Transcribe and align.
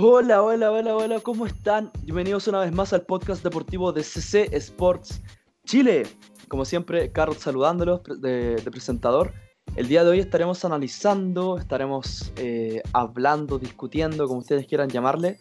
Hola, 0.00 0.44
hola, 0.44 0.70
hola, 0.70 0.94
hola, 0.94 1.18
¿cómo 1.18 1.44
están? 1.44 1.90
Bienvenidos 2.04 2.46
una 2.46 2.60
vez 2.60 2.70
más 2.70 2.92
al 2.92 3.02
podcast 3.02 3.42
deportivo 3.42 3.92
de 3.92 4.04
CC 4.04 4.48
Sports 4.52 5.20
Chile. 5.66 6.04
Como 6.46 6.64
siempre, 6.64 7.10
Carlos 7.10 7.38
saludándolos 7.38 8.02
de, 8.20 8.54
de 8.54 8.70
presentador. 8.70 9.32
El 9.74 9.88
día 9.88 10.04
de 10.04 10.10
hoy 10.10 10.20
estaremos 10.20 10.64
analizando, 10.64 11.58
estaremos 11.58 12.32
eh, 12.36 12.80
hablando, 12.92 13.58
discutiendo, 13.58 14.28
como 14.28 14.38
ustedes 14.38 14.68
quieran 14.68 14.88
llamarle, 14.88 15.40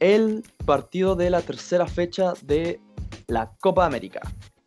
el 0.00 0.42
partido 0.66 1.14
de 1.14 1.30
la 1.30 1.42
tercera 1.42 1.86
fecha 1.86 2.32
de 2.42 2.80
la 3.28 3.52
Copa 3.60 3.86
América. 3.86 4.22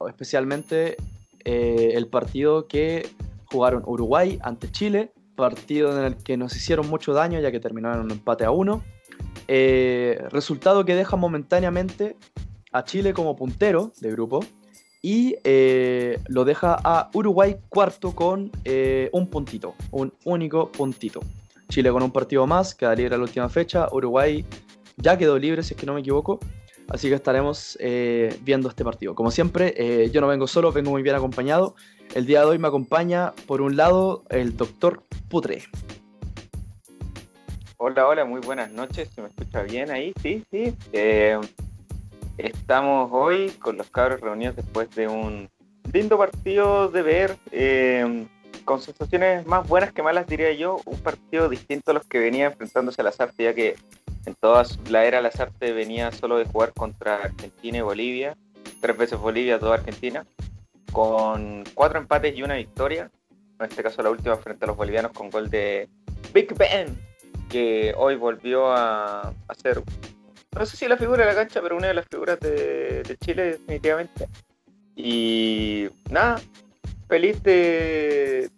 Especialmente 0.07 0.95
eh, 1.43 1.91
el 1.95 2.07
partido 2.07 2.69
que 2.69 3.09
jugaron 3.51 3.83
Uruguay 3.85 4.39
ante 4.41 4.71
Chile, 4.71 5.11
partido 5.35 5.99
en 5.99 6.05
el 6.05 6.15
que 6.15 6.37
nos 6.37 6.55
hicieron 6.55 6.87
mucho 6.87 7.11
daño 7.11 7.41
ya 7.41 7.51
que 7.51 7.59
terminaron 7.59 8.05
un 8.05 8.11
empate 8.11 8.45
a 8.45 8.51
uno 8.51 8.83
eh, 9.47 10.19
resultado 10.29 10.85
que 10.85 10.95
deja 10.95 11.15
momentáneamente 11.15 12.17
a 12.71 12.83
Chile 12.83 13.13
como 13.13 13.35
puntero 13.35 13.91
de 14.01 14.11
grupo 14.11 14.41
y 15.01 15.35
eh, 15.43 16.19
lo 16.27 16.43
deja 16.43 16.77
a 16.83 17.09
Uruguay 17.13 17.57
cuarto 17.69 18.13
con 18.13 18.51
eh, 18.65 19.09
un 19.13 19.29
puntito, 19.29 19.75
un 19.91 20.13
único 20.25 20.71
puntito. 20.71 21.21
Chile 21.69 21.91
con 21.91 22.03
un 22.03 22.11
partido 22.11 22.47
más, 22.47 22.75
queda 22.75 22.95
libre 22.95 23.15
a 23.15 23.17
la 23.17 23.23
última 23.23 23.49
fecha, 23.49 23.87
Uruguay 23.91 24.45
ya 24.97 25.17
quedó 25.17 25.37
libre 25.37 25.63
si 25.63 25.73
es 25.73 25.79
que 25.79 25.85
no 25.85 25.93
me 25.93 25.99
equivoco, 25.99 26.39
así 26.89 27.09
que 27.09 27.15
estaremos 27.15 27.77
viendo 28.41 28.69
este 28.69 28.83
partido. 28.83 29.15
Como 29.15 29.31
siempre, 29.31 30.09
yo 30.11 30.21
no 30.21 30.27
vengo 30.27 30.47
solo, 30.47 30.71
vengo 30.71 30.91
muy 30.91 31.03
bien 31.03 31.15
acompañado. 31.15 31.75
El 32.15 32.25
día 32.25 32.39
de 32.39 32.47
hoy 32.47 32.57
me 32.57 32.69
acompaña, 32.69 33.33
por 33.45 33.61
un 33.61 33.75
lado, 33.75 34.23
el 34.29 34.55
doctor 34.55 35.03
Putre. 35.29 35.63
Hola, 37.79 38.07
hola, 38.07 38.25
muy 38.25 38.41
buenas 38.41 38.71
noches. 38.71 39.07
¿Se 39.13 39.21
me 39.21 39.27
escucha 39.27 39.61
bien 39.61 39.91
ahí? 39.91 40.11
Sí, 40.23 40.43
sí. 40.49 40.75
Eh, 40.93 41.39
estamos 42.39 43.07
hoy 43.13 43.51
con 43.51 43.77
los 43.77 43.87
cabros 43.91 44.19
reunidos 44.19 44.55
después 44.55 44.89
de 44.95 45.07
un 45.07 45.47
lindo 45.93 46.17
partido 46.17 46.89
de 46.89 47.03
ver, 47.03 47.37
eh, 47.51 48.25
con 48.65 48.81
sensaciones 48.81 49.45
más 49.45 49.67
buenas 49.67 49.93
que 49.93 50.01
malas, 50.01 50.25
diría 50.25 50.51
yo. 50.53 50.81
Un 50.85 50.99
partido 51.01 51.49
distinto 51.49 51.91
a 51.91 51.93
los 51.93 52.07
que 52.07 52.17
venía 52.17 52.47
enfrentándose 52.47 52.99
a 53.01 53.03
Lazarte, 53.03 53.43
ya 53.43 53.53
que 53.53 53.75
en 54.25 54.33
toda 54.33 54.63
la 54.89 55.05
era 55.05 55.21
Lazarte 55.21 55.71
venía 55.71 56.11
solo 56.11 56.39
de 56.39 56.45
jugar 56.45 56.73
contra 56.73 57.25
Argentina 57.25 57.77
y 57.77 57.81
Bolivia, 57.81 58.35
tres 58.81 58.97
veces 58.97 59.19
Bolivia, 59.19 59.59
toda 59.59 59.75
Argentina, 59.75 60.25
con 60.91 61.63
cuatro 61.75 61.99
empates 61.99 62.35
y 62.35 62.41
una 62.41 62.55
victoria. 62.55 63.11
En 63.59 63.69
este 63.69 63.83
caso, 63.83 64.01
la 64.01 64.09
última 64.09 64.35
frente 64.37 64.65
a 64.65 64.67
los 64.67 64.77
bolivianos 64.77 65.11
con 65.11 65.29
gol 65.29 65.51
de 65.51 65.87
Big 66.33 66.55
Ben 66.55 67.06
que 67.47 67.93
hoy 67.97 68.15
volvió 68.15 68.71
a, 68.71 69.33
ser, 69.61 69.81
no 70.53 70.65
sé 70.65 70.77
si 70.77 70.87
la 70.87 70.97
figura 70.97 71.25
de 71.25 71.33
la 71.33 71.35
cancha, 71.35 71.61
pero 71.61 71.77
una 71.77 71.87
de 71.87 71.93
las 71.93 72.05
figuras 72.09 72.39
de, 72.39 73.17
Chile 73.19 73.51
definitivamente. 73.51 74.27
Y 74.95 75.87
nada, 76.09 76.39
feliz 77.07 77.41
de, 77.43 78.49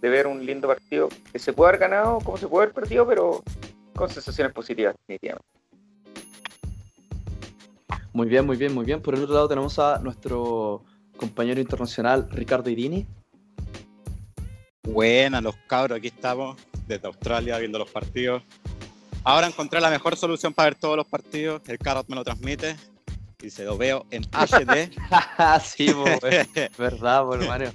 ver 0.00 0.26
un 0.26 0.44
lindo 0.44 0.68
partido 0.68 1.08
que 1.32 1.38
se 1.38 1.52
puede 1.52 1.70
haber 1.70 1.80
ganado 1.80 2.18
como 2.20 2.36
se 2.36 2.48
puede 2.48 2.64
haber 2.64 2.74
perdido, 2.74 3.06
pero 3.06 3.42
con 3.94 4.08
sensaciones 4.08 4.52
positivas 4.52 4.94
definitivamente. 4.98 5.46
Muy 8.14 8.28
bien, 8.28 8.44
muy 8.44 8.56
bien, 8.56 8.74
muy 8.74 8.84
bien. 8.84 9.00
Por 9.00 9.14
el 9.14 9.22
otro 9.22 9.34
lado 9.34 9.48
tenemos 9.48 9.78
a 9.78 9.98
nuestro 9.98 10.82
compañero 11.16 11.60
internacional 11.60 12.28
Ricardo 12.30 12.68
Irini. 12.68 13.06
Buenas 14.82 15.42
los 15.42 15.56
cabros, 15.68 15.98
aquí 15.98 16.08
estamos 16.08 16.56
desde 16.86 17.06
Australia 17.06 17.58
viendo 17.58 17.78
los 17.78 17.90
partidos. 17.90 18.42
Ahora 19.24 19.46
encontré 19.46 19.80
la 19.80 19.90
mejor 19.90 20.16
solución 20.16 20.52
para 20.52 20.70
ver 20.70 20.74
todos 20.74 20.96
los 20.96 21.06
partidos. 21.06 21.62
El 21.68 21.78
Carrot 21.78 22.08
me 22.08 22.16
lo 22.16 22.24
transmite 22.24 22.76
y 23.42 23.50
se 23.50 23.64
lo 23.64 23.76
veo 23.76 24.06
en 24.10 24.22
HD. 24.24 24.90
sí, 25.64 25.92
verdad, 26.78 27.24
por 27.24 27.46
Mario. 27.46 27.72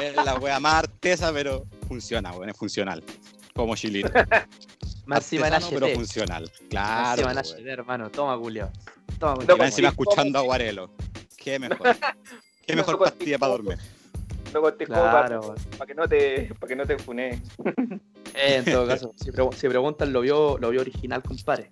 Es 0.00 0.14
la 0.16 0.34
wea 0.36 0.60
más 0.60 0.74
artesa, 0.74 1.32
pero 1.32 1.64
funciona, 1.88 2.32
bueno, 2.32 2.52
es 2.52 2.58
funcional. 2.58 3.02
Como 3.54 3.74
chilito. 3.74 4.10
Más 5.06 5.30
pero 5.30 5.88
funcional. 5.94 6.50
Claro. 6.68 7.22
Más 7.22 7.54
hermano. 7.64 8.10
Toma, 8.10 8.36
Julio. 8.36 8.72
Toma, 9.20 9.36
Julio. 9.36 9.64
encima 9.64 9.88
escuchando 9.90 10.36
a 10.40 10.42
Guarelo. 10.42 10.90
Qué 11.36 11.60
mejor. 11.60 11.96
Qué 12.66 12.74
mejor 12.74 12.98
pastilla 12.98 13.38
para 13.38 13.52
dormir. 13.52 13.78
No 14.60 14.86
claro. 14.86 15.54
para, 15.78 15.86
que 15.86 15.94
no 15.94 16.08
te, 16.08 16.54
para 16.58 16.68
que 16.68 16.76
no 16.76 16.86
te 16.86 16.98
fune. 16.98 17.42
Eh, 18.34 18.56
en 18.56 18.64
todo 18.64 18.86
caso, 18.88 19.12
si, 19.16 19.68
preguntan, 19.68 20.12
lo 20.12 20.20
vio, 20.20 20.58
lo 20.58 20.70
vio 20.70 20.80
original, 20.80 21.22
compadre. 21.22 21.68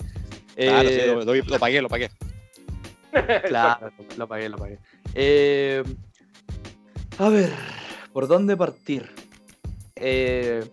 Claro, 0.54 0.88
sí, 0.88 1.00
lo, 1.06 1.24
lo, 1.24 1.58
pagué, 1.58 1.82
lo 1.82 1.88
pagué. 1.88 2.10
Claro, 3.48 3.92
lo 4.16 4.26
pagué, 4.26 4.48
lo 4.48 4.56
pagué. 4.56 4.78
Eh, 5.14 5.82
a 7.18 7.28
ver, 7.28 7.50
¿por 8.12 8.26
dónde 8.26 8.56
partir? 8.56 9.08
Eh, 9.94 10.64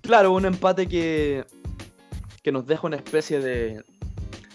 claro, 0.00 0.32
un 0.32 0.44
empate 0.44 0.86
que, 0.86 1.44
que 2.42 2.52
nos 2.52 2.66
deja 2.66 2.86
una 2.86 2.96
especie 2.96 3.40
de, 3.40 3.82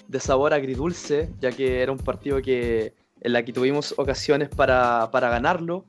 de 0.07 0.19
sabor 0.19 0.53
agridulce, 0.53 1.29
ya 1.41 1.51
que 1.51 1.81
era 1.81 1.91
un 1.91 1.97
partido 1.97 2.41
que, 2.41 2.93
en 3.19 3.33
la 3.33 3.43
que 3.43 3.51
tuvimos 3.51 3.93
ocasiones 3.97 4.49
para, 4.49 5.09
para 5.11 5.29
ganarlo, 5.29 5.85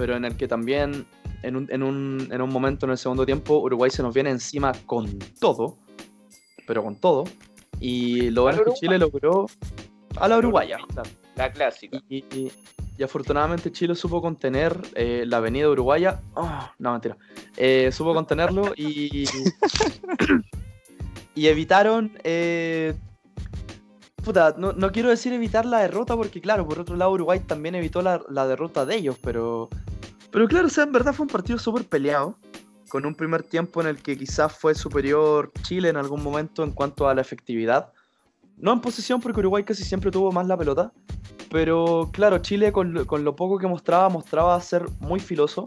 pero 0.00 0.16
en 0.16 0.24
el 0.24 0.34
que 0.34 0.48
también 0.48 1.04
en 1.42 1.56
un, 1.56 1.68
en, 1.70 1.82
un, 1.82 2.28
en 2.30 2.40
un, 2.40 2.50
momento 2.50 2.86
en 2.86 2.92
el 2.92 2.96
segundo 2.96 3.26
tiempo 3.26 3.58
Uruguay 3.58 3.90
se 3.90 4.02
nos 4.02 4.14
viene 4.14 4.30
encima 4.30 4.72
con 4.86 5.18
todo, 5.38 5.76
pero 6.66 6.82
con 6.82 6.96
todo. 6.96 7.24
Y 7.80 8.30
lo 8.30 8.44
bueno 8.44 8.64
que 8.64 8.72
Chile 8.72 8.98
logró 8.98 9.44
a 10.16 10.26
la 10.26 10.38
uruguaya. 10.38 10.78
La 11.36 11.52
clásica. 11.52 12.00
Y, 12.08 12.50
afortunadamente 13.04 13.70
Chile 13.72 13.94
supo 13.94 14.22
contener 14.22 14.74
eh, 14.94 15.24
la 15.26 15.36
avenida 15.36 15.68
uruguaya. 15.68 16.22
Oh, 16.34 16.70
no, 16.78 16.92
mentira. 16.92 17.18
Eh, 17.58 17.92
supo 17.92 18.14
contenerlo 18.14 18.72
y, 18.74 19.24
y 21.34 21.46
evitaron 21.46 22.16
eh, 22.24 22.94
Puta, 24.24 24.54
no, 24.58 24.92
quiero 24.92 25.08
decir 25.08 25.32
evitar 25.32 25.64
la 25.64 25.78
derrota 25.80 26.14
porque 26.14 26.40
claro, 26.40 26.66
por 26.68 26.78
otro 26.78 26.96
lado 26.96 27.12
Uruguay 27.12 27.40
también 27.40 27.74
evitó 27.74 28.02
la, 28.02 28.46
derrota 28.46 28.84
de 28.84 28.96
ellos, 28.96 29.16
pero 29.22 29.68
pero 30.30 30.46
claro, 30.46 30.66
o 30.66 30.70
sea, 30.70 30.84
en 30.84 30.92
verdad 30.92 31.12
fue 31.12 31.24
un 31.24 31.32
partido 31.32 31.58
súper 31.58 31.84
peleado, 31.84 32.36
con 32.88 33.06
un 33.06 33.14
primer 33.14 33.42
tiempo 33.42 33.80
en 33.80 33.88
el 33.88 34.02
que 34.02 34.16
quizás 34.16 34.52
fue 34.52 34.74
superior 34.74 35.50
Chile 35.62 35.88
en 35.88 35.96
algún 35.96 36.22
momento 36.22 36.62
en 36.62 36.72
cuanto 36.72 37.08
a 37.08 37.14
la 37.14 37.20
efectividad. 37.20 37.92
No 38.56 38.72
en 38.72 38.80
posición 38.80 39.20
porque 39.20 39.40
Uruguay 39.40 39.64
casi 39.64 39.84
siempre 39.84 40.10
tuvo 40.10 40.30
más 40.32 40.46
la 40.46 40.56
pelota, 40.56 40.92
pero 41.50 42.10
claro, 42.12 42.38
Chile 42.38 42.72
con, 42.72 42.92
lo 42.94 43.36
poco 43.36 43.58
que 43.58 43.66
mostraba, 43.66 44.08
mostraba 44.08 44.60
ser 44.60 44.84
muy 45.00 45.18
filoso, 45.18 45.64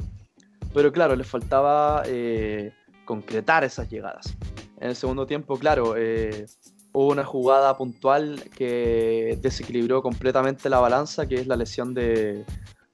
pero 0.74 0.92
claro, 0.92 1.16
le 1.16 1.24
faltaba 1.24 2.04
eh, 2.06 2.72
concretar 3.06 3.64
esas 3.64 3.90
llegadas. 3.90 4.38
En 4.80 4.90
el 4.90 4.96
segundo 4.96 5.26
tiempo, 5.26 5.58
claro, 5.58 5.96
eh, 5.98 6.46
hubo 6.94 7.12
una 7.12 7.26
jugada 7.26 7.76
puntual 7.76 8.44
que 8.56 9.38
desequilibró 9.42 10.02
completamente 10.02 10.70
la 10.70 10.80
balanza, 10.80 11.28
que 11.28 11.36
es 11.36 11.48
la 11.48 11.56
lesión 11.56 11.94
de, 11.94 12.46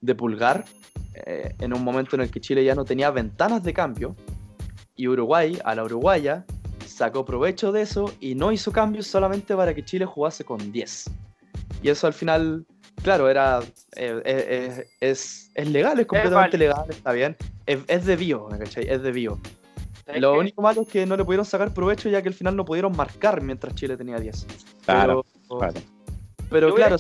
de 0.02 0.16
Pulgar, 0.16 0.66
eh, 1.14 1.54
en 1.60 1.74
un 1.74 1.84
momento 1.84 2.16
en 2.16 2.24
el 2.24 2.32
que 2.32 2.40
Chile 2.40 2.64
ya 2.64 2.76
no 2.76 2.86
tenía 2.86 3.12
ventanas 3.12 3.64
de 3.64 3.74
cambio 3.74 4.16
y 4.96 5.08
Uruguay, 5.08 5.60
a 5.64 5.76
la 5.76 5.84
uruguaya, 5.84 6.46
sacó 6.86 7.24
provecho 7.24 7.72
de 7.72 7.82
eso 7.82 8.14
y 8.20 8.36
no 8.36 8.52
hizo 8.52 8.72
cambios 8.72 9.08
solamente 9.08 9.56
para 9.56 9.74
que 9.74 9.84
Chile 9.84 10.06
jugase 10.06 10.44
con 10.44 10.72
10. 10.72 11.06
Y 11.82 11.90
eso 11.90 12.08
al 12.08 12.14
final, 12.14 12.66
claro, 13.02 13.30
era 13.30 13.60
eh, 13.96 14.22
eh, 14.26 14.88
es, 15.00 15.52
es, 15.56 15.70
legal, 15.70 16.00
es 16.00 16.06
completamente 16.06 16.58
legal, 16.58 16.86
está 16.90 17.14
bien. 17.14 17.38
Es, 17.66 17.80
es 17.88 18.06
de 18.06 18.16
bio, 18.18 18.50
Es 18.76 19.04
de 19.04 19.12
bio. 19.12 19.40
Lo 20.16 20.40
único 20.40 20.62
malo 20.62 20.82
es 20.82 20.88
que 20.88 21.06
no 21.06 21.16
le 21.16 21.24
pudieron 21.24 21.46
sacar 21.46 21.74
provecho 21.74 22.10
ya 22.10 22.22
que 22.22 22.30
al 22.30 22.34
final 22.34 22.56
no 22.56 22.66
pudieron 22.66 22.96
marcar 22.96 23.42
mientras 23.42 23.76
Chile 23.76 23.98
tenía 23.98 24.18
10. 24.18 24.48
Claro, 24.86 25.26
pero, 26.50 26.74
claro, 26.74 26.98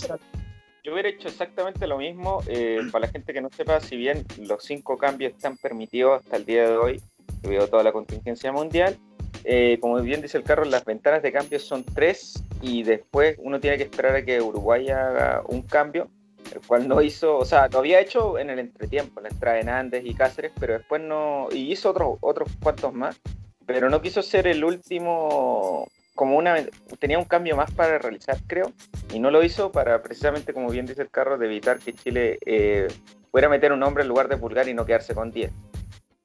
yo 0.83 0.93
hubiera 0.93 1.09
hecho 1.09 1.27
exactamente 1.27 1.87
lo 1.87 1.97
mismo. 1.97 2.41
Eh, 2.47 2.81
para 2.91 3.07
la 3.07 3.11
gente 3.11 3.33
que 3.33 3.41
no 3.41 3.49
sepa, 3.49 3.79
si 3.79 3.95
bien 3.95 4.25
los 4.37 4.63
cinco 4.63 4.97
cambios 4.97 5.33
están 5.33 5.57
permitidos 5.57 6.21
hasta 6.21 6.37
el 6.37 6.45
día 6.45 6.69
de 6.69 6.77
hoy, 6.77 7.01
debido 7.41 7.63
a 7.63 7.67
toda 7.67 7.83
la 7.83 7.91
contingencia 7.91 8.51
mundial, 8.51 8.97
eh, 9.43 9.77
como 9.81 9.99
bien 10.01 10.21
dice 10.21 10.37
el 10.37 10.43
carro, 10.43 10.65
las 10.65 10.85
ventanas 10.85 11.23
de 11.23 11.31
cambio 11.31 11.59
son 11.59 11.83
tres 11.83 12.43
y 12.61 12.83
después 12.83 13.37
uno 13.39 13.59
tiene 13.59 13.77
que 13.77 13.83
esperar 13.83 14.15
a 14.15 14.25
que 14.25 14.41
Uruguay 14.41 14.89
haga 14.89 15.43
un 15.47 15.61
cambio, 15.61 16.09
el 16.53 16.61
cual 16.61 16.87
no 16.87 17.01
hizo, 17.01 17.37
o 17.37 17.45
sea, 17.45 17.67
lo 17.67 17.79
había 17.79 17.99
hecho 17.99 18.37
en 18.37 18.49
el 18.49 18.59
entretiempo, 18.59 19.21
la 19.21 19.29
entrada 19.29 19.57
de 19.57 19.63
Nández 19.63 20.03
y 20.05 20.13
Cáceres, 20.13 20.51
pero 20.59 20.73
después 20.73 21.01
no, 21.01 21.47
y 21.51 21.71
hizo 21.71 21.91
otros 21.91 22.17
otros 22.21 22.49
cuantos 22.61 22.93
más, 22.93 23.19
pero 23.65 23.89
no 23.89 24.01
quiso 24.01 24.21
ser 24.21 24.47
el 24.47 24.63
último 24.63 25.87
como 26.15 26.35
una 26.37 26.57
tenía 26.99 27.17
un 27.17 27.23
cambio 27.23 27.55
más 27.55 27.71
para 27.71 27.97
realizar, 27.97 28.37
creo, 28.45 28.73
y 29.13 29.19
no 29.19 29.31
lo 29.31 29.41
hizo 29.41 29.71
para 29.71 30.01
precisamente, 30.01 30.53
como 30.53 30.69
bien 30.69 30.85
dice 30.85 31.01
el 31.01 31.09
carro, 31.09 31.37
de 31.37 31.45
evitar 31.45 31.79
que 31.79 31.93
Chile 31.93 32.37
eh, 32.45 32.89
fuera 33.31 33.47
a 33.47 33.49
meter 33.49 33.71
un 33.71 33.81
hombre 33.83 34.03
en 34.03 34.09
lugar 34.09 34.27
de 34.27 34.35
Pulgar 34.35 34.67
y 34.67 34.73
no 34.73 34.85
quedarse 34.85 35.15
con 35.15 35.31
10, 35.31 35.49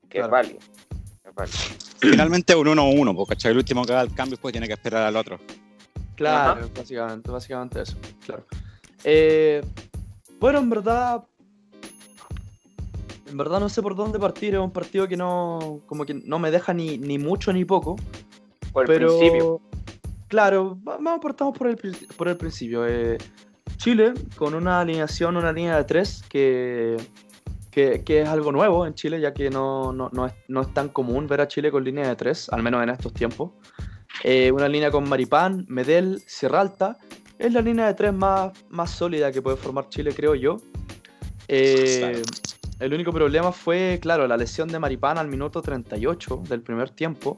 que 0.09 0.19
es, 0.19 0.29
válido, 0.29 0.59
Finalmente 2.01 2.57
un 2.57 2.67
1-1, 2.67 3.15
porque 3.15 3.49
el 3.49 3.57
último 3.57 3.85
que 3.85 3.93
haga 3.93 4.03
el 4.03 4.15
cambio 4.15 4.37
pues 4.41 4.51
tiene 4.51 4.67
que 4.67 4.73
esperar 4.73 5.05
al 5.05 5.17
otro. 5.17 5.39
Claro, 6.17 6.69
básicamente, 6.77 7.31
básicamente 7.31 7.83
eso, 7.83 7.97
claro. 8.27 8.45
Eh, 9.05 9.63
bueno, 10.45 10.59
en 10.59 10.69
verdad, 10.69 11.25
en 13.31 13.37
verdad 13.39 13.61
no 13.61 13.71
sé 13.71 13.81
por 13.81 13.97
dónde 13.97 14.19
partir, 14.19 14.53
es 14.53 14.61
un 14.61 14.71
partido 14.71 15.09
que 15.09 15.17
no, 15.17 15.81
como 15.87 16.05
que 16.05 16.13
no 16.13 16.39
me 16.39 16.51
deja 16.51 16.75
ni, 16.75 16.99
ni 16.99 17.17
mucho 17.19 17.51
ni 17.51 17.65
poco. 17.65 17.97
Por 18.71 18.83
el 18.85 18.87
pero, 18.89 19.09
principio. 19.17 19.61
claro, 20.29 20.79
va- 20.87 20.99
vamos 20.99 21.21
partamos 21.23 21.57
por 21.57 21.69
el, 21.69 21.79
por 22.19 22.29
el 22.29 22.37
principio. 22.37 22.87
Eh, 22.87 23.17
Chile, 23.79 24.13
con 24.37 24.55
una 24.55 24.81
alineación, 24.81 25.39
una 25.39 25.51
línea 25.51 25.79
de 25.79 25.85
tres 25.85 26.23
que, 26.29 26.99
que, 27.71 28.03
que 28.05 28.21
es 28.21 28.29
algo 28.29 28.53
nuevo 28.53 28.85
en 28.87 28.93
Chile, 28.93 29.23
ya 29.23 29.33
que 29.33 29.49
no, 29.49 29.95
no, 29.95 30.11
no 30.13 30.27
es, 30.27 30.35
no 30.49 30.61
es 30.61 30.75
tan 30.75 30.91
común 30.91 31.27
ver 31.27 31.41
a 31.41 31.49
Chile 31.49 31.71
con 31.71 31.83
línea 31.85 32.07
de 32.07 32.17
tres, 32.17 32.51
al 32.51 32.63
menos 32.63 32.83
en 32.83 32.91
estos 32.91 33.15
tiempos. 33.15 33.53
Eh, 34.23 34.53
una 34.53 34.69
línea 34.69 34.91
con 34.91 35.09
Maripán, 35.09 35.65
Medel, 35.69 36.21
Sierra 36.27 36.61
Alta. 36.61 36.99
Es 37.39 37.53
la 37.53 37.61
línea 37.61 37.87
de 37.87 37.95
tres 37.95 38.13
más, 38.13 38.53
más 38.71 38.91
sólida 38.91 39.33
que 39.33 39.43
puede 39.43 39.57
formar 39.57 39.89
Chile, 39.89 40.15
creo 40.15 40.35
yo. 40.35 40.59
Eh. 41.49 42.23
El 42.81 42.93
único 42.93 43.13
problema 43.13 43.53
fue, 43.53 43.99
claro, 44.03 44.27
la 44.27 44.37
lesión 44.37 44.69
de 44.69 44.79
Maripán 44.79 45.17
al 45.19 45.29
minuto 45.29 45.63
38 45.63 46.43
del 46.49 46.61
primer 46.63 46.91
tiempo. 46.91 47.37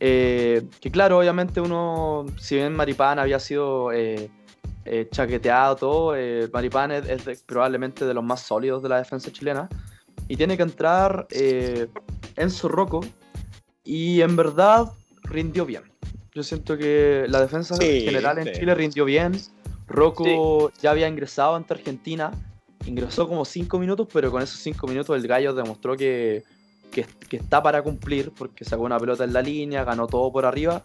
Eh, 0.00 0.62
que 0.80 0.90
claro, 0.90 1.18
obviamente 1.18 1.60
uno, 1.60 2.26
si 2.38 2.56
bien 2.56 2.74
Maripán 2.74 3.18
había 3.18 3.38
sido 3.38 3.92
eh, 3.92 4.30
chaqueteado 5.10 5.76
todo, 5.76 6.14
Maripán 6.52 6.92
es, 6.92 7.08
es 7.08 7.24
de- 7.24 7.38
probablemente 7.46 8.04
de 8.06 8.14
los 8.14 8.24
más 8.24 8.40
sólidos 8.42 8.82
de 8.82 8.88
la 8.88 8.98
defensa 8.98 9.30
chilena. 9.30 9.68
Y 10.28 10.36
tiene 10.36 10.56
que 10.56 10.62
entrar 10.62 11.26
eh, 11.30 11.88
Enzo 12.36 12.68
Rocco. 12.68 13.00
Y 13.84 14.22
en 14.22 14.34
verdad 14.34 14.90
rindió 15.24 15.66
bien. 15.66 15.82
Yo 16.34 16.42
siento 16.42 16.76
que 16.76 17.26
la 17.28 17.40
defensa 17.40 17.76
Sí, 17.76 18.00
general 18.02 18.38
en 18.38 18.46
sí. 18.46 18.52
Chile 18.60 18.74
rindió 18.74 19.04
bien. 19.04 19.40
Rocco 19.86 20.72
ya 20.82 20.90
había 20.90 21.06
ingresado 21.08 21.54
ante 21.54 21.74
Argentina. 21.74 22.32
Ingresó 22.86 23.28
como 23.28 23.44
5 23.44 23.78
minutos, 23.78 24.08
pero 24.12 24.30
con 24.30 24.42
esos 24.42 24.58
5 24.60 24.86
minutos 24.88 25.16
el 25.16 25.26
gallo 25.28 25.54
demostró 25.54 25.96
que, 25.96 26.42
que, 26.90 27.06
que 27.28 27.36
está 27.36 27.62
para 27.62 27.82
cumplir, 27.82 28.32
porque 28.36 28.64
sacó 28.64 28.82
una 28.82 28.98
pelota 28.98 29.24
en 29.24 29.32
la 29.32 29.42
línea, 29.42 29.84
ganó 29.84 30.06
todo 30.08 30.30
por 30.32 30.44
arriba. 30.44 30.82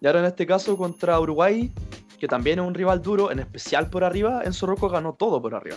Y 0.00 0.06
ahora 0.06 0.20
en 0.20 0.26
este 0.26 0.46
caso 0.46 0.76
contra 0.76 1.18
Uruguay, 1.18 1.72
que 2.18 2.28
también 2.28 2.60
es 2.60 2.64
un 2.64 2.72
rival 2.74 3.02
duro, 3.02 3.32
en 3.32 3.40
especial 3.40 3.90
por 3.90 4.04
arriba, 4.04 4.42
Enzo 4.44 4.66
Rocco 4.66 4.88
ganó 4.88 5.14
todo 5.14 5.42
por 5.42 5.54
arriba. 5.56 5.76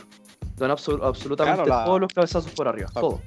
Ganó 0.57 0.75
absol- 0.77 1.03
absolutamente 1.03 1.63
Claro, 1.63 1.79
la- 1.79 1.85
todos 1.85 1.99
los 2.01 2.13
cabezazos 2.13 2.51
por 2.51 2.67
arriba, 2.67 2.89
todo. 2.93 3.21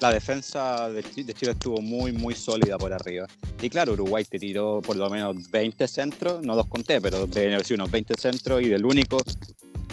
La 0.00 0.10
defensa 0.12 0.88
de 0.88 1.02
Chi- 1.02 1.22
de 1.24 1.34
Chile 1.34 1.52
estuvo 1.52 1.80
muy, 1.82 2.12
muy 2.12 2.34
sólida 2.34 2.78
por 2.78 2.92
arriba. 2.92 3.26
Y 3.60 3.68
claro, 3.68 3.92
Uruguay 3.92 4.24
te 4.24 4.38
tiró 4.38 4.80
por 4.80 4.96
lo 4.96 5.10
menos 5.10 5.50
20 5.50 5.86
centros, 5.86 6.40
no 6.42 6.54
los 6.54 6.66
conté, 6.68 7.00
pero 7.02 7.26
deben 7.26 7.52
haber 7.54 7.66
sido 7.66 7.76
unos 7.76 7.90
20 7.90 8.14
centros 8.18 8.62
y 8.62 8.68
del 8.70 8.84
único 8.86 9.18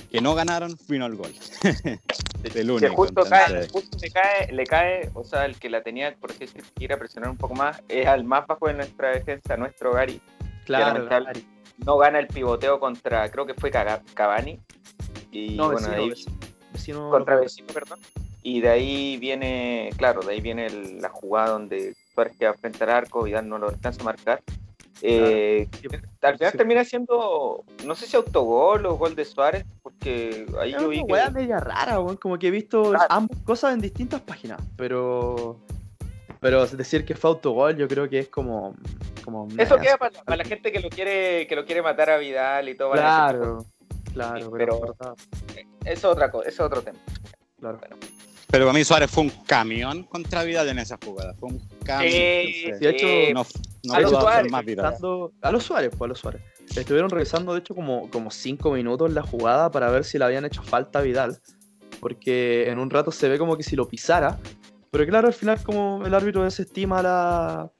que 0.09 0.21
no 0.21 0.33
ganaron 0.33 0.77
vino 0.87 1.05
el 1.05 1.15
gol. 1.15 1.33
del 2.41 2.53
Que 2.53 2.71
único. 2.71 2.95
justo, 2.95 3.23
cae, 3.29 3.67
justo 3.67 3.97
le, 4.01 4.09
cae, 4.11 4.51
le 4.53 4.63
cae, 4.65 5.09
o 5.13 5.25
sea, 5.25 5.43
el 5.45 5.57
que 5.59 5.69
la 5.69 5.83
tenía, 5.83 6.15
por 6.15 6.31
así 6.31 6.39
decir, 6.39 6.63
que 6.75 6.85
ir 6.85 6.93
a 6.93 6.97
presionar 6.97 7.29
un 7.29 7.37
poco 7.37 7.55
más, 7.55 7.81
es 7.89 8.07
al 8.07 8.23
más 8.23 8.47
bajo 8.47 8.67
de 8.67 8.75
nuestra 8.75 9.09
defensa, 9.09 9.57
nuestro 9.57 9.91
Gary. 9.91 10.21
Claro, 10.65 10.93
lamentable. 11.03 11.43
No 11.85 11.97
gana 11.97 12.19
el 12.19 12.27
pivoteo 12.27 12.79
contra, 12.79 13.29
creo 13.29 13.45
que 13.45 13.53
fue 13.55 13.69
Cavani. 13.71 14.57
Y 15.33 15.55
No, 15.55 15.65
bueno, 15.71 15.79
vecino, 15.89 15.91
de 15.95 16.01
ahí, 16.01 16.09
vecino, 16.09 16.37
vecino 16.71 17.09
contra 17.11 17.35
no- 17.35 17.41
vecino, 17.41 17.67
perdón. 17.73 17.99
Y 18.49 18.61
de 18.61 18.69
ahí 18.69 19.17
viene, 19.17 19.89
claro, 19.97 20.21
de 20.21 20.31
ahí 20.31 20.39
viene 20.39 20.67
el- 20.67 21.01
la 21.01 21.09
jugada 21.09 21.49
donde 21.49 21.93
Suárez 22.13 22.33
queda 22.39 22.53
frente 22.53 22.81
al 22.85 22.91
arco, 22.91 23.23
Vidal 23.23 23.49
no 23.49 23.57
lo 23.57 23.67
alcanza 23.67 23.99
a 24.01 24.05
marcar. 24.05 24.41
Eh, 25.01 25.67
Al 26.21 26.37
final 26.37 26.51
Sí. 26.53 26.57
termina 26.57 26.85
siendo, 26.85 27.65
no 27.85 27.93
sé 27.93 28.05
si 28.07 28.15
autogol 28.15 28.85
o 28.85 28.95
gol 28.95 29.15
de 29.15 29.25
Suárez, 29.25 29.65
porque 29.83 30.45
ahí 30.61 30.71
yo 30.71 30.87
vi 30.87 31.01
una 31.01 31.25
que... 31.25 31.31
media 31.31 31.59
rara. 31.59 31.97
Como 32.21 32.39
que 32.39 32.47
he 32.47 32.51
visto 32.51 32.91
Claro. 32.91 33.05
ambas 33.09 33.37
cosas 33.43 33.73
en 33.73 33.81
distintas 33.81 34.21
páginas. 34.21 34.61
Pero. 34.77 35.59
Pero 36.39 36.65
decir 36.67 37.03
que 37.03 37.15
fue 37.15 37.31
autogol, 37.31 37.75
yo 37.75 37.87
creo 37.89 38.07
que 38.07 38.19
es 38.19 38.29
como. 38.29 38.75
como 39.25 39.49
Eso 39.57 39.75
queda 39.77 39.97
para, 39.97 40.23
para 40.23 40.37
la 40.37 40.45
gente 40.45 40.71
que 40.71 40.79
lo 40.79 40.89
quiere 40.89 41.45
que 41.47 41.55
lo 41.57 41.65
quiere 41.65 41.81
matar 41.81 42.09
a 42.11 42.17
Vidal 42.17 42.69
y 42.69 42.75
todo. 42.77 42.91
Claro, 42.93 43.65
claro, 44.13 44.39
Sí, 44.45 44.51
pero. 44.57 44.95
Eso 45.03 45.17
es 45.83 46.05
otra 46.05 46.31
cosa, 46.31 46.47
es 46.47 46.59
otro 46.61 46.81
tema. 46.81 46.97
claro. 47.59 47.79
Pero 48.47 48.65
para 48.65 48.77
mí 48.77 48.83
Suárez 48.83 49.11
fue 49.11 49.23
un 49.23 49.29
camión 49.29 50.03
contra 50.03 50.43
Vidal 50.43 50.69
en 50.69 50.79
esa 50.79 50.97
jugada. 51.03 51.33
Fue 51.35 51.49
un 51.49 51.59
camión. 51.83 52.11
Sí, 52.11 52.17
entonces, 52.65 52.79
de 52.79 52.89
hecho, 52.89 53.07
sí, 53.07 53.33
no 53.33 53.45
no 53.83 53.93
a 53.93 53.99
los 54.01 54.11
Suárez, 54.11 54.51
más. 54.51 54.65
Revisando- 54.65 55.31
a 55.41 55.51
los 55.51 55.63
Suárez, 55.63 55.89
pues 55.97 56.07
a 56.07 56.09
los 56.09 56.19
Suárez. 56.19 56.41
Estuvieron 56.75 57.09
revisando, 57.09 57.53
de 57.53 57.59
hecho, 57.59 57.75
como, 57.75 58.09
como 58.09 58.31
cinco 58.31 58.71
minutos 58.71 59.11
la 59.13 59.21
jugada 59.21 59.71
para 59.71 59.89
ver 59.89 60.03
si 60.03 60.17
le 60.17 60.25
habían 60.25 60.45
hecho 60.45 60.61
falta 60.63 60.99
a 60.99 61.01
Vidal. 61.01 61.37
Porque 61.99 62.69
en 62.69 62.79
un 62.79 62.89
rato 62.89 63.11
se 63.11 63.27
ve 63.29 63.37
como 63.37 63.57
que 63.57 63.63
si 63.63 63.75
lo 63.75 63.87
pisara. 63.87 64.37
Pero 64.91 65.05
claro, 65.07 65.27
al 65.27 65.33
final, 65.33 65.61
como 65.63 66.05
el 66.05 66.13
árbitro 66.13 66.43
desestima 66.43 67.01
la, 67.01 67.71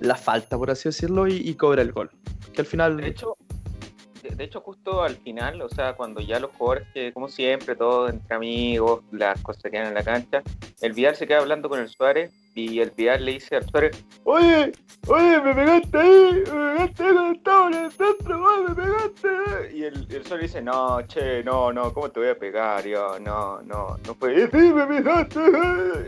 la 0.00 0.14
falta, 0.16 0.56
por 0.56 0.70
así 0.70 0.88
decirlo, 0.88 1.26
y, 1.26 1.34
y 1.36 1.54
cobra 1.54 1.82
el 1.82 1.92
gol. 1.92 2.10
Que 2.52 2.62
al 2.62 2.66
final. 2.66 2.96
De 2.96 3.08
hecho, 3.08 3.36
de, 4.36 4.44
hecho, 4.44 4.60
justo 4.60 5.02
al 5.02 5.16
final, 5.16 5.60
o 5.62 5.68
sea, 5.68 5.94
cuando 5.94 6.20
ya 6.20 6.38
los 6.40 6.50
jugadores, 6.52 6.86
como 7.14 7.28
siempre, 7.28 7.74
todos 7.76 8.10
entre 8.10 8.34
amigos, 8.34 9.02
las 9.12 9.40
cosas 9.42 9.70
que 9.70 9.76
en 9.78 9.94
la 9.94 10.02
cancha, 10.02 10.42
el 10.80 10.92
Vidal 10.92 11.16
se 11.16 11.26
queda 11.26 11.38
hablando 11.38 11.68
con 11.68 11.80
el 11.80 11.88
Suárez 11.88 12.30
y 12.54 12.80
el 12.80 12.90
Vidal 12.90 13.24
le 13.24 13.32
dice 13.32 13.56
al 13.56 13.68
Suárez, 13.68 14.04
oye, 14.24 14.72
oye, 15.08 15.40
me 15.40 15.54
pegaste 15.54 15.98
ahí, 15.98 16.32
me 16.34 16.42
pegaste 16.44 17.02
ahí 17.04 17.12
cuando 17.14 17.32
estaba 17.32 17.68
en 17.68 17.74
el 17.74 17.92
centro, 17.92 18.62
me 18.68 18.74
pegaste. 18.74 19.76
Y 19.76 19.82
el, 19.84 20.06
el 20.10 20.26
Suárez 20.26 20.52
dice, 20.52 20.62
no, 20.62 21.02
che, 21.02 21.42
no, 21.44 21.72
no, 21.72 21.92
¿cómo 21.92 22.10
te 22.10 22.20
voy 22.20 22.28
a 22.30 22.38
pegar? 22.38 22.86
Yo, 22.86 23.18
no, 23.18 23.60
no, 23.62 23.96
no 24.06 24.14
fue, 24.14 24.42
"Eh, 24.42 24.48
sí, 24.50 24.58
me 24.58 24.86
pegaste. 24.86 25.40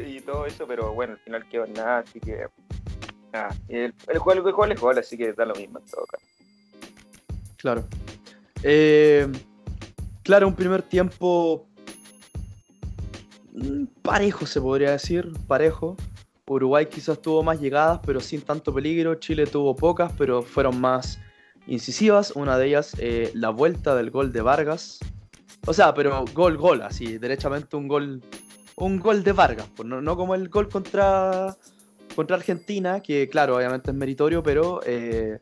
Y 0.09 0.21
todo 0.21 0.47
eso, 0.47 0.67
pero 0.67 0.93
bueno, 0.93 1.15
al 1.15 1.19
final 1.21 1.49
quedó 1.49 1.67
nada, 1.67 1.99
así 1.99 2.21
que... 2.21 2.47
Nada, 3.33 3.55
el, 3.69 3.93
el, 4.07 4.19
gol, 4.21 4.39
el 4.39 4.53
gol 4.53 4.73
es 4.73 4.81
gol, 4.81 4.99
así 4.99 5.19
que 5.19 5.35
da 5.35 5.45
lo 5.45 5.55
mismo 5.55 5.79
en 5.81 5.85
todo 5.87 6.07
caso. 6.07 6.25
Claro. 7.59 7.85
Eh, 8.63 9.31
claro, 10.23 10.49
un 10.49 10.55
primer 10.55 10.83
tiempo 10.83 11.67
mm, 13.53 13.85
parejo, 14.03 14.47
se 14.47 14.61
podría 14.61 14.93
decir, 14.93 15.33
parejo. 15.47 15.97
Uruguay 16.47 16.87
quizás 16.87 17.21
tuvo 17.21 17.43
más 17.43 17.61
llegadas, 17.61 18.01
pero 18.05 18.21
sin 18.21 18.41
tanto 18.41 18.73
peligro. 18.73 19.15
Chile 19.17 19.47
tuvo 19.47 19.77
pocas, 19.77 20.13
pero 20.17 20.43
fueron 20.43 20.81
más 20.81 21.19
incisivas. 21.67 22.33
Una 22.35 22.59
de 22.59 22.67
ellas, 22.67 22.97
eh, 22.99 23.31
la 23.35 23.51
vuelta 23.51 23.95
del 23.95 24.11
gol 24.11 24.33
de 24.33 24.41
Vargas. 24.41 24.99
O 25.67 25.75
sea, 25.75 25.93
pero 25.95 26.25
gol, 26.33 26.57
gol, 26.57 26.83
así, 26.83 27.19
derechamente 27.19 27.77
un 27.77 27.89
gol, 27.89 28.23
un 28.77 28.99
gol 28.99 29.23
de 29.23 29.33
Vargas. 29.33 29.67
Pues 29.77 29.87
no, 29.89 30.17
como 30.17 30.35
el 30.35 30.49
gol 30.49 30.69
contra, 30.69 31.55
contra 32.15 32.37
Argentina, 32.37 33.01
que 33.01 33.29
claro, 33.29 33.57
obviamente 33.57 33.91
es 33.91 33.97
meritorio, 33.97 34.43
pero 34.43 34.81
eh, 34.87 35.41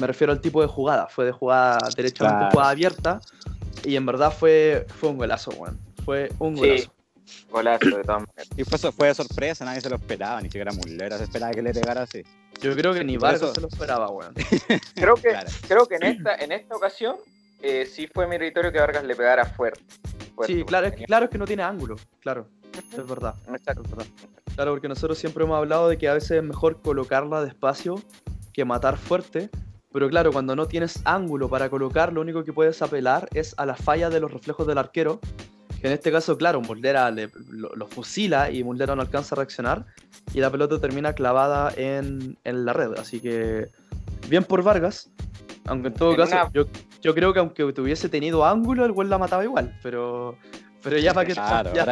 me 0.00 0.06
refiero 0.06 0.32
al 0.32 0.40
tipo 0.40 0.60
de 0.62 0.68
jugada. 0.68 1.06
Fue 1.08 1.24
de 1.24 1.32
jugada 1.32 1.78
derechamente 1.96 2.36
Claro. 2.38 2.50
jugada 2.52 2.70
abierta. 2.70 3.20
Y 3.84 3.96
en 3.96 4.04
verdad 4.06 4.32
fue, 4.32 4.86
fue 4.98 5.10
un 5.10 5.18
golazo, 5.18 5.50
weón. 5.52 5.78
Fue 6.04 6.30
un 6.38 6.56
Sí. 6.56 6.60
golazo. 6.60 6.92
Golazo, 7.50 7.86
de 7.96 8.02
todas 8.04 8.20
maneras. 8.20 8.48
Y 8.56 8.64
fue, 8.64 8.92
fue 8.92 9.08
de 9.08 9.14
sorpresa, 9.14 9.64
nadie 9.64 9.80
se 9.80 9.90
lo 9.90 9.96
esperaba, 9.96 10.40
ni 10.40 10.48
siquiera 10.48 10.72
Mullera 10.72 11.18
se 11.18 11.24
esperaba 11.24 11.52
que 11.52 11.62
le 11.62 11.72
pegara 11.72 12.02
así. 12.02 12.22
Yo 12.60 12.74
creo 12.76 12.94
que 12.94 13.02
ni 13.04 13.16
Vargas 13.16 13.42
eso- 13.42 13.54
se 13.54 13.60
lo 13.60 13.68
esperaba, 13.68 14.08
weón. 14.10 14.32
Creo 14.94 15.14
que, 15.16 15.28
Claro. 15.30 15.48
creo 15.68 15.86
que 15.86 15.96
en 15.96 16.02
esta, 16.04 16.34
en 16.36 16.52
esta 16.52 16.76
ocasión 16.76 17.16
eh, 17.62 17.84
sí 17.86 18.06
fue 18.12 18.26
meritorio 18.26 18.70
que 18.72 18.78
Vargas 18.78 19.04
le 19.04 19.16
pegara 19.16 19.44
fuerte. 19.44 19.80
fuerte, 20.34 20.54
Sí, 20.54 20.64
claro, 20.64 20.86
es 20.86 20.94
que, 20.94 21.04
claro 21.04 21.24
es 21.24 21.30
que 21.30 21.38
no 21.38 21.44
tiene 21.46 21.62
ángulo, 21.64 21.96
claro. 22.20 22.46
Es 22.92 23.06
verdad, 23.08 23.34
Exacto. 23.52 23.82
es 23.84 23.90
verdad. 23.90 24.06
Claro, 24.54 24.72
porque 24.72 24.88
nosotros 24.88 25.18
siempre 25.18 25.44
hemos 25.44 25.56
hablado 25.56 25.88
de 25.88 25.96
que 25.98 26.08
a 26.08 26.14
veces 26.14 26.30
es 26.32 26.42
mejor 26.42 26.80
colocarla 26.82 27.42
despacio 27.44 28.00
que 28.56 28.64
matar 28.64 28.96
fuerte. 28.96 29.50
Pero 29.92 30.08
claro, 30.08 30.32
cuando 30.32 30.56
no 30.56 30.66
tienes 30.66 31.00
ángulo 31.04 31.48
para 31.50 31.68
colocar, 31.68 32.10
lo 32.12 32.22
único 32.22 32.42
que 32.42 32.52
puedes 32.54 32.80
apelar 32.82 33.28
es 33.34 33.54
a 33.58 33.66
la 33.66 33.76
falla 33.76 34.08
de 34.10 34.18
los 34.18 34.32
reflejos 34.32 34.66
del 34.66 34.78
arquero. 34.78 35.20
Que 35.80 35.88
en 35.88 35.92
este 35.92 36.10
caso, 36.10 36.38
claro, 36.38 36.62
Muslera 36.62 37.10
le- 37.10 37.30
lo, 37.50 37.68
lo 37.76 37.86
fusila 37.86 38.50
y 38.50 38.64
Muslera 38.64 38.96
no 38.96 39.02
alcanza 39.02 39.34
a 39.34 39.36
reaccionar. 39.36 39.84
Y 40.32 40.40
la 40.40 40.50
pelota 40.50 40.80
termina 40.80 41.12
clavada 41.12 41.70
en, 41.76 42.38
en 42.44 42.64
la 42.64 42.72
red. 42.72 42.92
Así 42.98 43.20
que, 43.20 43.68
bien 44.28 44.42
por 44.44 44.62
Vargas. 44.62 45.10
Aunque 45.66 45.88
en 45.88 45.94
todo 45.94 46.10
En 46.12 46.16
caso, 46.16 46.34
una- 46.34 46.50
yo, 46.54 46.64
yo 47.02 47.14
creo 47.14 47.32
que 47.34 47.40
aunque 47.40 47.70
tuviese 47.74 48.08
tenido 48.08 48.44
ángulo, 48.46 48.86
el 48.86 48.92
gol 48.92 49.10
la 49.10 49.18
mataba 49.18 49.44
igual. 49.44 49.78
Pero, 49.82 50.36
pero 50.82 50.96
ya 50.98 51.12
para 51.12 51.26
que. 51.26 51.34
Claro, 51.34 51.74
ya 51.74 51.84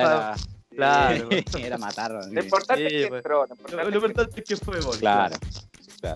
Claro. 0.71 1.29
era 1.59 1.79
matarlo. 1.79 2.21
Lo 2.31 2.43
importante 2.43 2.89
Sí, 2.89 2.97
es 2.97 3.03
que 3.05 3.09
pues. 3.09 3.19
entró. 3.19 3.47
Lo 3.47 3.47
Lo, 3.47 3.55
importante 3.55 3.77
lo 3.77 3.83
es 3.83 3.89
que- 3.91 3.97
importante 4.09 4.41
es 4.41 4.49
que 4.49 4.57
fue 4.57 4.81
gol. 4.81 4.97
Claro. 4.99 5.37
claro. 5.39 5.69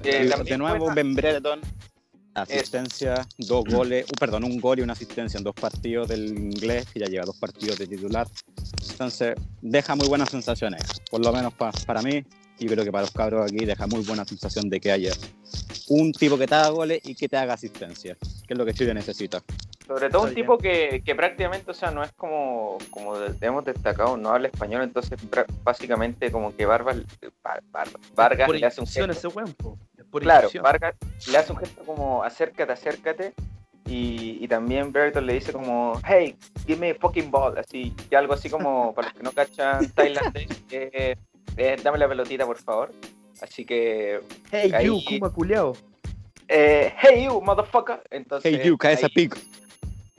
Eh, 0.04 0.30
de 0.45 0.59
nuevo, 0.59 0.92
Ben 0.95 1.14
Brereton 1.14 1.61
asistencia, 2.35 3.27
dos 3.39 3.65
goles, 3.65 4.07
uh, 4.07 4.15
perdón, 4.19 4.45
un 4.45 4.61
gol 4.61 4.79
y 4.79 4.83
una 4.83 4.93
asistencia 4.93 5.39
en 5.39 5.45
dos 5.45 5.55
partidos 5.55 6.09
del 6.09 6.27
inglés, 6.27 6.87
que 6.93 7.01
ya 7.01 7.07
lleva 7.07 7.25
dos 7.25 7.37
partidos 7.37 7.79
de 7.79 7.87
titular. 7.87 8.27
Entonces, 8.91 9.35
deja 9.63 9.95
muy 9.95 10.09
buenas 10.09 10.31
sensaciones, 10.31 10.83
por 11.11 11.25
lo 11.25 11.33
menos 11.33 11.55
para 11.55 12.03
mí, 12.03 12.25
y 12.59 12.67
creo 12.67 12.85
que 12.85 12.93
para 12.93 13.03
los 13.03 13.13
cabros 13.13 13.51
aquí 13.51 13.65
deja 13.65 13.87
muy 13.87 14.03
buena 14.05 14.25
sensación 14.25 14.69
de 14.69 14.81
que 14.81 14.91
haya 14.91 15.13
un 15.89 16.13
tipo 16.13 16.37
que 16.37 16.47
te 16.47 16.55
haga 16.55 16.69
goles 16.71 17.01
y 17.05 17.15
que 17.15 17.29
te 17.29 17.37
haga 17.37 17.55
asistencia, 17.55 18.17
que 18.47 18.55
es 18.55 18.59
lo 18.59 18.65
que 18.65 18.75
Chile 18.75 18.95
necesita. 18.95 19.43
Sobre 19.87 20.11
todo 20.11 20.25
un 20.25 20.35
tipo 20.35 20.59
que, 20.59 21.03
que, 21.03 21.15
prácticamente, 21.15 21.71
o 21.71 21.75
sea, 21.75 21.91
no 21.91 22.03
es 22.05 22.13
como, 22.13 22.77
como 22.91 23.17
hemos 23.41 23.65
destacado, 23.65 24.19
no 24.19 24.31
habla 24.31 24.49
español, 24.49 24.83
entonces 24.83 25.19
básicamente 25.65 26.31
como 26.31 26.55
que 26.55 26.67
Vargas, 26.67 26.99
Vargas 28.15 28.51
le 28.51 28.67
hace 28.67 28.81
un 28.83 28.87
gesto. 28.87 29.11
Ese 29.11 29.29
claro, 30.11 30.49
Vargas 30.62 30.95
le 31.31 31.38
hace 31.38 31.53
un 31.53 31.59
gesto 31.59 31.83
como 31.85 32.23
acércate, 32.23 32.73
acércate. 32.73 33.35
Y, 33.87 34.38
y 34.45 34.49
también 34.49 34.93
Brereton 34.93 35.25
le 35.25 35.33
dice 35.35 35.50
como, 35.50 35.99
hey, 36.07 36.37
give 36.67 36.79
me 36.79 36.91
a 36.91 36.95
fucking 36.95 37.31
ball, 37.31 37.57
así, 37.57 37.95
y 38.11 38.15
algo 38.15 38.35
así 38.35 38.50
como, 38.50 38.95
para 38.97 39.09
los 39.09 39.17
que 39.17 39.23
no 39.23 39.33
cachan 39.33 39.88
tailandés, 39.93 40.62
eh, 40.71 41.17
eh, 41.57 41.77
dame 41.83 41.97
la 41.97 42.07
pelotita, 42.07 42.45
por 42.45 42.59
favor. 42.59 42.93
Así 43.41 43.65
que... 43.65 44.21
Hey, 44.50 44.73
you, 44.85 45.00
Kuma 45.05 45.31
culiao. 45.31 45.75
Eh, 46.49 46.93
hey 46.99 47.25
you, 47.25 47.41
motherfucker. 47.41 48.03
Entonces, 48.11 48.53
hey 48.53 48.67
you, 48.67 48.77
cae 48.77 48.95
esa 48.95 49.09
pico. 49.09 49.38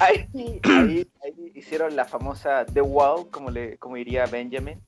ahí, 0.00 0.28
ahí, 0.62 1.08
ahí, 1.22 1.52
hicieron 1.54 1.96
la 1.96 2.04
famosa 2.04 2.64
The 2.64 2.80
Wall, 2.80 3.28
como, 3.30 3.50
le, 3.50 3.76
como 3.78 3.96
diría 3.96 4.26
Benjamin. 4.26 4.80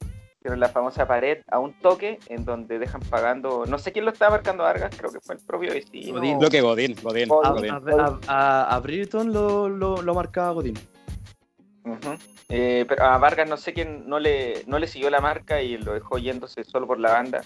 Hicieron 0.43 0.59
la 0.59 0.71
famosa 0.71 1.07
pared 1.07 1.39
a 1.53 1.61
un 1.61 1.73
toque 1.73 2.19
en 2.27 2.45
donde 2.45 2.81
dejan 2.81 3.01
pagando. 3.03 3.65
No 3.65 3.79
sé 3.79 3.93
quién 3.93 4.05
lo 4.05 4.11
estaba 4.11 4.33
marcando 4.33 4.65
Vargas, 4.65 4.93
creo 4.97 5.13
que 5.13 5.21
fue 5.21 5.37
el 5.37 5.41
propio 5.41 5.73
vecino. 5.73 6.21
Lo 6.41 6.51
que 6.51 6.61
Godín, 6.61 6.97
Godín. 7.01 7.29
A, 8.27 8.75
a, 8.75 8.81
Britton 8.81 9.33
lo, 9.33 9.69
lo, 9.69 10.03
lo, 10.03 10.15
marcaba 10.15 10.51
Godín. 10.51 10.75
Eh, 12.49 12.85
pero 12.89 13.05
a 13.05 13.19
Vargas 13.19 13.49
no 13.49 13.57
sé 13.57 13.73
quién 13.73 14.09
no 14.09 14.19
le, 14.19 14.65
no 14.67 14.81
le 14.81 14.89
siguió 14.89 15.11
la 15.11 15.21
marca 15.21 15.63
y 15.63 15.77
lo 15.77 15.93
dejó 15.93 16.19
yéndose 16.19 16.65
solo 16.65 16.89
por 16.89 16.99
la 16.99 17.13
banda. 17.13 17.43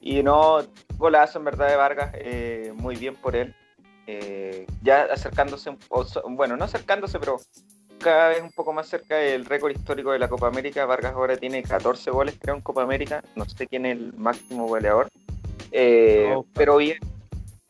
Y 0.00 0.24
no, 0.24 0.58
golazo 0.96 1.38
en 1.38 1.44
verdad 1.44 1.68
de 1.68 1.76
Vargas, 1.76 2.10
eh, 2.16 2.72
muy 2.74 2.96
bien 2.96 3.14
por 3.14 3.36
él. 3.36 3.54
Eh, 4.08 4.66
ya 4.82 5.02
acercándose, 5.04 5.76
bueno, 6.30 6.56
no 6.56 6.64
acercándose, 6.64 7.20
pero 7.20 7.36
cada 8.00 8.30
vez 8.30 8.42
un 8.42 8.50
poco 8.50 8.72
más 8.72 8.88
cerca 8.88 9.16
del 9.16 9.44
récord 9.44 9.70
histórico 9.70 10.10
de 10.12 10.18
la 10.18 10.28
Copa 10.28 10.48
América. 10.48 10.86
Vargas 10.86 11.14
ahora 11.14 11.36
tiene 11.36 11.62
14 11.62 12.10
goles, 12.10 12.36
creo, 12.40 12.56
en 12.56 12.62
Copa 12.62 12.82
América. 12.82 13.22
No 13.36 13.44
sé 13.44 13.66
quién 13.66 13.86
es 13.86 13.96
el 13.96 14.12
máximo 14.14 14.66
goleador. 14.66 15.08
Eh, 15.70 16.34
pero 16.54 16.78
bien, 16.78 16.98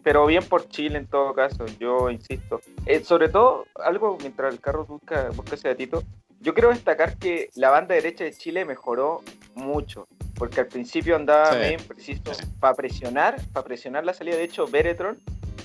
pero 0.03 0.27
bien 0.27 0.45
por 0.45 0.69
Chile 0.69 0.99
en 0.99 1.07
todo 1.07 1.35
caso, 1.35 1.67
yo 1.79 2.11
insisto. 2.11 2.61
Eh, 2.87 3.05
sobre 3.05 3.29
todo, 3.29 3.67
algo 3.75 4.17
mientras 4.21 4.53
el 4.55 4.61
carro 4.61 4.87
busca, 4.87 5.29
busca 5.35 5.57
ese 5.57 5.69
datito, 5.69 6.03
yo 6.41 6.55
quiero 6.55 6.71
destacar 6.71 7.19
que 7.19 7.51
la 7.55 7.71
banda 7.71 7.95
derecha 7.95 8.25
de 8.25 8.33
Chile 8.33 8.65
mejoró 8.65 9.23
mucho, 9.55 10.09
porque 10.37 10.61
al 10.61 10.69
principio 10.69 11.17
andaba 11.17 11.55
bien 11.57 11.81
preciso 11.87 12.33
para 12.59 12.75
presionar, 12.75 13.37
para 13.53 13.67
presionar 13.67 14.05
la 14.05 14.15
salida. 14.15 14.37
De 14.37 14.45
hecho, 14.45 14.67
Beretron 14.67 15.19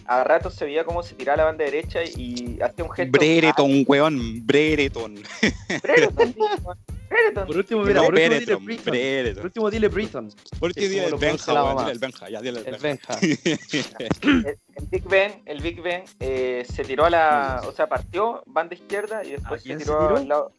a 0.07 0.23
rato 0.23 0.49
se 0.51 0.65
veía 0.65 0.83
cómo 0.83 1.01
se 1.03 1.15
tiraba 1.15 1.37
la 1.37 1.43
banda 1.45 1.65
derecha 1.65 2.03
y 2.03 2.59
hacía 2.61 2.85
un 2.85 2.91
gesto. 2.91 3.17
Brereton, 3.17 3.83
weón, 3.87 4.45
Brereton. 4.45 5.15
Brereton, 5.81 6.35
Brereton. 7.09 7.47
Por 7.47 7.57
último, 7.57 7.83
mira, 7.83 8.03
por 8.03 8.13
último 8.13 8.29
dile 8.29 8.79
Brereton. 8.83 9.35
Por 9.35 9.45
último 9.45 9.71
dile 9.71 9.87
Brereton. 9.87 10.31
Por 10.59 10.69
último 10.69 10.87
dile 10.89 11.05
el 11.05 11.15
Benja, 11.15 11.53
weón, 11.53 11.89
el 11.89 11.99
Benja, 11.99 12.29
ya 12.29 12.41
dile 12.41 12.61
el 12.65 12.77
Benja. 12.77 13.17
el, 13.21 14.57
Big 14.91 15.03
Ben, 15.05 15.41
el 15.45 15.61
Big 15.61 15.81
Ben 15.81 16.03
eh, 16.19 16.65
se 16.71 16.83
tiró 16.83 17.05
a 17.05 17.09
la, 17.09 17.61
o 17.65 17.71
sea, 17.71 17.87
partió 17.87 18.43
banda 18.45 18.75
izquierda 18.75 19.23
y 19.23 19.31
después 19.31 19.63
se 19.63 19.75
tiró, 19.75 20.17
al 20.17 20.27
lado. 20.27 20.51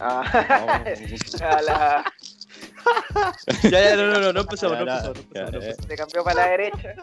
A, 0.00 0.20
a 1.42 1.62
la. 1.62 2.12
ya, 3.64 3.70
ya, 3.70 3.96
no, 3.96 4.06
no, 4.06 4.20
no, 4.20 4.32
no 4.32 4.40
empezamos, 4.40 4.78
no 4.78 5.12
empezamos. 5.12 5.76
Se 5.86 5.94
cambió 5.94 6.24
para 6.24 6.42
la 6.42 6.48
derecha. 6.48 6.94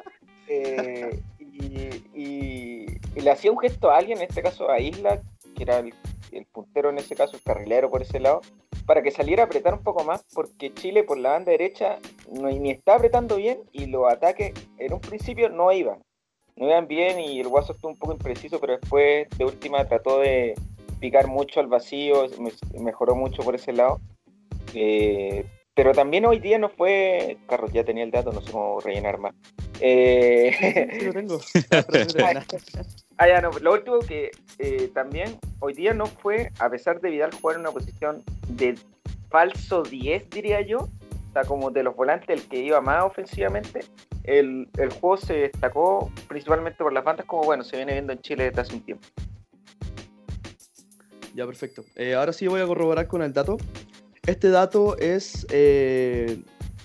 Eh, 0.48 1.22
y, 1.60 2.86
le 3.20 3.32
hacía 3.32 3.52
un 3.52 3.60
gesto 3.60 3.92
a 3.92 3.98
alguien, 3.98 4.20
en 4.20 4.26
este 4.30 4.42
caso 4.42 4.70
a 4.70 4.80
Isla, 4.80 5.22
que 5.56 5.64
era 5.64 5.80
el, 5.80 5.94
puntero 6.54 6.90
en 6.90 7.00
ese 7.00 7.16
caso, 7.16 7.36
el 7.36 7.44
carrilero 7.44 7.90
por 7.90 8.02
ese 8.02 8.20
lado, 8.20 8.42
para 8.86 9.04
que 9.04 9.12
saliera 9.12 9.44
a 9.44 9.46
apretar 9.48 9.74
un 9.74 9.84
poco 9.84 10.04
más, 10.04 10.26
porque 10.34 10.74
Chile 10.74 11.04
por 11.04 11.18
la 11.18 11.32
banda 11.32 11.52
derecha 11.52 12.00
no, 12.32 12.50
ni 12.50 12.72
está 12.72 12.96
apretando 12.96 13.36
bien 13.36 13.60
y 13.72 13.88
los 13.88 14.12
ataques 14.12 14.54
en 14.78 14.94
un 14.94 15.02
principio 15.02 15.50
no 15.50 15.72
iban. 15.72 16.02
No 16.56 16.68
iban 16.68 16.88
bien 16.88 17.20
y 17.20 17.40
el 17.40 17.48
Guaso 17.48 17.74
estuvo 17.74 17.92
un 17.92 17.98
poco 17.98 18.14
impreciso, 18.14 18.60
pero 18.60 18.78
después 18.78 19.28
de 19.38 19.46
última 19.46 19.86
trató 19.86 20.20
de 20.20 20.56
picar 21.00 21.28
mucho 21.28 21.60
al 21.60 21.68
vacío, 21.68 22.26
mejoró 22.80 23.16
mucho 23.16 23.44
por 23.44 23.56
ese 23.56 23.74
lado. 23.74 24.00
Eh, 24.74 25.46
pero 25.74 25.94
también 25.94 26.26
hoy 26.26 26.40
día 26.40 26.58
no 26.58 26.70
fue. 26.70 27.38
Carlos, 27.48 27.72
ya 27.72 27.84
tenía 27.84 28.04
el 28.04 28.12
dato, 28.12 28.32
no 28.32 28.42
sé 28.42 28.52
cómo 28.52 28.80
rellenar 28.82 29.18
más. 29.18 29.34
Eh... 29.80 30.90
Sí, 31.00 31.06
lo 31.06 31.14
tengo. 31.14 31.40
ah, 33.18 33.28
ya, 33.28 33.42
no. 33.42 33.52
Lo 33.60 33.74
último 33.74 34.00
que 34.00 34.32
eh, 34.58 34.90
también 34.94 35.38
hoy 35.60 35.74
día 35.74 35.94
no 35.94 36.06
fue, 36.06 36.52
a 36.60 36.70
pesar 36.70 37.02
de 37.02 37.10
Vidal 37.10 37.32
jugar 37.34 37.56
en 37.56 37.62
una 37.62 37.72
posición 37.72 38.24
de 38.48 38.76
falso 39.30 39.84
10, 39.84 40.30
diría 40.30 40.62
yo, 40.62 40.80
o 40.80 41.34
sea, 41.34 41.44
como 41.44 41.72
de 41.72 41.84
los 41.84 41.96
volantes, 41.96 42.30
el 42.30 42.48
que 42.48 42.60
iba 42.60 42.82
más 42.82 43.04
ofensivamente, 43.04 43.82
el, 44.24 44.68
el 44.78 44.90
juego 44.90 45.18
se 45.18 45.34
destacó 45.34 46.12
principalmente 46.28 46.84
por 46.84 46.92
las 46.92 47.04
bandas, 47.04 47.26
como 47.26 47.44
bueno, 47.44 47.64
se 47.64 47.78
viene 47.78 47.94
viendo 47.94 48.14
en 48.14 48.22
Chile 48.22 48.46
desde 48.46 48.62
hace 48.62 48.74
un 48.76 48.82
tiempo. 48.82 49.08
Ya, 51.34 51.46
perfecto. 51.46 51.86
Eh, 51.96 52.16
ahora 52.16 52.34
sí 52.34 52.48
voy 52.48 52.62
a 52.62 52.68
corroborar 52.68 53.08
con 53.08 53.22
el 53.22 53.34
dato. 53.34 53.58
Este 54.26 54.50
dato 54.50 54.98
es, 54.98 55.48
eh, 55.50 56.42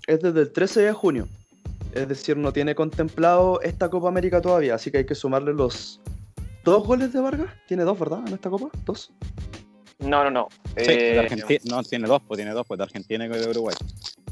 es 0.06 0.20
desde 0.20 0.42
el 0.42 0.52
13 0.52 0.82
de 0.82 0.92
junio. 0.92 1.28
Es 1.94 2.08
decir, 2.08 2.36
no 2.36 2.52
tiene 2.52 2.74
contemplado 2.74 3.60
esta 3.62 3.88
Copa 3.88 4.08
América 4.08 4.40
todavía, 4.40 4.74
así 4.74 4.90
que 4.90 4.98
hay 4.98 5.06
que 5.06 5.14
sumarle 5.14 5.52
los 5.52 6.00
dos 6.64 6.84
goles 6.84 7.12
de 7.12 7.20
Vargas. 7.20 7.54
Tiene 7.68 7.84
dos, 7.84 7.98
¿verdad? 7.98 8.20
En 8.26 8.34
esta 8.34 8.50
Copa, 8.50 8.68
dos. 8.84 9.12
No, 10.00 10.24
no, 10.24 10.30
no. 10.30 10.48
Sí, 10.76 10.86
de 10.86 11.14
eh, 11.14 11.18
Argentina, 11.20 11.60
no, 11.64 11.82
tiene 11.84 12.08
dos, 12.08 12.20
pues 12.26 12.38
tiene 12.38 12.52
dos, 12.52 12.66
pues 12.66 12.78
de 12.78 12.84
Argentina 12.84 13.26
y 13.26 13.28
de 13.28 13.48
Uruguay. 13.48 13.76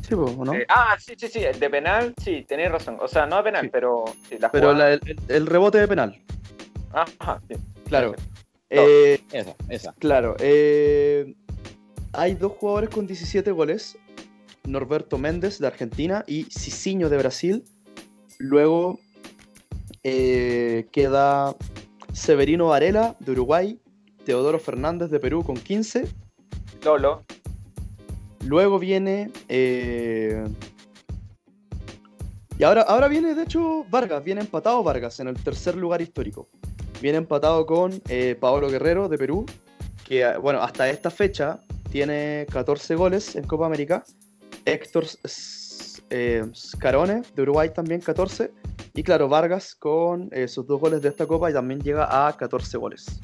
Sí, 0.03 0.17
pues, 0.17 0.37
¿no? 0.37 0.55
Eh, 0.55 0.67
ah, 0.69 0.97
sí, 0.99 1.15
sí, 1.17 1.29
sí, 1.29 1.41
de 1.41 1.71
penal, 1.71 2.15
sí, 2.23 2.45
tenéis 2.49 2.73
razón. 2.73 2.99
O 3.01 3.07
sea, 3.07 3.27
no 3.27 3.37
de 3.37 3.45
penal, 3.45 3.71
pero 3.71 4.05
Pero 4.51 4.73
el, 4.73 5.47
rebote 5.47 5.79
de 5.79 5.87
penal. 5.87 6.21
Ajá, 6.93 7.41
sí. 7.49 7.55
Claro. 7.87 8.17
esa, 8.69 9.55
esa. 9.69 9.93
Claro. 10.01 10.35
Eh, 10.41 11.33
hay 12.13 12.35
dos 12.35 12.53
jugadores 12.53 12.91
con 12.91 13.07
17 13.07 13.51
goles, 13.53 13.97
Norberto 14.65 15.19
Méndez 15.19 15.59
de 15.59 15.67
Argentina 15.67 16.25
y 16.27 16.45
Cicinho 16.45 17.09
de 17.09 17.19
Brasil. 17.19 17.65
Luego 18.39 18.99
eh, 20.03 20.87
queda 20.93 21.55
Severino 22.13 22.69
Varela 22.69 23.17
de 23.21 23.33
Uruguay, 23.33 23.81
Teodoro 24.25 24.59
Fernández 24.59 25.11
de 25.11 25.21
Perú 25.21 25.45
con 25.45 25.57
15. 25.57 26.09
Lolo. 26.85 27.25
Luego 28.45 28.79
viene... 28.79 29.31
Eh, 29.49 30.45
y 32.59 32.65
ahora, 32.65 32.83
ahora 32.83 33.09
viene, 33.09 33.35
de 33.35 33.43
hecho, 33.43 33.85
Vargas, 33.91 34.23
viene 34.23 34.43
empatado 34.43 34.83
Vargas 34.83 35.19
en 35.21 35.29
el 35.29 35.35
tercer 35.43 35.77
lugar 35.77 36.03
histórico. 36.03 36.49
Viene 37.01 37.19
empatado 37.19 37.67
con 37.67 38.01
eh, 38.09 38.37
Paolo 38.39 38.69
Guerrero 38.69 39.09
de 39.09 39.19
Perú, 39.19 39.47
que, 40.07 40.37
bueno, 40.37 40.63
hasta 40.63 40.89
esta 40.89 41.11
fecha 41.11 41.61
tiene 41.91 42.47
14 42.53 42.95
goles 42.95 43.35
en 43.35 43.45
Copa 43.45 43.67
América. 43.67 44.05
Héctor 44.65 45.07
eh, 46.11 46.45
Scarone 46.55 47.23
de 47.35 47.43
Uruguay 47.43 47.71
también 47.75 48.01
14. 48.01 48.53
Y 48.95 49.03
claro, 49.03 49.29
Vargas 49.29 49.75
con 49.75 50.29
eh, 50.33 50.49
sus 50.49 50.67
dos 50.67 50.81
goles 50.81 51.03
de 51.03 51.09
esta 51.09 51.27
Copa 51.27 51.51
y 51.51 51.55
también 51.55 51.81
llega 51.81 52.29
a 52.29 52.37
14 52.37 52.77
goles. 52.79 53.21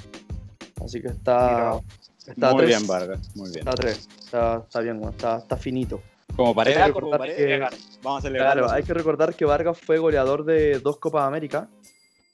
Así 0.83 1.01
que 1.03 1.09
está. 1.09 1.81
está 2.27 2.53
muy 2.53 2.67
bien, 2.67 2.87
Vargas. 2.87 3.21
Muy 3.35 3.51
bien. 3.51 3.61
Está 3.61 3.73
3. 3.73 4.09
Está, 4.25 4.81
bien, 4.81 5.03
está, 5.05 5.39
está 5.39 5.57
finito. 5.57 6.01
Como 6.37 6.55
pareja, 6.55 6.93
como 6.93 7.11
Vamos 7.11 8.19
a 8.19 8.21
celebrar. 8.21 8.53
Claro, 8.53 8.71
hay 8.71 8.83
que 8.83 8.95
recordar 8.95 9.35
que 9.35 9.45
Vargas 9.45 9.79
fue 9.79 9.99
goleador 9.99 10.45
de 10.45 10.79
dos 10.79 10.99
Copas 10.99 11.25
América, 11.25 11.69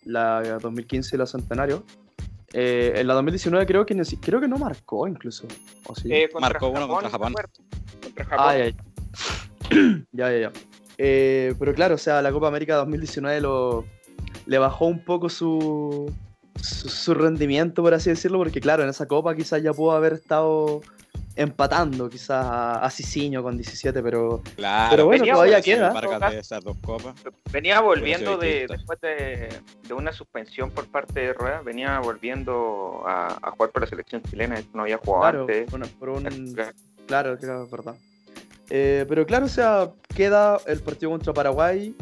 la 0.04 0.58
2015 0.61 1.16
y 1.16 1.18
la 1.18 1.26
Centenario. 1.26 1.84
Eh, 2.52 2.92
en 2.96 3.08
la 3.08 3.14
2019 3.14 3.66
creo 3.66 3.84
que, 3.84 4.00
creo 4.20 4.40
que 4.40 4.46
no 4.46 4.58
marcó 4.58 5.08
incluso. 5.08 5.49
Eh, 6.04 6.28
marcó 6.38 6.68
uno 6.68 6.87
contra 6.87 7.11
Japón. 7.11 7.34
Contra 8.00 8.25
Japón. 8.25 8.46
Ah, 8.46 8.93
ya, 10.12 10.30
ya. 10.30 10.38
ya, 10.38 10.52
eh, 10.99 11.54
pero 11.59 11.75
claro, 11.75 11.97
o 11.97 11.99
sea, 11.99 12.23
la 12.23 12.33
Copa 12.33 12.49
América 12.49 12.76
2019 12.76 13.40
lo, 13.40 13.85
le 14.47 14.59
bajó 14.59 14.87
un 14.87 15.04
poco 15.04 15.28
su, 15.28 16.12
su, 16.61 17.14
rendimiento, 17.14 17.83
por 17.83 17.94
así 17.94 18.11
decirlo, 18.11 18.38
porque 18.38 18.61
claro, 18.61 18.83
en 18.83 18.88
esa 18.88 19.06
Copa 19.06 19.35
quizás 19.35 19.62
ya 19.62 19.73
pudo 19.73 19.92
haber 19.92 20.14
estado 20.14 20.83
empatando 21.37 22.09
quizás 22.09 22.47
a, 22.47 22.88
Cicinho 22.90 23.42
con 23.42 23.56
17, 23.56 24.02
pero, 24.02 24.40
Claro, 24.54 24.90
pero 24.90 25.06
bueno, 25.06 25.23
venía 25.23 25.35
todavía 25.35 25.62
queda. 25.62 25.92
Vargas 25.92 26.33
de 26.33 26.38
esas 26.38 26.62
dos 26.62 26.76
copas. 26.80 27.14
Venía 27.50 27.80
volviendo 27.80 28.37
de, 28.37 28.66
después 28.68 29.00
de, 29.00 29.49
de 29.83 29.94
una 29.94 30.12
suspensión 30.12 30.71
por 30.71 30.87
parte 30.87 31.21
de 31.21 31.33
Rueda, 31.33 31.61
venía 31.62 31.99
volviendo 31.99 33.02
a, 33.04 33.37
a 33.42 33.50
jugar 33.50 33.71
por 33.71 33.83
la 33.83 33.88
selección 33.88 34.23
chilena, 34.23 34.62
no 34.73 34.83
había 34.83 34.99
jugado 34.99 35.23
Claro, 35.23 35.40
antes. 35.40 35.71
por, 35.71 35.88
por 35.99 36.09
un, 36.11 36.54
claro, 37.06 37.37
claro, 37.37 37.64
es 37.64 37.71
verdad. 37.71 37.97
Eh, 38.71 39.04
pero 39.09 39.26
claro, 39.26 39.47
o 39.47 39.49
sea, 39.49 39.92
queda 40.14 40.59
el 40.66 40.80
partido 40.80 41.11
contra 41.11 41.33
Paraguay, 41.33 41.94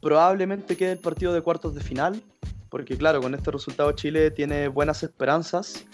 probablemente 0.00 0.76
quede 0.76 0.92
el 0.92 0.98
partido 0.98 1.32
de 1.32 1.42
cuartos 1.42 1.74
de 1.74 1.80
final, 1.80 2.22
porque 2.70 2.96
claro, 2.96 3.20
con 3.20 3.34
este 3.34 3.50
resultado 3.50 3.92
Chile 3.92 4.30
tiene 4.30 4.68
buenas 4.68 5.02
esperanzas. 5.02 5.84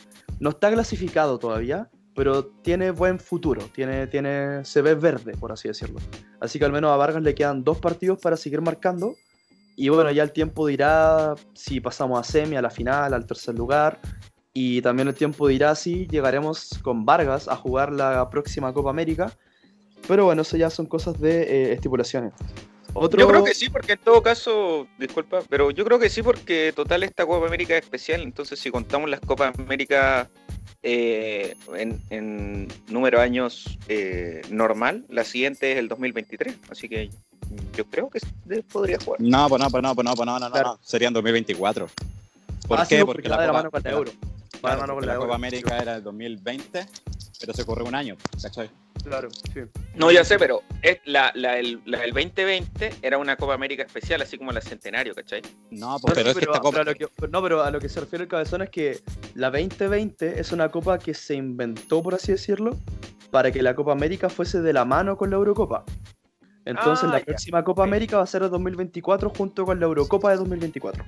No 0.40 0.50
está 0.50 0.70
clasificado 0.70 1.38
todavía, 1.38 1.90
pero 2.14 2.46
tiene 2.46 2.90
buen 2.90 3.18
futuro, 3.18 3.68
tiene, 3.72 4.06
tiene, 4.06 4.64
se 4.64 4.82
ve 4.82 4.94
verde, 4.94 5.36
por 5.36 5.52
así 5.52 5.68
decirlo. 5.68 6.00
Así 6.40 6.58
que 6.58 6.64
al 6.64 6.72
menos 6.72 6.90
a 6.90 6.96
Vargas 6.96 7.22
le 7.22 7.34
quedan 7.34 7.64
dos 7.64 7.78
partidos 7.78 8.20
para 8.20 8.36
seguir 8.36 8.60
marcando. 8.60 9.14
Y 9.76 9.88
bueno, 9.90 10.10
ya 10.10 10.24
el 10.24 10.32
tiempo 10.32 10.66
dirá 10.66 11.36
si 11.54 11.80
pasamos 11.80 12.18
a 12.18 12.24
semi, 12.24 12.56
a 12.56 12.62
la 12.62 12.70
final, 12.70 13.14
al 13.14 13.26
tercer 13.26 13.54
lugar. 13.54 14.00
Y 14.52 14.82
también 14.82 15.06
el 15.06 15.14
tiempo 15.14 15.46
dirá 15.46 15.76
si 15.76 16.08
llegaremos 16.08 16.80
con 16.82 17.04
Vargas 17.04 17.46
a 17.46 17.54
jugar 17.54 17.92
la 17.92 18.28
próxima 18.30 18.72
Copa 18.72 18.90
América. 18.90 19.32
Pero 20.06 20.24
bueno, 20.26 20.42
eso 20.42 20.56
ya 20.56 20.70
son 20.70 20.86
cosas 20.86 21.20
de 21.20 21.42
eh, 21.42 21.72
estipulaciones. 21.72 22.32
Otro... 22.94 23.20
Yo 23.20 23.28
creo 23.28 23.44
que 23.44 23.54
sí, 23.54 23.68
porque 23.68 23.92
en 23.92 23.98
todo 23.98 24.22
caso, 24.22 24.86
disculpa, 24.98 25.40
pero 25.48 25.70
yo 25.70 25.84
creo 25.84 25.98
que 25.98 26.08
sí, 26.08 26.22
porque 26.22 26.72
total 26.74 27.02
esta 27.02 27.26
Copa 27.26 27.46
América 27.46 27.76
es 27.76 27.84
especial, 27.84 28.22
entonces 28.22 28.58
si 28.58 28.70
contamos 28.70 29.10
las 29.10 29.20
Copas 29.20 29.56
América 29.58 30.28
eh, 30.82 31.54
en, 31.76 32.00
en 32.10 32.68
número 32.88 33.18
de 33.18 33.24
años 33.24 33.78
eh, 33.88 34.40
normal, 34.50 35.04
la 35.10 35.24
siguiente 35.24 35.72
es 35.72 35.78
el 35.78 35.88
2023, 35.88 36.56
así 36.70 36.88
que 36.88 37.10
yo 37.76 37.84
creo 37.86 38.08
que 38.08 38.20
podría 38.62 38.98
jugar. 39.04 39.20
No, 39.20 39.48
pues 39.48 39.60
no, 39.62 39.70
pues 39.70 39.82
no, 39.82 39.94
pues 39.94 40.04
no, 40.04 40.14
pues 40.14 40.26
no, 40.26 40.38
no, 40.38 40.46
no, 40.48 40.52
Claro. 40.52 40.68
no. 40.70 40.78
Sería 40.82 41.08
en 41.08 41.14
2024. 41.14 41.88
¿Por 42.66 42.80
Ah, 42.80 42.84
sí, 42.86 42.96
qué? 42.96 43.04
porque 43.04 43.28
va 43.28 43.40
de 43.40 43.46
la 43.46 43.52
mano 43.52 43.70
con 43.70 43.82
la 43.82 43.90
Euro. 43.90 44.12
Claro, 44.60 44.80
mano 44.80 44.94
con 44.94 44.94
porque 44.96 45.06
la 45.06 45.12
la 45.12 45.14
Euro. 45.16 45.26
Copa 45.26 45.34
América 45.36 45.78
era 45.78 45.96
el 45.96 46.02
2020, 46.02 46.86
pero 47.40 47.52
se 47.52 47.64
corre 47.64 47.82
un 47.84 47.94
año, 47.94 48.16
¿cachai? 48.42 48.70
Claro, 49.04 49.28
sí. 49.52 49.60
No, 49.94 50.10
ya 50.10 50.24
sé, 50.24 50.38
pero 50.38 50.62
es 50.82 50.98
la, 51.04 51.32
la, 51.34 51.58
el, 51.58 51.80
la 51.86 52.00
del 52.00 52.12
2020 52.12 52.96
era 53.02 53.18
una 53.18 53.36
Copa 53.36 53.54
América 53.54 53.82
especial, 53.82 54.20
así 54.22 54.36
como 54.38 54.52
la 54.52 54.60
Centenario, 54.60 55.14
¿cachai? 55.14 55.42
No, 55.70 55.98
pues, 55.98 56.10
No, 56.10 56.14
pero 56.14 56.30
es 56.30 56.36
que 56.36 56.44
esta 56.44 56.60
Copa... 56.60 56.70
pero 56.70 56.82
a 56.82 56.84
lo 56.92 56.94
que- 56.98 57.08
pero 57.16 57.32
no, 57.32 57.42
pero 57.42 57.62
a 57.62 57.70
lo 57.70 57.80
que 57.80 57.88
se 57.88 58.00
refiere 58.00 58.24
el 58.24 58.28
cabezón 58.28 58.62
es 58.62 58.70
que 58.70 59.00
la 59.34 59.50
2020 59.50 60.40
es 60.40 60.52
una 60.52 60.70
copa 60.70 60.98
que 60.98 61.14
se 61.14 61.34
inventó, 61.34 62.02
por 62.02 62.14
así 62.14 62.32
decirlo, 62.32 62.76
para 63.30 63.50
que 63.50 63.62
la 63.62 63.74
Copa 63.74 63.92
América 63.92 64.28
fuese 64.28 64.60
de 64.60 64.72
la 64.72 64.84
mano 64.84 65.16
con 65.16 65.30
la 65.30 65.36
Eurocopa. 65.36 65.84
Entonces 66.64 67.08
Ah, 67.08 67.12
la 67.12 67.18
ya. 67.20 67.24
próxima 67.24 67.64
Copa. 67.64 67.82
América 67.84 68.18
va 68.18 68.24
a 68.24 68.26
ser 68.26 68.42
el 68.42 68.50
2024 68.50 69.30
junto 69.30 69.64
con 69.64 69.80
la 69.80 69.86
Eurocopa 69.86 70.30
de 70.30 70.36
2024. 70.36 71.04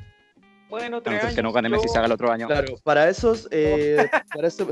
Bueno, 0.71 1.03
tres 1.03 1.21
ser 1.21 1.21
que 1.21 1.27
años, 1.41 1.43
no 1.43 1.53
gane 1.53 1.69
Messi 1.69 1.87
yo- 1.89 1.93
se 1.93 1.99
haga 1.99 2.07
el 2.07 2.13
otro 2.13 2.31
año. 2.31 2.47
Claro, 2.47 2.77
para 2.85 3.09
esos, 3.09 3.49
eh, 3.51 3.97
para, 4.33 4.49
ese, 4.49 4.67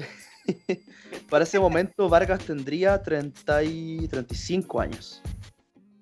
para 1.29 1.45
ese 1.45 1.59
momento 1.59 2.09
Vargas 2.09 2.41
tendría 2.45 3.03
30 3.03 3.63
y 3.65 4.07
35 4.09 4.81
años. 4.81 5.21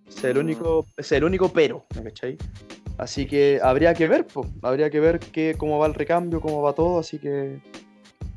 Es 0.06 0.22
el 0.24 0.36
Mm. 0.36 0.40
único, 0.40 0.86
es 0.96 1.12
el 1.12 1.24
único 1.24 1.48
pero, 1.52 1.84
¿me 1.96 2.02
cachai? 2.04 2.36
Así 2.98 3.26
que 3.26 3.60
habría 3.62 3.92
que 3.94 4.08
ver, 4.08 4.26
po, 4.26 4.46
habría 4.62 4.88
que 4.90 5.00
ver 5.00 5.18
qué, 5.18 5.54
cómo 5.58 5.78
va 5.78 5.86
el 5.86 5.94
recambio, 5.94 6.40
cómo 6.40 6.62
va 6.62 6.72
todo, 6.74 6.98
así 6.98 7.18
que... 7.18 7.60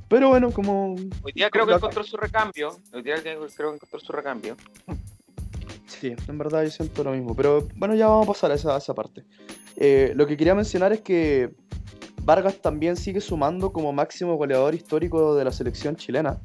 Pero 0.10 0.30
bueno, 0.30 0.52
como... 0.52 0.96
Hoy 1.22 1.32
día 1.34 1.50
creo 1.52 1.66
que 1.68 1.74
encontró 1.74 2.04
su 2.04 2.18
recambio. 2.18 2.78
Hoy 2.92 3.04
día 3.04 3.22
creo 3.22 3.48
que 3.48 3.76
encontró 3.76 4.00
su 4.00 4.12
recambio. 4.12 4.58
Sí, 5.90 6.16
en 6.28 6.38
verdad 6.38 6.64
yo 6.64 6.70
siento 6.70 7.04
lo 7.04 7.12
mismo. 7.12 7.36
Pero 7.36 7.68
bueno, 7.76 7.96
ya 7.96 8.08
vamos 8.08 8.28
a 8.28 8.32
pasar 8.32 8.52
a 8.52 8.78
esa, 8.78 8.94
parte. 8.94 9.26
Eh, 9.76 10.14
lo 10.16 10.28
que 10.28 10.38
quería 10.38 10.56
mencionar 10.56 10.94
es 10.94 11.02
que 11.02 11.56
Vargas 12.24 12.62
también 12.62 12.96
sigue 12.96 13.22
sumando 13.22 13.74
como 13.74 13.92
máximo 13.92 14.36
goleador 14.36 14.76
histórico 14.76 15.36
de 15.36 15.44
la 15.44 15.52
selección 15.52 15.96
chilena. 15.96 16.40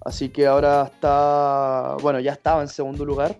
Así 0.00 0.28
que 0.28 0.46
ahora 0.46 0.90
está, 0.92 1.96
bueno, 2.02 2.20
ya 2.20 2.32
estaba 2.32 2.62
en 2.62 2.68
segundo 2.68 3.04
lugar. 3.04 3.36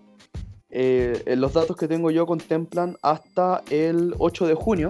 Eh, 0.71 1.35
los 1.37 1.53
datos 1.53 1.75
que 1.77 1.87
tengo 1.87 2.11
yo 2.11 2.25
contemplan 2.25 2.97
hasta 3.01 3.63
el 3.69 4.15
8 4.17 4.47
de 4.47 4.53
junio. 4.55 4.89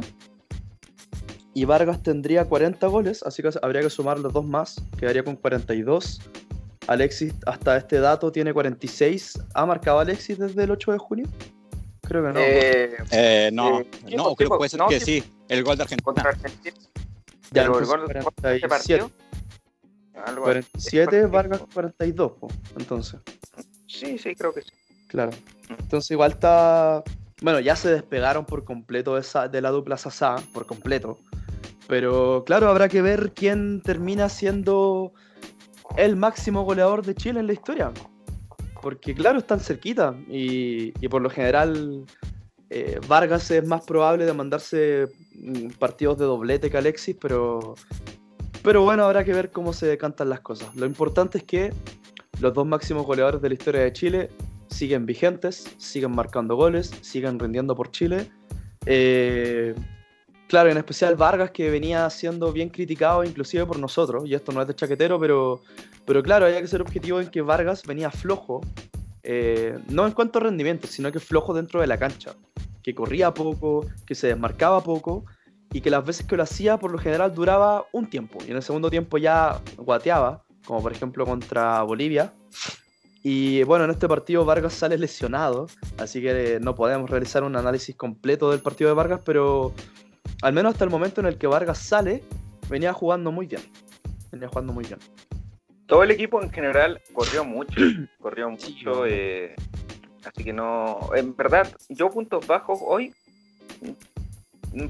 Y 1.54 1.65
Vargas 1.65 2.02
tendría 2.04 2.45
40 2.45 2.88
goles, 2.88 3.23
así 3.23 3.41
que 3.41 3.50
habría 3.62 3.82
que 3.82 3.89
sumar 3.89 4.19
los 4.19 4.32
dos 4.32 4.45
más, 4.45 4.82
quedaría 4.97 5.23
con 5.23 5.36
42. 5.36 6.21
Alexis 6.89 7.34
hasta 7.45 7.78
este 7.78 7.99
dato 7.99 8.32
tiene 8.32 8.54
46. 8.54 9.39
¿Ha 9.54 9.65
marcado 9.65 9.99
Alexis 9.99 10.38
desde 10.39 10.63
el 10.63 10.71
8 10.71 10.91
de 10.93 10.97
junio? 10.97 11.28
Creo 12.02 12.23
que 12.25 12.34
no. 12.34 12.39
Eh, 12.39 12.97
Eh, 13.12 13.49
no, 13.54 13.82
Eh, 13.82 13.88
sí, 14.08 14.15
no, 14.15 14.36
creo 14.36 14.49
puede 14.49 14.69
ser 14.69 14.80
no, 14.80 14.88
que 14.88 14.99
sí. 14.99 15.23
El 15.47 15.63
gol 15.63 15.78
de 15.78 15.84
Argentina. 15.84 16.04
contra 16.06 16.30
Argentina. 16.30 16.75
ya, 17.52 17.63
pero 17.63 17.80
el 17.80 17.86
gol 17.86 18.08
de 18.08 18.19
este 18.19 18.23
47. 18.23 18.67
partido. 18.67 19.12
algo 20.25 20.45
así. 20.47 20.62
47, 20.71 21.25
Vargas 21.28 21.62
42, 21.73 22.32
po, 22.34 22.47
entonces. 22.78 23.19
Sí, 23.88 24.17
sí, 24.17 24.36
creo 24.36 24.54
que 24.54 24.62
sí. 24.63 24.69
Claro. 25.08 25.32
Entonces 25.69 26.12
igual 26.12 26.32
está... 26.32 27.04
Bueno, 27.41 27.60
ya 27.60 27.75
se 27.75 27.89
despegaron 27.89 28.45
por 28.45 28.65
completo 28.65 29.15
de, 29.15 29.21
esa- 29.21 29.47
de 29.47 29.62
la 29.62 29.69
dupla 29.69 29.97
Sasa, 29.97 30.36
por 30.54 30.65
completo. 30.65 31.19
Pero 31.88 32.43
claro, 32.45 32.67
habrá 32.69 32.89
que 32.89 33.02
ver 33.02 33.32
quién 33.34 33.82
termina 33.82 34.28
siendo 34.30 35.13
el 35.97 36.15
máximo 36.15 36.63
goleador 36.63 37.06
de 37.06 37.15
Chile 37.15 37.39
en 37.39 37.47
la 37.47 37.54
historia. 37.54 37.91
Porque 38.82 39.13
claro, 39.13 39.39
están 39.39 39.60
cerquita. 39.60 40.15
Y, 40.30 40.93
y 41.04 41.08
por 41.08 41.21
lo 41.21 41.30
general 41.30 42.06
eh, 42.69 42.99
Vargas 43.08 43.49
es 43.52 43.65
más 43.65 43.84
probable 43.86 44.25
de 44.25 44.34
mandarse 44.34 45.08
mm, 45.36 45.69
partidos 45.80 46.17
de 46.17 46.25
doblete 46.25 46.69
que 46.69 46.78
Alexis, 46.78 47.15
pero... 47.19 47.75
Pero 48.62 48.84
bueno, 48.84 49.06
habrá 49.06 49.23
que 49.23 49.34
ver 49.34 49.52
cómo 49.52 49.71
se 49.71 49.88
decantan 49.88 50.30
las 50.30 50.41
cosas. 50.41 50.75
Lo 50.75 50.86
importante 50.86 51.38
es 51.38 51.45
que 51.45 51.73
los 52.41 52.54
dos 52.54 52.67
máximos 52.67 53.06
goleadores 53.06 53.41
de 53.41 53.47
la 53.47 53.54
historia 53.54 53.82
de 53.82 53.93
Chile 53.93 54.30
siguen 54.67 55.06
vigentes, 55.06 55.73
siguen 55.78 56.12
marcando 56.12 56.58
goles, 56.58 56.91
siguen 57.02 57.39
rindiendo 57.39 57.73
por 57.73 57.89
Chile. 57.91 58.30
Eh, 58.86 59.73
claro, 60.49 60.71
en 60.71 60.77
especial 60.77 61.15
Vargas, 61.15 61.51
que 61.51 61.69
venía 61.69 62.09
siendo 62.09 62.51
bien 62.51 62.69
criticado 62.69 63.23
inclusive 63.23 63.65
por 63.67 63.77
nosotros, 63.77 64.23
y 64.25 64.33
esto 64.33 64.51
no 64.51 64.62
es 64.62 64.67
de 64.67 64.75
chaquetero, 64.75 65.19
pero, 65.19 65.62
pero 66.05 66.23
claro, 66.23 66.47
hay 66.47 66.59
que 66.59 66.67
ser 66.67 66.81
objetivo 66.81 67.21
en 67.21 67.29
que 67.29 67.41
Vargas 67.41 67.83
venía 67.85 68.09
flojo, 68.09 68.62
eh, 69.23 69.77
no 69.88 70.07
en 70.07 70.12
cuanto 70.12 70.39
a 70.39 70.41
rendimiento, 70.41 70.88
sino 70.88 71.12
que 71.12 71.19
flojo 71.19 71.53
dentro 71.53 71.79
de 71.81 71.88
la 71.88 71.99
cancha, 71.99 72.33
que 72.81 72.95
corría 72.95 73.31
poco, 73.31 73.85
que 74.07 74.15
se 74.15 74.27
desmarcaba 74.27 74.83
poco, 74.83 75.23
y 75.71 75.81
que 75.81 75.91
las 75.91 76.03
veces 76.03 76.25
que 76.25 76.35
lo 76.35 76.41
hacía 76.41 76.77
por 76.77 76.91
lo 76.91 76.97
general 76.97 77.35
duraba 77.35 77.85
un 77.91 78.09
tiempo, 78.09 78.39
y 78.45 78.49
en 78.49 78.57
el 78.57 78.63
segundo 78.63 78.89
tiempo 78.89 79.19
ya 79.19 79.62
guateaba, 79.77 80.43
como 80.65 80.81
por 80.81 80.91
ejemplo 80.91 81.25
contra 81.25 81.83
Bolivia. 81.83 82.33
Y 83.21 83.62
bueno, 83.63 83.83
en 83.83 83.91
este 83.91 84.07
partido 84.07 84.45
Vargas 84.45 84.73
sale 84.73 84.97
lesionado, 84.97 85.67
así 85.99 86.21
que 86.21 86.57
no 86.59 86.73
podemos 86.73 87.07
realizar 87.09 87.43
un 87.43 87.55
análisis 87.55 87.95
completo 87.95 88.49
del 88.49 88.62
partido 88.62 88.89
de 88.89 88.95
Vargas, 88.95 89.21
pero 89.23 89.73
al 90.41 90.54
menos 90.54 90.73
hasta 90.73 90.84
el 90.86 90.89
momento 90.89 91.21
en 91.21 91.28
el 91.28 91.38
que 91.38 91.47
Vargas 91.47 91.78
sale, 91.80 92.23
venía 92.69 92.93
jugando 92.93 93.32
muy 93.32 93.45
bien. 93.47 93.62
Venía 94.32 94.47
jugando 94.47 94.73
muy 94.73 94.86
bien. 94.86 94.99
Todo 95.86 96.04
el 96.04 96.12
equipo 96.12 96.41
en 96.41 96.52
general 96.52 97.02
corrió 97.13 97.43
mucho, 97.43 97.73
corrió 98.21 98.49
mucho, 98.49 99.06
eh, 99.08 99.56
así 100.23 100.43
que 100.43 100.54
no, 100.54 100.99
en 101.15 101.36
verdad, 101.36 101.67
yo 101.89 102.10
puntos 102.12 102.45
bajos 102.45 102.80
hoy, 102.82 103.13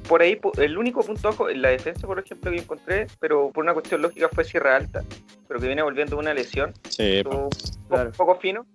por 0.10 0.22
ahí, 0.22 0.38
el 0.58 0.78
único 0.78 1.02
punto 1.04 1.30
bajo 1.30 1.50
en 1.50 1.62
la 1.62 1.70
defensa, 1.70 2.06
por 2.06 2.20
ejemplo, 2.20 2.52
que 2.52 2.58
encontré, 2.58 3.08
pero 3.20 3.50
por 3.52 3.64
una 3.64 3.74
cuestión 3.74 4.02
lógica 4.02 4.28
fue 4.34 4.44
Sierra 4.44 4.76
Alta, 4.76 5.04
pero 5.48 5.60
que 5.60 5.68
viene 5.68 5.82
volviendo 5.82 6.18
una 6.18 6.34
lesión, 6.34 6.74
Sí, 6.90 7.22
un 7.26 7.50
Claro. 7.88 8.12
poco 8.12 8.36
fino, 8.36 8.66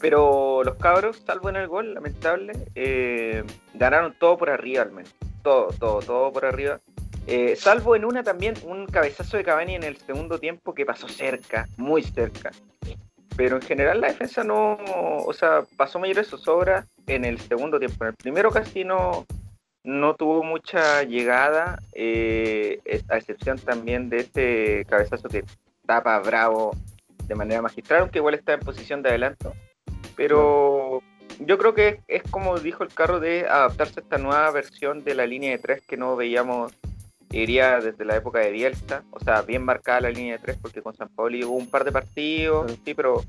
pero 0.00 0.62
los 0.64 0.74
cabros, 0.76 1.22
salvo 1.24 1.48
en 1.48 1.56
el 1.56 1.68
gol, 1.68 1.94
lamentable, 1.94 2.54
eh, 2.74 3.44
ganaron 3.74 4.14
todo 4.18 4.36
por 4.36 4.50
arriba 4.50 4.82
al 4.82 4.90
menos, 4.90 5.14
todo, 5.78 6.00
todo, 6.00 6.32
por 6.32 6.44
arriba. 6.44 6.80
Eh, 7.26 7.56
salvo 7.56 7.94
en 7.94 8.04
una 8.04 8.22
también, 8.22 8.54
un 8.64 8.86
cabezazo 8.86 9.36
de 9.36 9.44
Cavani 9.44 9.74
en 9.74 9.82
el 9.82 9.96
segundo 9.98 10.38
tiempo 10.38 10.74
que 10.74 10.86
pasó 10.86 11.08
cerca, 11.08 11.68
muy 11.76 12.02
cerca. 12.02 12.50
Pero 13.36 13.56
en 13.56 13.62
general 13.62 14.00
la 14.00 14.08
defensa 14.08 14.42
no, 14.42 14.78
o 15.24 15.32
sea, 15.32 15.64
pasó 15.76 15.98
mayores 15.98 16.28
zozobras 16.28 16.86
en 17.06 17.24
el 17.24 17.38
segundo 17.38 17.78
tiempo. 17.78 18.04
En 18.04 18.10
el 18.10 18.16
primero 18.16 18.50
casi 18.50 18.84
no, 18.84 19.26
no 19.84 20.14
tuvo 20.16 20.42
mucha 20.42 21.02
llegada, 21.02 21.80
eh, 21.92 22.80
a 23.08 23.16
excepción 23.16 23.58
también 23.58 24.08
de 24.08 24.18
este 24.18 24.84
cabezazo 24.86 25.28
que 25.28 25.44
tapa 25.86 26.18
Bravo 26.20 26.72
de 27.26 27.34
manera 27.34 27.62
magistral, 27.62 28.00
aunque 28.00 28.18
igual 28.18 28.34
está 28.34 28.54
en 28.54 28.60
posición 28.60 29.02
de 29.02 29.10
adelanto. 29.10 29.52
Pero 30.16 31.02
yo 31.40 31.58
creo 31.58 31.74
que 31.74 31.88
es, 31.88 31.96
es 32.08 32.22
como 32.30 32.58
dijo 32.58 32.82
el 32.82 32.92
carro 32.92 33.20
de 33.20 33.46
adaptarse 33.46 34.00
a 34.00 34.02
esta 34.02 34.18
nueva 34.18 34.50
versión 34.50 35.04
de 35.04 35.14
la 35.14 35.26
línea 35.26 35.50
de 35.50 35.58
tres 35.58 35.82
que 35.86 35.96
no 35.96 36.16
veíamos 36.16 36.72
iría 37.30 37.80
desde 37.80 38.04
la 38.04 38.16
época 38.16 38.40
de 38.40 38.50
Bielsa, 38.50 39.04
o 39.10 39.20
sea, 39.20 39.42
bien 39.42 39.64
marcada 39.64 40.02
la 40.02 40.10
línea 40.10 40.34
de 40.34 40.38
tres, 40.38 40.58
porque 40.60 40.82
con 40.82 40.94
San 40.94 41.08
Pauli 41.08 41.44
hubo 41.44 41.56
un 41.56 41.68
par 41.68 41.84
de 41.84 41.92
partidos, 41.92 42.72
sí, 42.84 42.94
pero 42.94 43.22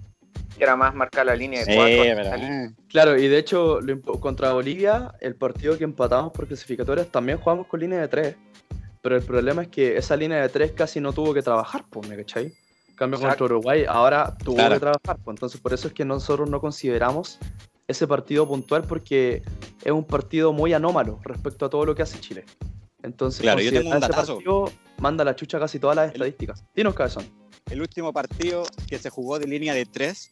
era 0.57 0.75
más 0.75 0.93
marcada 0.93 1.25
la 1.25 1.35
línea 1.35 1.65
de 1.65 1.75
cuatro. 1.75 2.75
claro, 2.87 3.17
y 3.17 3.27
de 3.27 3.37
hecho, 3.37 3.79
contra 4.19 4.53
Bolivia, 4.53 5.13
el 5.19 5.35
partido 5.35 5.77
que 5.77 5.83
empatamos 5.83 6.31
por 6.31 6.47
clasificatorias, 6.47 7.07
también 7.07 7.37
jugamos 7.39 7.67
con 7.67 7.79
línea 7.79 7.99
de 7.99 8.07
tres. 8.07 8.35
Pero 9.01 9.15
el 9.15 9.23
problema 9.23 9.61
es 9.61 9.69
que 9.69 9.95
esa 9.95 10.17
línea 10.17 10.41
de 10.41 10.49
tres 10.49 10.73
casi 10.73 10.99
no 10.99 11.13
tuvo 11.13 11.33
que 11.33 11.41
trabajar, 11.41 11.85
pues, 11.89 12.07
¿me 12.09 12.17
cachai? 12.17 12.53
cambio 12.95 13.17
contra 13.17 13.45
Uruguay, 13.45 13.85
ahora 13.87 14.35
tuvo 14.43 14.57
que 14.57 14.79
trabajar. 14.79 15.17
Pues, 15.23 15.35
entonces, 15.35 15.61
por 15.61 15.73
eso 15.73 15.87
es 15.87 15.93
que 15.93 16.03
nosotros 16.03 16.49
no 16.49 16.59
consideramos 16.59 17.39
ese 17.89 18.07
partido 18.07 18.47
puntual 18.47 18.83
porque 18.83 19.41
es 19.83 19.91
un 19.91 20.03
partido 20.03 20.53
muy 20.53 20.73
anómalo 20.73 21.19
respecto 21.23 21.65
a 21.65 21.69
todo 21.71 21.85
lo 21.85 21.95
que 21.95 22.03
hace 22.03 22.19
Chile. 22.19 22.45
Entonces, 23.01 23.41
claro, 23.41 23.61
yo 23.61 23.71
tengo 23.71 23.89
un 23.89 23.97
ese 23.97 24.13
partido 24.13 24.71
manda 24.99 25.23
la 25.23 25.35
chucha 25.35 25.59
casi 25.59 25.79
todas 25.79 25.95
las 25.95 26.13
estadísticas. 26.13 26.63
Dinos, 26.75 26.93
cabezón. 26.93 27.25
El 27.71 27.81
último 27.81 28.13
partido 28.13 28.63
que 28.87 28.99
se 28.99 29.09
jugó 29.09 29.39
de 29.39 29.47
línea 29.47 29.73
de 29.73 29.87
3 29.87 30.31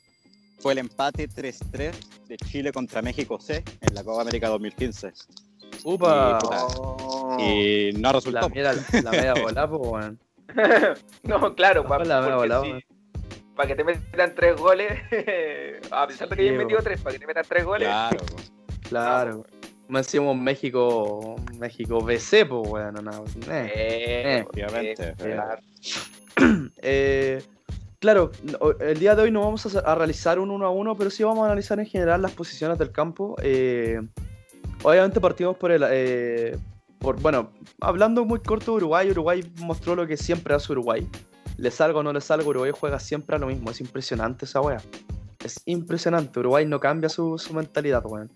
fue 0.60 0.74
el 0.74 0.80
empate 0.80 1.28
3-3 1.28 1.94
de 2.28 2.38
Chile 2.38 2.72
contra 2.72 3.02
México 3.02 3.40
C 3.40 3.64
en 3.82 3.96
la 3.96 4.04
Copa 4.04 4.22
América 4.22 4.50
2015. 4.50 5.14
¡Upa! 5.84 6.38
Y, 7.40 7.92
no 7.94 8.12
resultó. 8.12 8.42
La, 8.42 8.50
mira, 8.50 8.74
la 9.04 9.12
media 9.12 9.34
bola, 9.34 9.68
pues, 9.68 10.14
no, 11.24 11.56
claro, 11.56 11.86
para, 11.88 12.06
para 13.58 13.68
que 13.68 13.76
te 13.76 13.84
metan 13.84 14.36
tres 14.36 14.56
goles, 14.56 14.94
a 15.92 16.08
pesar 16.08 16.30
de 16.30 16.36
que 16.36 16.42
hayan 16.44 16.58
metido 16.58 16.80
tres, 16.82 17.02
para 17.02 17.14
que 17.14 17.20
te 17.20 17.28
metan 17.28 17.44
tres 17.48 17.66
goles. 17.66 17.88
Claro, 17.88 18.18
claro. 18.90 19.46
Me 19.90 20.00
decimos 20.00 20.38
México, 20.38 21.38
México 21.58 22.02
BC, 22.02 22.46
pues 22.48 22.70
bueno, 22.70 23.02
no, 23.02 23.24
eh, 23.50 23.72
eh, 23.74 24.46
obviamente. 24.48 25.16
Eh, 26.82 27.42
claro, 28.00 28.32
el 28.82 29.00
día 29.00 29.16
de 29.16 29.24
hoy 29.24 29.32
no 29.32 29.42
vamos 29.42 29.76
a, 29.76 29.96
realizar 29.96 30.40
un 30.40 30.52
uno 30.52 30.66
a 30.66 30.70
uno, 30.70 30.96
pero 30.96 31.10
sí 31.10 31.24
vamos 31.24 31.44
a 31.44 31.46
analizar 31.48 31.80
en 31.80 31.86
general 31.86 32.22
las 32.22 32.34
posiciones 32.34 32.78
del 32.78 32.92
campo. 32.92 33.36
obviamente 34.84 35.20
partimos 35.20 35.58
por 35.58 35.72
el 35.72 36.60
bueno, 37.00 37.52
hablando 37.80 38.26
muy 38.26 38.40
corto 38.40 38.72
de 38.72 38.78
Uruguay, 38.78 39.10
Uruguay 39.12 39.52
mostró 39.60 39.96
lo 39.96 40.06
que 40.06 40.18
siempre 40.18 40.54
hace 40.54 40.74
Uruguay. 40.74 41.08
Le 41.58 41.72
salga 41.72 42.00
o 42.00 42.04
no 42.04 42.14
le 42.14 42.22
salga, 42.22 42.48
Uruguay 42.48 42.72
juega 42.74 43.00
siempre 43.00 43.36
a 43.36 43.40
lo 43.40 43.48
mismo. 43.48 43.72
Es 43.72 43.82
impresionante 43.82 44.46
esa 44.46 44.62
wea. 44.62 44.82
Es 45.44 45.62
impresionante. 45.66 46.40
Uruguay 46.40 46.66
no 46.66 46.80
cambia 46.80 47.10
su, 47.10 47.40
mentalidad, 47.54 48.06
weón. 48.06 48.32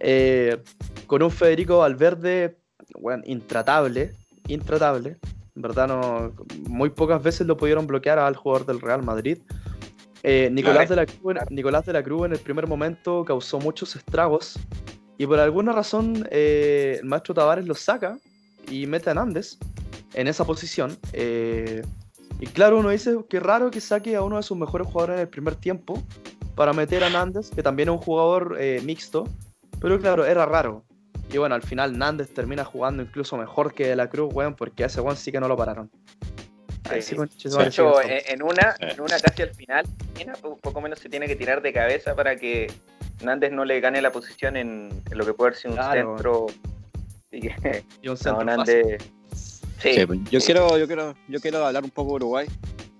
Eh, 0.00 0.62
con 1.06 1.22
un 1.22 1.30
Federico 1.30 1.78
Valverde, 1.78 2.58
weón, 2.94 3.22
intratable. 3.26 4.14
Intratable. 4.48 5.18
En 5.54 5.62
verdad, 5.62 5.88
no, 5.88 6.34
muy 6.68 6.90
pocas 6.90 7.22
veces 7.22 7.46
lo 7.46 7.56
pudieron 7.56 7.86
bloquear 7.86 8.18
al 8.18 8.36
jugador 8.36 8.66
del 8.66 8.80
Real 8.80 9.02
Madrid. 9.02 9.38
Eh, 10.22 10.48
Nicolás, 10.50 10.88
de 10.88 10.96
la 10.96 11.06
Cruz, 11.06 11.34
Nicolás 11.50 11.86
de 11.86 11.92
la 11.92 12.02
Cruz 12.02 12.26
en 12.26 12.32
el 12.32 12.38
primer 12.38 12.66
momento 12.66 13.24
causó 13.24 13.60
muchos 13.60 13.94
estragos 13.94 14.58
y 15.18 15.26
por 15.26 15.38
alguna 15.38 15.72
razón, 15.72 16.28
eh, 16.30 16.98
el 17.00 17.06
maestro 17.06 17.34
Tavares 17.34 17.66
lo 17.66 17.74
saca 17.74 18.18
y 18.70 18.86
mete 18.86 19.10
a 19.10 19.14
Nández 19.14 19.58
en 20.14 20.28
esa 20.28 20.44
posición. 20.44 20.98
Eh, 21.12 21.82
y 22.38 22.46
claro, 22.46 22.78
uno 22.78 22.90
dice 22.90 23.16
que 23.28 23.40
raro 23.40 23.70
que 23.70 23.80
saque 23.80 24.14
a 24.16 24.22
uno 24.22 24.36
de 24.36 24.42
sus 24.42 24.56
mejores 24.56 24.86
jugadores 24.86 25.16
en 25.16 25.20
el 25.22 25.28
primer 25.28 25.54
tiempo 25.54 26.02
para 26.54 26.72
meter 26.72 27.04
a 27.04 27.10
Nández, 27.10 27.50
que 27.50 27.62
también 27.62 27.88
es 27.88 27.94
un 27.94 28.00
jugador 28.00 28.56
eh, 28.58 28.80
mixto. 28.84 29.24
Pero 29.80 29.98
claro, 30.00 30.24
era 30.24 30.46
raro. 30.46 30.84
Y 31.32 31.38
bueno, 31.38 31.54
al 31.54 31.62
final 31.62 31.98
Nández 31.98 32.32
termina 32.32 32.64
jugando 32.64 33.02
incluso 33.02 33.36
mejor 33.36 33.74
que 33.74 33.88
De 33.88 33.96
la 33.96 34.08
Cruz, 34.08 34.32
weón, 34.32 34.54
porque 34.54 34.84
a 34.84 34.86
ese 34.86 35.00
weón 35.00 35.16
sí 35.16 35.32
que 35.32 35.40
no 35.40 35.48
lo 35.48 35.56
pararon. 35.56 35.90
de 36.90 36.98
hecho, 37.66 38.00
en 38.02 38.42
una, 38.42 38.74
en 38.80 39.00
una 39.00 39.18
casi 39.18 39.42
al 39.42 39.54
final, 39.54 39.86
un 40.44 40.58
poco 40.58 40.80
menos 40.80 40.98
se 40.98 41.08
tiene 41.08 41.26
que 41.26 41.36
tirar 41.36 41.62
de 41.62 41.72
cabeza 41.72 42.14
para 42.14 42.36
que 42.36 42.72
Nández 43.22 43.52
no 43.52 43.64
le 43.64 43.80
gane 43.80 44.00
la 44.00 44.12
posición 44.12 44.56
en, 44.56 45.02
lo 45.10 45.26
que 45.26 45.34
puede 45.34 45.54
ser 45.54 45.72
un 45.72 45.78
centro. 45.78 46.46
Y, 47.32 48.08
un 48.08 48.16
centro 48.16 48.64
Sí. 49.80 50.06
Pues, 50.06 50.20
yo 50.30 50.40
quiero, 50.40 50.78
yo 50.78 50.86
quiero, 50.86 51.14
yo 51.28 51.40
quiero 51.40 51.66
hablar 51.66 51.84
un 51.84 51.90
poco 51.90 52.10
de 52.10 52.16
Uruguay. 52.16 52.46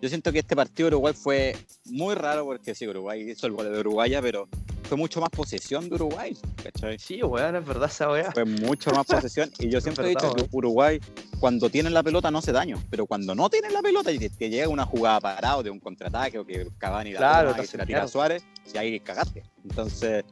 Yo 0.00 0.08
siento 0.08 0.30
que 0.30 0.40
este 0.40 0.54
partido 0.54 0.90
de 0.90 0.96
Uruguay 0.96 1.14
fue 1.14 1.56
muy 1.86 2.14
raro 2.14 2.44
porque 2.44 2.74
sí, 2.74 2.86
Uruguay 2.86 3.30
hizo 3.30 3.46
el 3.46 3.54
gol 3.54 3.72
de 3.72 3.80
Uruguaya, 3.80 4.20
pero 4.20 4.46
fue 4.86 4.96
mucho 4.96 5.20
más 5.20 5.30
posesión 5.30 5.88
de 5.88 5.94
Uruguay. 5.94 6.36
¿cachai? 6.62 6.98
Sí, 6.98 7.22
weón, 7.22 7.56
es 7.56 7.66
verdad 7.66 7.88
esa 7.90 8.10
weá. 8.10 8.30
Fue 8.32 8.44
mucho 8.44 8.90
más 8.92 9.06
posesión. 9.06 9.50
Y 9.58 9.68
yo 9.70 9.80
siempre 9.82 10.06
he 10.06 10.08
dicho 10.10 10.32
que 10.34 10.46
Uruguay, 10.52 11.00
cuando 11.40 11.70
tienen 11.70 11.94
la 11.94 12.02
pelota, 12.02 12.30
no 12.30 12.38
hace 12.38 12.52
daño. 12.52 12.82
Pero 12.90 13.06
cuando 13.06 13.34
no 13.34 13.48
tienen 13.48 13.72
la 13.72 13.82
pelota 13.82 14.12
y 14.12 14.18
que, 14.18 14.50
llega 14.50 14.68
una 14.68 14.84
jugada 14.84 15.20
parado 15.20 15.62
de 15.62 15.70
un 15.70 15.80
contraataque 15.80 16.38
o 16.38 16.46
que 16.46 16.68
Cavani 16.78 17.12
la 17.12 17.18
claro, 17.18 17.54
y 17.62 17.66
se 17.66 17.76
la 17.76 17.86
tira 17.86 18.04
a 18.04 18.08
Suárez, 18.08 18.44
y 18.72 18.78
ahí 18.78 19.00
cagaste. 19.00 19.42
Entonces, 19.64 20.24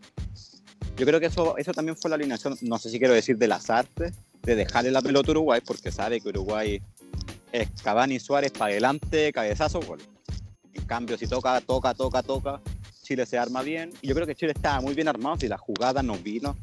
yo 0.96 1.06
creo 1.06 1.20
que 1.20 1.26
eso, 1.26 1.56
eso 1.56 1.72
también 1.72 1.96
fue 1.96 2.10
la 2.10 2.16
alineación, 2.16 2.56
no 2.62 2.78
sé 2.78 2.90
si 2.90 2.98
quiero 2.98 3.14
decir 3.14 3.36
de 3.36 3.48
las 3.48 3.70
artes, 3.70 4.14
de 4.42 4.56
dejarle 4.56 4.90
la 4.90 5.02
pelota 5.02 5.30
a 5.30 5.32
Uruguay, 5.32 5.60
porque 5.64 5.90
sabe 5.90 6.20
que 6.20 6.28
Uruguay 6.28 6.80
es 7.52 7.68
Cavani 7.82 8.18
Suárez 8.18 8.52
para 8.52 8.72
adelante, 8.72 9.32
cabezazo, 9.32 9.80
gol. 9.80 10.00
En 10.72 10.84
cambio, 10.84 11.16
si 11.16 11.26
toca, 11.26 11.60
toca, 11.60 11.94
toca, 11.94 12.22
toca, 12.22 12.60
Chile 13.02 13.26
se 13.26 13.38
arma 13.38 13.62
bien. 13.62 13.92
Y 14.02 14.08
yo 14.08 14.14
creo 14.14 14.26
que 14.26 14.34
Chile 14.34 14.52
estaba 14.54 14.80
muy 14.80 14.94
bien 14.94 15.08
armado 15.08 15.36
si 15.38 15.48
la 15.48 15.58
jugada 15.58 16.02
no 16.02 16.16
vino 16.16 16.56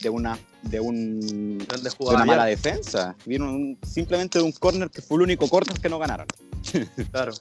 de 0.00 0.08
una 0.08 0.38
de 0.62 0.80
un 0.80 1.58
de 1.58 1.90
una 2.00 2.24
mala 2.24 2.46
defensa. 2.46 3.14
Vino 3.26 3.76
simplemente 3.82 4.38
de 4.38 4.44
un 4.44 4.52
corner 4.52 4.90
que 4.90 5.02
fue 5.02 5.16
el 5.16 5.22
único 5.24 5.48
corner 5.48 5.78
que 5.78 5.88
no 5.88 5.98
ganaron. 5.98 6.26
Claro. 7.10 7.32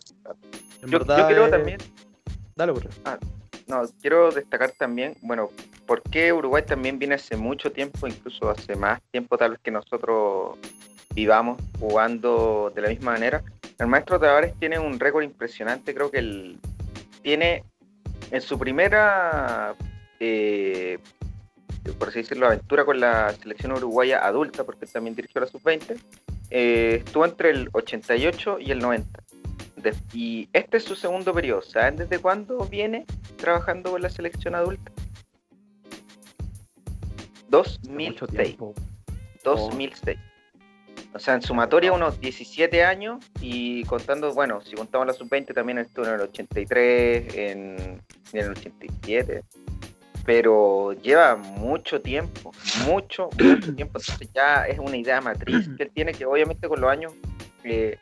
yo, 0.86 1.00
creo 1.00 1.50
también. 1.50 1.80
Dale, 2.56 2.74
ah, 3.06 3.18
no, 3.68 3.84
quiero 4.02 4.32
destacar 4.32 4.72
también, 4.72 5.16
bueno, 5.22 5.50
por 5.86 6.02
qué 6.02 6.32
Uruguay 6.32 6.64
también 6.66 7.00
viene 7.00 7.16
hace 7.16 7.36
mucho 7.36 7.72
tiempo, 7.72 8.08
incluso 8.08 8.50
hace 8.50 8.76
más 8.76 9.02
tiempo 9.12 9.38
tal 9.38 9.52
vez 9.52 9.60
que 9.62 9.72
nosotros 9.72 10.58
vivamos 11.14 11.62
jugando 11.80 12.72
de 12.74 12.82
la 12.82 12.90
misma 12.90 13.12
manera. 13.12 13.44
El 13.80 13.88
maestro 13.88 14.20
Tavares 14.20 14.54
tiene 14.60 14.80
un 14.80 15.00
récord 15.00 15.24
impresionante, 15.24 15.94
creo 15.94 16.10
que 16.10 16.20
él 16.20 16.60
tiene 17.22 17.64
en 18.32 18.42
su 18.42 18.58
primera, 18.58 19.76
eh, 20.20 21.00
por 22.00 22.10
así 22.10 22.20
decirlo, 22.20 22.48
aventura 22.48 22.86
con 22.86 23.00
la 23.00 23.34
selección 23.34 23.72
uruguaya 23.74 24.26
adulta, 24.26 24.64
porque 24.64 24.86
también 24.86 25.16
dirigió 25.16 25.42
la 25.42 25.48
sub-20, 25.48 25.98
eh, 26.50 27.04
estuvo 27.06 27.26
entre 27.26 27.50
el 27.50 27.70
88 27.72 28.60
y 28.60 28.72
el 28.72 28.80
90. 28.80 29.24
Y 30.14 30.50
este 30.54 30.78
es 30.78 30.84
su 30.84 30.96
segundo 30.96 31.34
periodo. 31.34 31.62
¿Saben 31.62 31.96
desde 31.96 32.20
cuándo 32.20 32.58
viene 32.66 33.06
trabajando 33.38 33.92
con 33.92 34.02
la 34.02 34.10
selección 34.10 34.56
adulta? 34.56 34.92
2006. 37.50 38.58
2006. 39.44 40.18
O 41.14 41.20
sea, 41.20 41.36
en 41.36 41.42
sumatoria 41.42 41.94
unos 41.94 42.20
17 42.20 42.84
años 42.84 43.26
y 43.42 43.84
contando, 43.86 44.34
bueno, 44.34 44.62
si 44.62 44.76
contamos 44.76 45.08
la 45.08 45.14
sub-20 45.14 45.54
también 45.54 45.80
estuvo 45.80 46.06
en 46.06 46.14
el 46.14 46.22
83, 46.22 47.36
en, 47.36 48.02
en 48.34 48.40
el 48.40 48.52
87, 48.52 49.44
pero 50.26 50.94
lleva 50.94 51.36
mucho 51.38 52.02
tiempo, 52.02 52.52
mucho, 52.86 53.30
mucho 53.40 53.74
tiempo. 53.74 53.98
Entonces 54.00 54.30
ya 54.34 54.68
es 54.68 54.78
una 54.78 54.98
idea 54.98 55.22
matriz 55.22 55.70
que 55.78 55.84
él 55.84 55.92
tiene 55.94 56.14
que 56.14 56.26
obviamente 56.26 56.68
con 56.68 56.82
los 56.82 56.92
años 56.92 57.14
eh, 57.64 57.98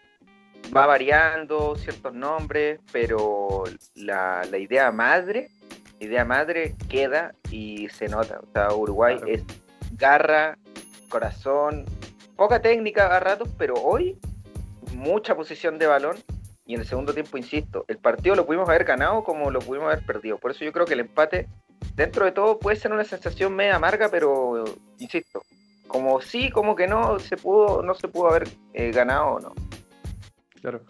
va 0.75 0.86
variando 0.86 1.75
ciertos 1.75 2.13
nombres, 2.13 2.80
pero 2.91 3.63
la, 3.95 4.43
la, 4.49 4.58
idea 4.58 4.91
madre, 4.91 5.49
idea 5.99 6.25
madre 6.25 6.75
queda 6.89 7.34
y 7.51 7.89
se 7.89 8.08
nota. 8.08 8.39
O 8.41 8.51
sea, 8.54 8.73
Uruguay 8.73 9.19
es 9.28 9.43
garra, 9.93 10.58
corazón, 11.10 11.86
poca 12.36 12.62
técnica 12.62 13.15
a 13.15 13.19
ratos, 13.19 13.49
pero 13.58 13.75
hoy 13.75 14.17
mucha 14.93 15.36
posición 15.36 15.78
de 15.78 15.88
balón. 15.88 16.17
Y 16.67 16.73
en 16.73 16.82
el 16.82 16.88
segundo 16.88 17.13
tiempo, 17.13 17.38
insisto, 17.38 17.86
el 17.88 17.97
partido 17.97 18.36
lo 18.36 18.45
pudimos 18.45 18.67
haber 18.67 18.86
ganado 18.86 19.23
como 19.23 19.51
lo 19.51 19.60
pudimos 19.60 19.91
haber 19.91 20.06
perdido. 20.06 20.39
Por 20.39 20.51
eso 20.51 20.65
yo 20.65 20.71
creo 20.71 20.86
que 20.88 20.95
el 20.95 21.01
empate, 21.01 21.47
dentro 21.95 22.25
de 22.25 22.32
todo, 22.32 22.58
puede 22.58 22.78
ser 22.78 22.91
una 22.91 23.04
sensación 23.04 23.56
media 23.56 23.75
amarga, 23.75 24.10
pero 24.10 24.65
insisto, 24.97 25.43
como 25.88 26.21
sí, 26.21 26.49
como 26.49 26.75
que 26.75 26.88
no 26.88 27.19
se 27.19 27.38
pudo, 27.38 27.84
no 27.84 27.93
se 27.93 28.08
pudo 28.08 28.30
haber 28.30 28.47
eh, 28.73 28.91
ganado 28.91 29.28
o 29.28 29.39
no. 29.39 29.54
Claro. 30.65 30.82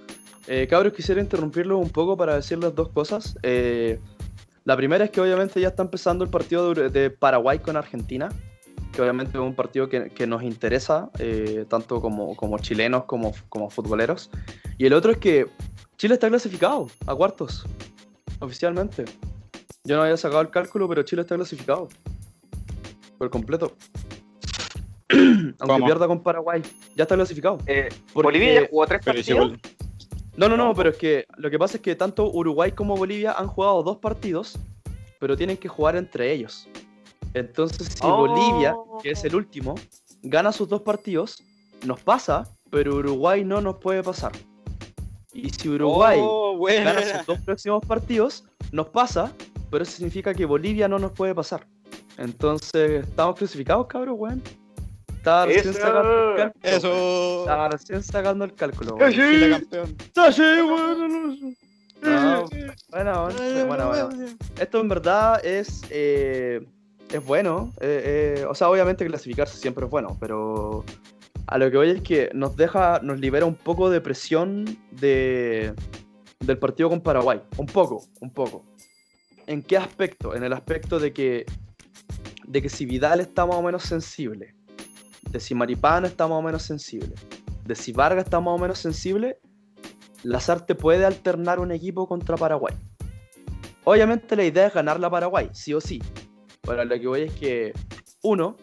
Eh, 0.47 0.67
cabros, 0.69 0.93
quisiera 0.93 1.19
interrumpirlo 1.19 1.77
un 1.77 1.89
poco 1.89 2.15
para 2.15 2.35
decirles 2.35 2.73
dos 2.73 2.87
cosas. 2.89 3.37
Eh, 3.43 3.99
la 4.63 4.77
primera 4.77 5.03
es 5.03 5.11
que 5.11 5.19
obviamente 5.19 5.59
ya 5.59 5.67
está 5.67 5.83
empezando 5.83 6.23
el 6.23 6.29
partido 6.29 6.73
de 6.73 7.09
Paraguay 7.09 7.59
con 7.59 7.75
Argentina 7.75 8.29
que 8.93 9.01
obviamente 9.01 9.37
es 9.37 9.43
un 9.43 9.53
partido 9.53 9.89
que, 9.89 10.27
nos 10.27 10.41
interesa, 10.43 11.09
eh, 11.19 11.65
tanto 11.67 11.99
como, 11.99 12.57
chilenos 12.59 13.03
como, 13.03 13.33
como 13.49 13.69
futboleros. 13.69 14.31
Y 14.77 14.85
el 14.85 14.93
otro 14.93 15.11
es 15.11 15.17
que 15.17 15.47
Chile 15.97 16.13
está 16.13 16.29
clasificado 16.29 16.87
a 17.05 17.13
cuartos, 17.13 17.65
oficialmente. 18.39 19.03
Yo 19.83 19.97
no 19.97 20.03
había 20.03 20.15
sacado 20.15 20.39
el 20.43 20.49
cálculo, 20.49 20.87
pero 20.87 21.03
Chile 21.03 21.23
está 21.23 21.35
clasificado. 21.35 21.89
Por 23.17 23.29
completo. 23.29 23.75
Aunque 25.11 25.55
¿Cómo? 25.59 25.85
pierda 25.85 26.07
con 26.07 26.21
Paraguay. 26.23 26.61
Ya 26.95 27.03
está 27.03 27.15
clasificado. 27.15 27.57
Eh, 27.67 27.89
Porque- 28.13 28.27
Bolivia 28.27 28.61
ya 28.61 28.67
jugó 28.69 28.87
tres 28.87 29.05
partidos. 29.05 29.53
No, 30.37 30.49
no, 30.49 30.57
no, 30.57 30.73
pero 30.73 30.89
es 30.89 30.97
que 30.97 31.25
lo 31.37 31.49
que 31.49 31.57
pasa 31.57 31.77
es 31.77 31.81
que 31.83 31.95
tanto 31.95 32.29
Uruguay 32.29 32.71
como 32.73 32.97
Bolivia 32.97 33.31
han 33.33 33.47
jugado 33.47 33.83
dos 33.83 33.97
partidos, 33.97 34.59
pero 35.19 35.37
tienen 35.37 35.55
que 35.57 35.69
jugar 35.69 35.95
entre 35.95 36.31
ellos. 36.33 36.67
Entonces, 37.33 37.87
si 37.87 37.99
Oh. 38.03 38.17
Bolivia, 38.27 38.75
que 39.01 39.11
es 39.11 39.23
el 39.23 39.35
último, 39.35 39.75
gana 40.23 40.51
sus 40.51 40.67
dos 40.67 40.81
partidos, 40.81 41.41
nos 41.85 42.01
pasa, 42.01 42.49
pero 42.69 42.95
Uruguay 42.95 43.45
no 43.45 43.61
nos 43.61 43.77
puede 43.77 44.03
pasar. 44.03 44.31
Y 45.33 45.49
si 45.49 45.69
Uruguay 45.69 46.19
Oh, 46.21 46.57
gana 46.65 47.01
sus 47.17 47.25
dos 47.25 47.39
próximos 47.41 47.85
partidos, 47.85 48.43
nos 48.71 48.87
pasa, 48.89 49.31
pero 49.69 49.83
eso 49.83 49.91
significa 49.93 50.33
que 50.33 50.45
Bolivia 50.45 50.87
no 50.89 50.97
nos 50.99 51.11
puede 51.11 51.33
pasar. 51.35 51.65
Entonces, 52.17 53.05
¿estamos 53.05 53.35
clasificados, 53.37 53.87
cabros, 53.87 54.15
weón? 54.17 54.41
Estaba 55.25 55.47
recién 55.47 55.69
Eso. 55.73 55.79
sacando 55.81 56.35
el 56.35 56.35
cálculo. 56.35 56.35
weón. 56.35 56.53
Eso. 56.61 57.39
Estaba 57.41 57.69
recién 57.69 58.03
sacando 58.03 58.45
el 58.45 58.53
cálculo, 58.53 58.95
weón. 58.95 59.11
Chile 59.11 59.49
campeón. 59.49 59.95
No, 62.03 62.45
bueno, 62.91 63.27
bueno, 63.31 63.65
bueno, 63.65 63.87
bueno. 63.87 64.09
Esto 64.59 64.79
en 64.81 64.87
verdad 64.87 65.43
es, 65.43 65.81
eh, 65.89 66.63
es 67.11 67.25
bueno. 67.25 67.73
eh, 67.81 68.37
eh, 68.41 68.45
o 68.47 68.53
sea, 68.53 68.69
obviamente 68.69 69.03
clasificarse 69.07 69.57
siempre 69.57 69.85
es 69.85 69.89
bueno, 69.89 70.15
pero 70.19 70.85
a 71.47 71.57
lo 71.57 71.71
que 71.71 71.77
voy 71.77 71.89
es 71.89 72.01
que 72.01 72.29
nos 72.35 72.55
deja, 72.55 72.99
nos 73.01 73.19
libera 73.19 73.47
un 73.47 73.55
poco 73.55 73.89
de 73.89 74.01
presión 74.01 74.77
de, 74.91 75.73
del 76.41 76.59
partido 76.59 76.89
con 76.89 77.01
Paraguay. 77.01 77.41
Un 77.57 77.65
poco, 77.65 78.03
un 78.21 78.29
poco. 78.31 78.63
¿En 79.47 79.63
qué 79.63 79.77
aspecto? 79.77 80.35
En 80.35 80.43
el 80.43 80.53
aspecto 80.53 80.99
de 80.99 81.11
que, 81.13 81.47
de 82.45 82.61
que 82.61 82.69
si 82.69 82.85
Vidal 82.85 83.21
está 83.21 83.47
más 83.47 83.55
o 83.55 83.63
menos 83.63 83.81
sensible, 83.81 84.53
de 85.29 85.39
si 85.39 85.55
Maripán 85.55 86.05
está 86.05 86.27
más 86.27 86.37
o 86.37 86.41
menos 86.41 86.63
sensible, 86.63 87.13
de 87.65 87.75
si 87.75 87.91
Vargas 87.91 88.25
está 88.25 88.39
más 88.39 88.53
o 88.53 88.57
menos 88.57 88.79
sensible, 88.79 89.39
Lazarte 90.23 90.75
puede 90.75 91.05
alternar 91.05 91.59
un 91.59 91.71
equipo 91.71 92.07
contra 92.07 92.35
Paraguay. 92.37 92.73
Obviamente 93.83 94.35
la 94.35 94.43
idea 94.43 94.67
es 94.67 94.73
ganar 94.73 94.99
la 94.99 95.09
Paraguay, 95.09 95.49
sí 95.53 95.73
o 95.73 95.81
sí. 95.81 96.01
Pero 96.61 96.83
lo 96.83 96.99
que 96.99 97.07
voy 97.07 97.21
es 97.23 97.33
que, 97.33 97.73
uno, 98.23 98.55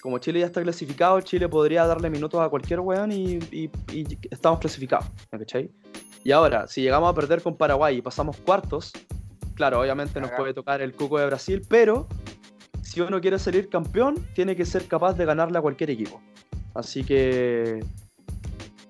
como 0.00 0.18
Chile 0.18 0.40
ya 0.40 0.46
está 0.46 0.62
clasificado, 0.62 1.20
Chile 1.22 1.48
podría 1.48 1.84
darle 1.86 2.08
minutos 2.10 2.40
a 2.40 2.48
cualquier 2.48 2.80
weón 2.80 3.10
y, 3.10 3.38
y- 3.50 3.70
y 3.92 4.18
estamos 4.30 4.60
clasificados, 4.60 5.06
¿me 5.32 5.40
cachai? 5.40 5.70
Y 6.22 6.30
ahora, 6.30 6.68
si 6.68 6.82
llegamos 6.82 7.10
a 7.10 7.14
perder 7.14 7.42
con 7.42 7.56
Paraguay 7.56 7.96
y 7.98 8.02
pasamos 8.02 8.36
cuartos, 8.36 8.92
claro, 9.54 9.80
obviamente 9.80 10.20
nos 10.20 10.30
puede 10.32 10.54
tocar 10.54 10.80
el 10.82 10.92
cuco 10.92 11.18
de 11.18 11.26
Brasil, 11.26 11.62
pero 11.68 12.06
si 12.88 13.02
uno 13.02 13.20
quiere 13.20 13.38
salir 13.38 13.68
campeón, 13.68 14.14
tiene 14.34 14.56
que 14.56 14.64
ser 14.64 14.86
capaz 14.86 15.12
de 15.12 15.26
ganarle 15.26 15.58
a 15.58 15.60
cualquier 15.60 15.90
equipo. 15.90 16.22
Así 16.74 17.04
que. 17.04 17.84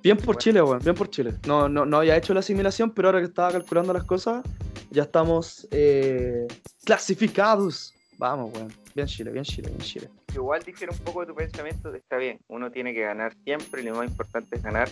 Bien 0.02 0.16
por 0.16 0.26
Bueno. 0.26 0.38
Chile, 0.38 0.62
weón, 0.62 0.78
bien 0.78 0.94
por 0.94 1.10
Chile. 1.10 1.34
No, 1.46 1.68
no, 1.68 1.84
no 1.84 1.98
había 1.98 2.16
hecho 2.16 2.32
la 2.32 2.40
asimilación, 2.40 2.92
pero 2.92 3.08
ahora 3.08 3.18
que 3.18 3.26
estaba 3.26 3.50
calculando 3.50 3.92
las 3.92 4.04
cosas, 4.04 4.44
ya 4.90 5.02
estamos 5.02 5.66
eh, 5.72 6.46
clasificados. 6.84 7.92
Vamos, 8.18 8.52
weón. 8.54 8.72
Bien 8.94 9.08
Chile, 9.08 9.32
bien 9.32 9.44
Chile, 9.44 9.68
bien 9.68 9.80
Chile. 9.80 10.08
Igual 10.32 10.62
difiere 10.62 10.92
un 10.92 10.98
poco 11.00 11.22
de 11.22 11.26
tu 11.26 11.34
pensamiento 11.34 11.92
está 11.92 12.18
bien, 12.18 12.38
uno 12.48 12.70
tiene 12.70 12.94
que 12.94 13.00
ganar 13.00 13.34
siempre 13.44 13.82
lo 13.82 13.96
más 13.96 14.08
importante 14.08 14.56
es 14.56 14.62
ganar. 14.62 14.88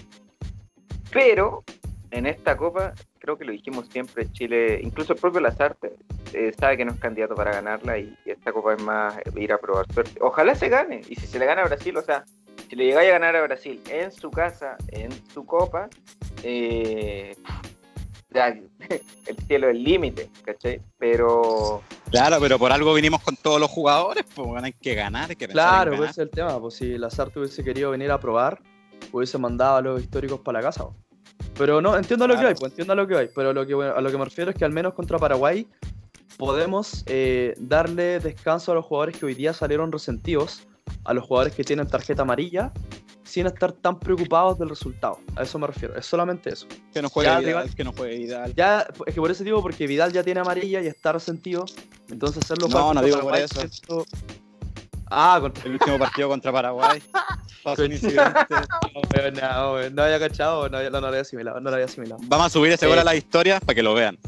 Pero 1.13 1.63
en 2.11 2.27
esta 2.27 2.57
copa, 2.57 2.93
creo 3.19 3.37
que 3.37 3.45
lo 3.45 3.53
dijimos 3.53 3.87
siempre, 3.91 4.31
Chile, 4.33 4.81
incluso 4.83 5.13
el 5.15 5.19
propio 5.19 5.41
Lazarte, 5.41 5.93
eh, 6.33 6.53
sabe 6.59 6.77
que 6.77 6.85
no 6.85 6.93
es 6.93 6.99
candidato 7.01 7.35
para 7.35 7.53
ganarla 7.53 7.99
y, 7.99 8.15
y 8.25 8.31
esta 8.31 8.53
copa 8.53 8.75
es 8.75 8.83
más 8.83 9.17
eh, 9.19 9.23
ir 9.37 9.53
a 9.53 9.59
probar 9.59 9.87
suerte. 9.93 10.19
Ojalá 10.21 10.55
se 10.55 10.69
gane, 10.69 11.01
y 11.09 11.15
si 11.17 11.27
se 11.27 11.39
le 11.39 11.47
gana 11.47 11.63
a 11.63 11.67
Brasil, 11.67 11.97
o 11.97 12.03
sea, 12.03 12.25
si 12.69 12.77
le 12.77 12.85
llegáis 12.87 13.09
a 13.11 13.13
ganar 13.13 13.37
a 13.37 13.43
Brasil 13.43 13.81
en 13.91 14.11
su 14.13 14.31
casa, 14.31 14.77
en 14.89 15.11
su 15.33 15.45
copa, 15.45 15.89
eh, 16.43 17.37
ya, 18.31 18.49
el 19.27 19.37
cielo 19.47 19.69
es 19.69 19.77
el 19.77 19.83
límite, 19.85 20.31
¿cachai? 20.45 20.81
Pero 20.99 21.83
Claro, 22.11 22.37
pero 22.41 22.59
por 22.59 22.71
algo 22.73 22.95
vinimos 22.95 23.23
con 23.23 23.37
todos 23.37 23.61
los 23.61 23.71
jugadores, 23.71 24.25
pues 24.35 24.63
hay 24.63 24.73
que 24.73 24.95
ganar, 24.95 25.31
hay 25.31 25.37
que 25.37 25.49
pensar 25.49 25.69
Claro, 25.71 25.93
en 25.93 25.99
pues 25.99 26.01
ganar. 26.01 26.11
ese 26.11 26.23
es 26.23 26.25
el 26.27 26.31
tema. 26.31 26.61
Pues 26.61 26.75
si 26.75 26.99
Lazarte 26.99 27.39
hubiese 27.41 27.65
querido 27.65 27.91
venir 27.91 28.11
a 28.11 28.21
probar, 28.21 28.61
hubiese 29.13 29.39
mandado 29.39 29.77
a 29.77 29.81
los 29.83 30.01
históricos 30.01 30.41
para 30.41 30.61
la 30.61 30.67
casa. 30.67 30.85
po. 30.85 30.95
Pero 31.57 31.81
no, 31.81 31.97
entiendo 31.97 32.27
lo 32.27 32.35
que 32.39 32.47
hay, 32.47 32.55
pues 32.55 32.73
entiendo 32.73 32.95
lo 32.95 33.07
que 33.07 33.17
hay. 33.17 33.29
Pero 33.35 33.53
lo 33.53 33.67
que, 33.67 33.75
a 33.75 34.01
lo 34.01 34.11
que 34.11 34.19
me 34.19 34.25
refiero 34.25 34.51
es 34.51 34.57
que 34.57 34.65
al 34.65 34.73
menos 34.73 34.95
contra 34.95 35.19
Paraguay 35.19 35.67
podemos 36.37 37.03
eh, 37.07 37.55
darle 37.59 38.21
descanso 38.21 38.73
a 38.73 38.75
los 38.75 38.85
jugadores 38.85 39.17
que 39.17 39.27
hoy 39.27 39.35
día 39.35 39.53
salieron 39.53 39.91
resentidos, 39.91 40.67
a 41.05 41.15
los 41.15 41.25
jugadores 41.25 41.55
que 41.55 41.65
tienen 41.65 41.87
tarjeta 41.87 42.23
amarilla, 42.23 42.73
sin 43.25 43.47
estar 43.47 43.73
tan 43.73 43.99
preocupados 43.99 44.59
del 44.59 44.69
resultado. 44.69 45.19
A 45.35 45.43
eso 45.43 45.59
me 45.59 45.67
refiero, 45.67 45.97
es 45.97 46.07
solamente 46.07 46.51
eso. 46.51 46.67
Que 46.93 47.03
no 47.03 47.09
juegue 47.09 47.29
Ya, 47.31 47.39
Vidal, 47.41 47.75
que 47.75 47.85
no 47.85 47.93
juegue 47.93 48.19
Vidal. 48.19 48.55
Ya, 48.55 48.87
es 49.07 49.15
que 49.15 49.21
por 49.21 49.31
eso 49.31 49.43
digo, 49.43 49.63
porque 49.63 49.87
Vidal 49.87 50.13
ya 50.13 50.23
tiene 50.23 50.41
amarilla 50.41 50.81
y 50.83 50.87
está 50.87 51.13
resentido, 51.13 51.65
entonces 52.09 52.45
hacerlo 52.45 52.69
No, 52.69 52.79
jugar 52.79 52.95
no 52.95 53.01
contra 53.01 53.07
digo 53.07 53.21
por 53.21 53.37
eso. 53.39 53.61
siento- 53.61 54.07
Ah, 55.11 55.39
contra 55.41 55.65
El 55.65 55.73
último 55.73 55.99
partido 55.99 56.29
contra 56.29 56.51
Paraguay. 56.53 57.03
Pasó 57.65 57.85
un 57.85 57.93
incidente. 57.93 58.33
No, 59.93 60.03
había 60.03 60.19
cachado, 60.19 60.69
no, 60.69 60.79
había- 60.79 60.91
no 60.91 61.01
lo 61.01 61.07
había 61.09 61.21
asimilado, 61.21 61.61
no 61.61 61.71
lo 61.71 61.75
había 61.77 61.87
asimilado. 61.87 62.21
Vamos 62.27 62.47
a 62.47 62.51
subir 62.51 62.73
ese 62.73 62.87
gol 62.87 62.99
Eh. 62.99 63.01
a 63.01 63.05
la 63.05 63.15
historia 63.17 63.61
para 63.61 63.75
que 63.75 63.83
lo 63.83 63.95
vean. 63.95 64.19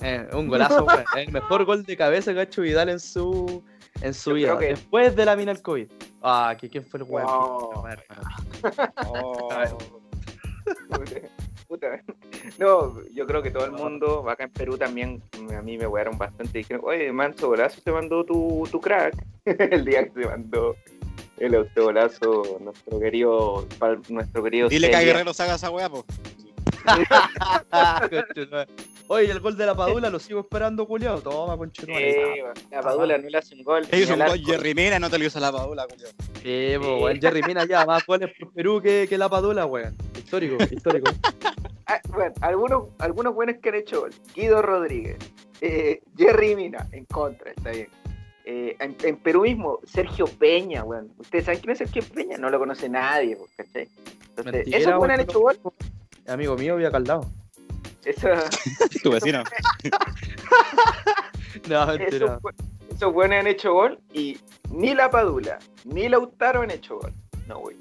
Eh, 0.00 0.28
un 0.32 0.48
golazo, 0.48 0.84
weón. 0.86 1.04
El 1.16 1.32
mejor 1.32 1.64
gol 1.64 1.84
de 1.84 1.96
cabeza 1.96 2.32
que 2.34 2.40
ha 2.40 2.42
hecho 2.42 2.62
Vidal 2.62 2.88
en 2.88 3.00
su, 3.00 3.64
en 4.00 4.12
su 4.14 4.30
Yo 4.30 4.34
vida. 4.36 4.58
que- 4.58 4.66
Después 4.66 5.14
de 5.16 5.24
la 5.24 5.36
mina 5.36 5.52
del 5.52 5.62
COVID. 5.62 5.86
Ah, 6.22 6.56
que 6.58 6.68
quién 6.68 6.84
fue 6.84 6.98
el 7.00 7.06
weón. 7.08 7.26
Wow. 7.26 7.84
Oh. 9.06 9.48
Puta. 11.74 12.00
No, 12.58 13.02
yo 13.12 13.26
creo 13.26 13.42
que 13.42 13.50
todo 13.50 13.64
el 13.64 13.72
mundo, 13.72 14.28
acá 14.28 14.44
en 14.44 14.50
Perú 14.50 14.76
también, 14.76 15.22
a 15.56 15.62
mí 15.62 15.76
me 15.76 15.86
wearon 15.86 16.16
bastante. 16.16 16.58
Dijeron, 16.58 16.82
oye, 16.84 17.10
manso 17.10 17.48
golazo 17.48 17.80
se 17.80 17.90
mandó 17.90 18.24
tu, 18.24 18.68
tu 18.70 18.80
crack. 18.80 19.14
el 19.44 19.84
día 19.84 20.04
que 20.04 20.10
se 20.10 20.26
mandó 20.28 20.76
el 21.38 21.54
autogolazo, 21.54 22.58
nuestro 22.60 23.00
querido, 23.00 23.66
nuestro 24.08 24.44
querido. 24.44 24.68
Dile 24.68 24.90
que 24.90 24.96
a 24.96 24.98
Celia. 25.00 25.14
Guerrero 25.14 25.34
se 25.34 25.42
haga 25.42 25.54
esa 25.56 25.70
weá, 25.70 25.88
pues. 25.88 26.04
Oye, 29.06 29.30
el 29.30 29.40
gol 29.40 29.56
de 29.56 29.66
la 29.66 29.74
Padula 29.74 30.10
lo 30.10 30.18
sigo 30.18 30.40
esperando, 30.40 30.86
Julián. 30.86 31.20
Toma, 31.22 31.56
conchetumare. 31.56 32.12
Sí, 32.12 32.18
la 32.70 32.80
Padula 32.80 33.18
no 33.18 33.28
le 33.28 33.38
hace 33.38 33.54
un 33.54 33.62
gol. 33.62 33.86
Te 33.86 33.98
hizo 33.98 34.14
un 34.14 34.20
gol 34.20 34.30
arco. 34.30 34.44
Jerry 34.44 34.74
Mina 34.74 34.98
no 34.98 35.10
te 35.10 35.18
lo 35.18 35.26
hizo 35.26 35.38
la 35.40 35.52
paula, 35.52 35.86
Julio. 35.90 36.08
Sí, 36.42 36.76
weón. 36.78 37.20
Jerry 37.20 37.42
Mina 37.42 37.66
ya, 37.66 37.84
más 37.84 38.04
goles 38.06 38.30
por 38.38 38.52
Perú 38.52 38.80
que, 38.80 39.06
que 39.08 39.18
la 39.18 39.28
Padula, 39.28 39.66
weón. 39.66 39.94
Histórico, 40.16 40.56
histórico. 40.70 41.10
Ah, 41.86 42.00
bueno, 42.08 42.32
algunos, 42.40 42.84
algunos 42.98 43.34
buenos 43.34 43.56
que 43.62 43.68
han 43.68 43.74
hecho 43.74 44.00
gol. 44.00 44.10
Guido 44.34 44.62
Rodríguez, 44.62 45.18
eh, 45.60 46.00
Jerry 46.16 46.56
Mina, 46.56 46.88
en 46.92 47.04
contra, 47.04 47.50
está 47.50 47.72
bien. 47.72 47.88
Eh, 48.46 48.74
en, 48.80 48.96
en 49.02 49.16
Perú 49.18 49.42
mismo, 49.42 49.80
Sergio 49.84 50.26
Peña, 50.26 50.82
weón. 50.82 51.12
¿Ustedes 51.18 51.44
saben 51.44 51.60
quién 51.60 51.72
es 51.72 51.78
Sergio 51.78 52.02
Peña? 52.02 52.38
No 52.38 52.48
lo 52.48 52.58
conoce 52.58 52.88
nadie, 52.88 53.36
pues, 53.36 53.50
¿cachai? 53.54 53.86
Entonces, 54.30 54.52
Mentira, 54.52 54.78
esos 54.78 54.96
buenos 54.96 55.14
han 55.14 55.20
hecho 55.24 55.40
gol. 55.40 55.58
Amigo 56.26 56.56
mío, 56.56 56.74
había 56.74 56.90
caldado. 56.90 57.30
Eso, 58.04 58.28
Tu 59.02 59.10
vecino. 59.10 59.42
No, 61.68 61.86
mentira. 61.86 62.16
esos, 62.26 62.42
bu- 62.42 62.54
esos 62.90 63.12
buenos 63.12 63.38
han 63.38 63.46
hecho 63.46 63.72
gol 63.72 63.98
y 64.12 64.38
ni 64.70 64.92
la 64.94 65.08
Padula, 65.08 65.58
ni 65.84 66.08
Lautaro 66.08 66.62
han 66.62 66.70
hecho 66.72 66.98
gol. 66.98 67.12
No, 67.46 67.60
güey. 67.60 67.76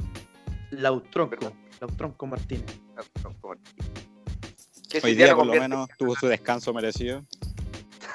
Lautronco. 0.72 1.52
Lautronco 1.82 2.28
Martínez. 2.28 2.66
Que 4.90 5.02
si 5.02 5.08
Hoy 5.08 5.16
día 5.16 5.36
por 5.36 5.48
lo 5.48 5.54
menos 5.54 5.90
tuvo 5.98 6.16
su 6.16 6.28
descanso 6.28 6.72
merecido. 6.74 7.24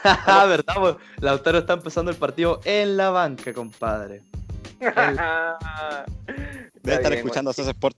Ah, 0.05 0.47
verdad, 0.49 0.75
po? 0.77 0.97
Lautaro 1.21 1.59
está 1.59 1.73
empezando 1.75 2.11
el 2.13 2.17
partido 2.17 2.61
en 2.65 2.97
la 2.97 3.11
banca, 3.11 3.53
compadre. 3.53 4.23
Debe 4.79 4.95
estar 6.85 7.11
bien, 7.11 7.15
escuchando 7.15 7.51
ese 7.51 7.63
Sport. 7.69 7.97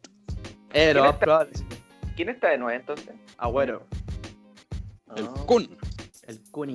Eh, 0.72 0.94
lo 0.94 1.00
¿Quién 1.00 1.04
más 1.04 1.12
está? 1.14 1.18
probable. 1.18 1.52
¿Quién 2.20 2.28
está 2.28 2.50
de 2.50 2.58
nuevo 2.58 2.78
entonces? 2.78 3.14
Agüero, 3.38 3.86
El 5.16 5.24
Ah. 5.24 5.44
Kun. 5.46 5.74
el 6.26 6.38
Cuni. 6.50 6.74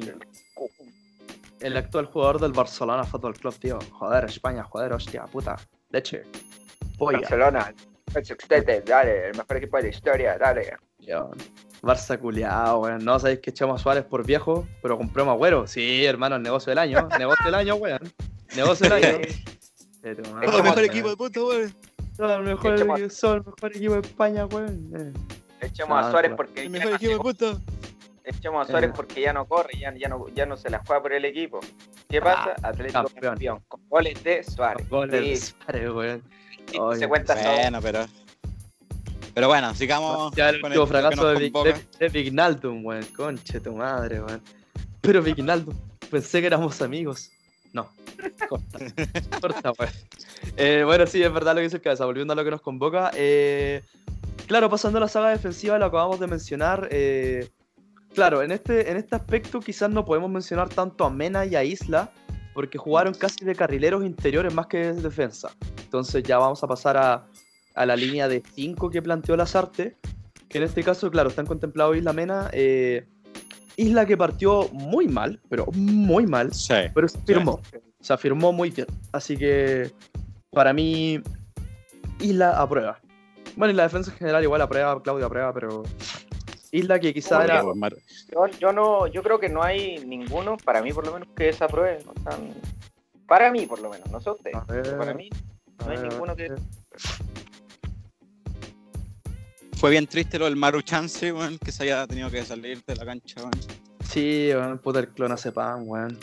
El 1.59 1.77
actual 1.77 2.07
jugador 2.07 2.41
del 2.41 2.51
Barcelona 2.51 3.03
Fútbol 3.03 3.35
Club, 3.35 3.53
tío. 3.59 3.77
Joder, 3.91 4.23
España, 4.25 4.63
joder, 4.63 4.93
hostia, 4.93 5.25
puta. 5.25 5.55
Leche. 5.91 6.23
Polla. 6.97 7.19
Barcelona, 7.19 7.75
el 8.15 8.85
dale, 8.85 9.27
el 9.29 9.37
mejor 9.37 9.57
equipo 9.57 9.77
de 9.77 9.83
la 9.83 9.89
historia, 9.89 10.35
dale. 10.39 10.77
Tío, 10.97 11.29
Barça 11.83 12.17
culiao, 12.19 12.79
weón. 12.79 13.05
No 13.05 13.19
sabéis 13.19 13.39
que 13.41 13.51
echamos 13.51 13.79
a 13.79 13.83
Suárez 13.83 14.03
por 14.03 14.25
viejo, 14.25 14.67
pero 14.81 14.97
compramos 14.97 15.33
Agüero. 15.35 15.67
Sí, 15.67 16.03
hermano, 16.05 16.37
el 16.37 16.41
negocio 16.41 16.71
del 16.71 16.79
año. 16.79 17.07
negocio 17.19 17.45
del 17.45 17.53
año, 17.53 17.75
weón. 17.75 17.99
Negocio 18.55 18.89
del 18.89 18.93
año. 19.03 19.17
Pero, 20.01 20.23
el 20.41 20.51
mejor 20.63 20.79
el- 20.79 20.85
equipo 20.85 21.09
de 21.09 21.15
punto, 21.17 21.47
weón. 21.49 21.75
Son 22.15 22.31
el 22.31 22.41
mejor, 22.43 22.77
son 23.11 23.37
el 23.37 23.43
mejor 23.45 23.75
equipo 23.75 23.93
de 23.93 23.99
España, 24.01 24.45
weón. 24.45 24.91
Eh. 24.95 25.13
Echemos 25.61 25.97
Ah, 26.03 26.07
a 26.07 26.11
Suárez 26.11 26.31
porque 26.35 26.61
El 26.61 26.69
¿quién 26.69 26.71
mejor 26.71 26.93
equipo 26.95 27.33
de 27.33 27.57
echemos 28.23 28.67
a 28.67 28.71
Suárez 28.71 28.89
Eh. 28.89 28.93
porque 28.95 29.21
ya 29.21 29.33
no 29.33 29.45
corre, 29.45 29.77
ya, 29.79 29.93
ya, 29.95 30.07
no, 30.09 30.27
ya 30.29 30.45
no 30.45 30.57
se 30.57 30.69
la 30.69 30.81
juega 30.85 31.01
por 31.01 31.13
el 31.13 31.25
equipo. 31.25 31.59
¿Qué 32.09 32.21
pasa? 32.21 32.55
Atlético 32.63 33.03
campeón. 33.03 33.21
campeón. 33.33 33.63
con 33.67 33.81
goles 33.89 34.23
de 34.23 34.43
Suárez. 34.43 34.89
Goles 34.89 35.11
de 35.11 35.35
Suárez, 35.35 35.89
weón. 35.91 36.23
se 36.99 37.07
cuenta 37.07 37.35
todo. 37.35 37.51
Bueno, 37.53 37.79
pero. 37.81 38.05
Pero 39.33 39.47
bueno, 39.47 39.73
sigamos. 39.75 40.33
Ya 40.35 40.49
el 40.49 40.63
último 40.63 40.87
fracaso 40.87 41.27
de, 41.33 41.49
de, 41.49 41.75
de 41.99 42.09
Vignaldum, 42.09 42.85
weón. 42.85 43.03
Conche 43.15 43.59
tu 43.59 43.73
madre, 43.75 44.21
weón. 44.21 44.41
Pero 45.01 45.21
Vignaldum, 45.21 45.75
pensé 46.09 46.39
que 46.41 46.47
éramos 46.47 46.81
amigos. 46.81 47.31
No. 47.75 47.89
Corta. 48.49 48.79
Corta, 49.41 49.73
weón. 49.77 49.91
Eh, 50.55 50.83
bueno, 50.85 51.05
sí, 51.05 51.21
es 51.21 51.31
verdad 51.33 51.53
lo 51.53 51.57
que 51.57 51.63
dice 51.63 51.75
el 51.75 51.81
cabeza. 51.81 52.05
Volviendo 52.05 52.31
a 52.31 52.35
lo 52.37 52.43
que 52.45 52.51
nos 52.51 52.61
convoca. 52.61 53.11
eh, 53.13 53.83
claro, 54.47 54.69
pasando 54.69 54.97
a 54.97 55.01
la 55.01 55.09
saga 55.09 55.29
defensiva, 55.29 55.77
lo 55.77 55.85
acabamos 55.85 56.19
de 56.21 56.27
mencionar. 56.27 56.87
eh, 56.89 57.49
claro, 58.13 58.41
en 58.41 58.53
este, 58.53 58.89
en 58.89 58.95
este 58.95 59.17
aspecto 59.17 59.59
quizás 59.59 59.89
no 59.89 60.05
podemos 60.05 60.31
mencionar 60.31 60.69
tanto 60.69 61.03
a 61.03 61.09
Mena 61.09 61.45
y 61.45 61.55
a 61.55 61.63
Isla. 61.65 62.11
Porque 62.53 62.77
jugaron 62.77 63.13
casi 63.13 63.43
de 63.43 63.53
carrileros 63.53 64.05
interiores 64.05 64.53
más 64.53 64.67
que 64.67 64.77
de 64.77 65.01
defensa. 65.01 65.49
Entonces 65.83 66.23
ya 66.23 66.37
vamos 66.37 66.63
a 66.63 66.67
pasar 66.67 66.95
a, 66.95 67.27
a 67.75 67.85
la 67.85 67.97
línea 67.97 68.29
de 68.29 68.41
5 68.55 68.89
que 68.89 69.01
planteó 69.01 69.35
Lazarte, 69.35 69.97
que 70.47 70.59
en 70.59 70.63
este 70.63 70.81
caso, 70.81 71.11
claro, 71.11 71.27
están 71.27 71.45
contemplados 71.45 71.97
Isla 71.97 72.13
Mena. 72.13 72.49
Isla 73.77 74.05
que 74.05 74.17
partió 74.17 74.69
muy 74.71 75.07
mal, 75.07 75.39
pero 75.49 75.65
muy 75.73 76.25
mal, 76.25 76.53
Sí. 76.53 76.75
pero 76.93 77.07
se 77.07 77.19
firmó. 77.19 77.59
Se 77.99 78.13
afirmó 78.13 78.53
muy 78.53 78.69
bien. 78.69 78.87
Así 79.11 79.35
que 79.37 79.91
para 80.51 80.73
mí, 80.73 81.19
Isla 82.19 82.61
aprueba. 82.61 82.99
Bueno, 83.55 83.73
y 83.73 83.75
la 83.75 83.83
defensa 83.83 84.11
en 84.11 84.17
general 84.17 84.43
igual 84.43 84.61
aprueba, 84.61 85.01
Claudio 85.01 85.25
aprueba, 85.25 85.53
pero 85.53 85.83
Isla 86.71 86.99
que 86.99 87.13
quizá 87.13 87.43
era... 87.43 87.63
Yo, 87.63 88.47
yo 88.59 88.73
no, 88.73 89.07
yo 89.07 89.23
creo 89.23 89.39
que 89.39 89.49
no 89.49 89.63
hay 89.63 90.05
ninguno, 90.05 90.57
para 90.57 90.81
mí 90.81 90.91
por 90.91 91.05
lo 91.05 91.13
menos, 91.13 91.27
que 91.35 91.45
desapruebe. 91.45 92.03
Para 93.27 93.51
mí, 93.51 93.65
por 93.65 93.79
lo 93.81 93.89
menos, 93.89 94.09
no 94.11 94.19
sé 94.21 94.29
ustedes. 94.29 94.57
Para 94.97 95.13
mí, 95.13 95.29
no 95.85 95.91
hay 95.91 95.97
ninguno 95.97 96.35
que. 96.35 96.53
Fue 99.85 99.91
bien 99.91 100.07
triste 100.07 100.39
lo 100.39 100.45
del 100.45 100.55
Maru 100.55 100.81
Chance, 100.81 101.31
weón, 101.31 101.59
que 101.59 101.71
se 101.71 101.83
haya 101.83 102.07
tenido 102.07 102.31
que 102.31 102.43
salir 102.43 102.83
de 102.87 102.95
la 102.95 103.05
cancha, 103.05 103.39
weón. 103.41 103.51
Sí, 104.09 104.49
weón, 104.51 104.79
puta 104.79 104.97
el 104.97 105.09
clon 105.09 105.31
hace 105.31 105.51
pan, 105.51 105.83
weón. 105.85 106.17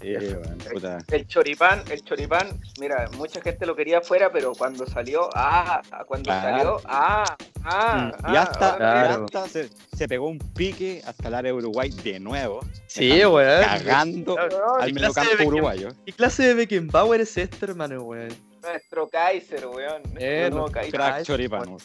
Sí, 0.00 0.14
weón, 0.16 0.58
puta. 0.72 0.98
El 1.12 1.28
choripán, 1.28 1.84
el 1.92 2.02
choripán, 2.02 2.60
mira, 2.80 3.08
mucha 3.16 3.40
gente 3.40 3.66
lo 3.66 3.76
quería 3.76 3.98
afuera, 3.98 4.32
pero 4.32 4.52
cuando 4.52 4.84
salió, 4.84 5.30
ah, 5.36 5.80
cuando 6.08 6.24
Claro. 6.24 6.56
salió, 6.58 6.80
ah, 6.86 7.36
ah, 7.62 8.10
Y 8.32 8.36
ah, 8.36 8.42
hasta, 8.42 8.72
ahora 8.72 8.76
Claro. 8.78 9.20
y 9.20 9.24
hasta 9.36 9.48
se, 9.48 9.70
se 9.96 10.08
pegó 10.08 10.28
un 10.28 10.40
pique 10.40 11.00
hasta 11.06 11.28
el 11.28 11.34
área 11.34 11.52
de 11.52 11.56
Uruguay 11.56 11.90
de 11.90 12.18
nuevo, 12.18 12.58
Sí, 12.88 13.24
weón. 13.24 13.62
cagando 13.62 14.34
Claro, 14.34 14.74
al 14.74 14.90
y 14.90 14.94
clase 14.94 15.20
de 15.20 15.26
mediocampo 15.26 15.48
uruguayo. 15.48 15.88
¿Qué 16.04 16.12
clase 16.14 16.42
de 16.48 16.54
Beckenbauer 16.54 17.20
es 17.20 17.36
este, 17.36 17.64
hermano, 17.64 18.02
weón? 18.02 18.34
Nuestro 18.60 19.08
Kaiser, 19.08 19.68
weón. 19.68 20.02
Nuestro 20.02 20.18
Eh, 20.20 20.50
nuevo 20.50 20.66
no, 20.66 20.72
Kaiser. 20.72 20.92
crack. 20.94 21.14
Crack 21.14 21.26
choripán. 21.26 21.68
weón. 21.68 21.78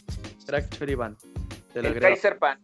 Crack 0.46 0.70
Choripán. 0.78 1.18
Te 1.74 1.82
lo 1.82 1.90
El 1.90 1.96
creo. 1.96 2.10
Kaiser 2.10 2.38
Pan. 2.38 2.60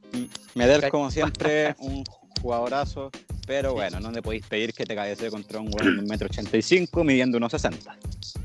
Medel, 0.56 0.90
como 0.90 1.10
siempre, 1.10 1.76
un 1.80 2.04
jugadorazo, 2.42 3.10
pero 3.48 3.74
bueno, 3.74 4.00
no 4.00 4.12
le 4.12 4.22
podéis 4.22 4.46
pedir 4.46 4.74
que 4.74 4.86
te 4.86 4.96
cabecee 4.96 5.30
contra 5.30 5.60
un 5.60 5.68
weón 5.74 6.06
de 6.06 6.16
1,85m 6.16 7.04
midiendo 7.04 7.38
unos 7.38 7.52
60. 7.52 7.98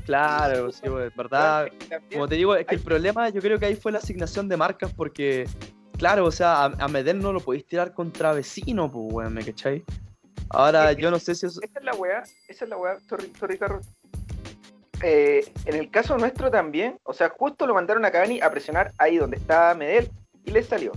Claro, 0.05 0.71
sí, 0.71 0.89
weón, 0.89 1.13
verdad. 1.15 1.67
Como 2.11 2.27
te 2.27 2.35
digo, 2.35 2.55
es 2.55 2.65
que 2.65 2.75
el 2.75 2.81
problema 2.81 3.29
yo 3.29 3.41
creo 3.41 3.59
que 3.59 3.67
ahí 3.67 3.75
fue 3.75 3.91
la 3.91 3.99
asignación 3.99 4.47
de 4.49 4.57
marcas 4.57 4.91
porque, 4.93 5.47
claro, 5.97 6.25
o 6.25 6.31
sea, 6.31 6.65
a, 6.65 6.65
a 6.65 6.87
Medel 6.87 7.19
no 7.19 7.31
lo 7.31 7.39
podéis 7.39 7.65
tirar 7.65 7.93
contra 7.93 8.33
vecino, 8.33 8.91
pues, 8.91 9.13
weón, 9.13 9.33
¿me 9.33 9.45
cachai? 9.45 9.83
Ahora, 10.49 10.91
Es 10.91 10.97
yo 10.97 11.09
no 11.11 11.19
sé 11.19 11.35
si 11.35 11.45
eso... 11.47 11.59
Esa 11.61 11.79
es 11.79 11.85
la 11.85 11.93
weá, 11.95 12.23
esa 12.47 12.65
es 12.65 12.69
la 12.69 12.77
weá, 12.77 12.99
sorry, 13.07 13.31
sorry, 13.39 13.57
Carlos. 13.57 13.85
Eh, 15.07 15.45
en 15.65 15.75
el 15.75 15.91
caso 15.91 16.17
nuestro 16.17 16.49
también, 16.49 16.97
o 17.03 17.13
sea, 17.13 17.29
justo 17.29 17.67
lo 17.67 17.75
mandaron 17.75 18.03
a 18.05 18.11
Cavani 18.11 18.41
a 18.41 18.49
presionar 18.49 18.91
ahí 18.97 19.17
donde 19.17 19.37
estaba 19.37 19.75
Medel 19.75 20.09
y 20.43 20.49
le 20.49 20.63
salió. 20.63 20.93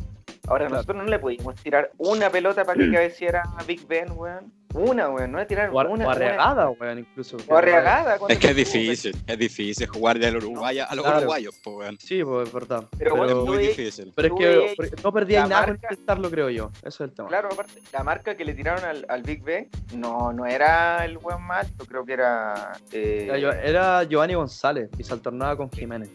Ahora 0.47 0.65
Claro. 0.65 0.77
nosotros 0.77 0.97
no 0.97 1.05
le 1.05 1.19
pudimos 1.19 1.55
tirar 1.57 1.91
una 1.99 2.31
pelota 2.31 2.65
para 2.65 2.79
que 2.83 2.91
cabeciera 2.93 3.43
a 3.59 3.63
Big 3.65 3.87
Ben, 3.87 4.11
weón. 4.17 4.51
Una, 4.75 5.09
weón, 5.09 5.33
no 5.33 5.39
le 5.39 5.47
tiraron 5.47 5.75
O, 5.75 5.91
una. 5.93 6.07
o 6.07 6.11
arriagada, 6.11 6.69
weón, 6.71 6.99
incluso. 6.99 7.37
O 7.49 7.57
arriagada. 7.57 8.19
cuando 8.19 8.33
Es 8.35 8.39
que 8.39 8.49
es 8.51 8.57
difícil, 8.57 9.17
es 9.27 9.39
difícil 9.39 9.87
jugar 9.87 10.19
del 10.19 10.37
Uruguay 10.37 10.79
a 10.79 10.95
los 10.95 11.05
Claro. 11.05 11.19
uruguayos, 11.21 11.59
pues, 11.65 11.77
weón. 11.77 11.99
Sí, 11.99 12.23
pues, 12.23 12.49
es 12.49 12.55
verdad. 12.55 12.85
Pero 12.99 13.13
Es 13.13 13.19
bueno, 13.19 13.35
tú 13.41 13.47
muy 13.47 13.59
difícil. 13.59 14.13
pero 14.15 14.29
es 14.39 14.75
que 14.77 14.91
no 15.03 15.13
perdíais 15.13 15.49
nada 15.49 15.65
con 15.65 15.71
marca- 15.75 15.89
intentarlo, 15.91 16.31
creo 16.31 16.51
yo. 16.51 16.71
Eso 16.83 16.89
es 17.05 17.11
el 17.11 17.13
tema. 17.13 17.29
Claro, 17.29 17.49
aparte, 17.51 17.81
la 17.93 18.05
marca 18.05 18.37
que 18.37 18.45
le 18.45 18.53
tiraron 18.55 18.85
al, 18.85 19.07
al 19.09 19.23
Big 19.23 19.43
Ben 19.43 19.69
no, 19.95 20.33
no 20.35 20.45
era 20.45 21.05
el 21.05 21.17
weón 21.19 21.43
más 21.45 21.67
alto, 21.67 21.87
creo 21.87 22.05
que 22.05 22.13
era. 22.13 22.73
eh, 22.93 23.29
Era, 23.33 23.63
era 23.63 24.05
Giovanni 24.05 24.35
González 24.35 24.91
y 24.99 25.03
se 25.05 25.13
alternaba 25.15 25.57
con 25.57 25.71
Jiménez. 25.71 26.11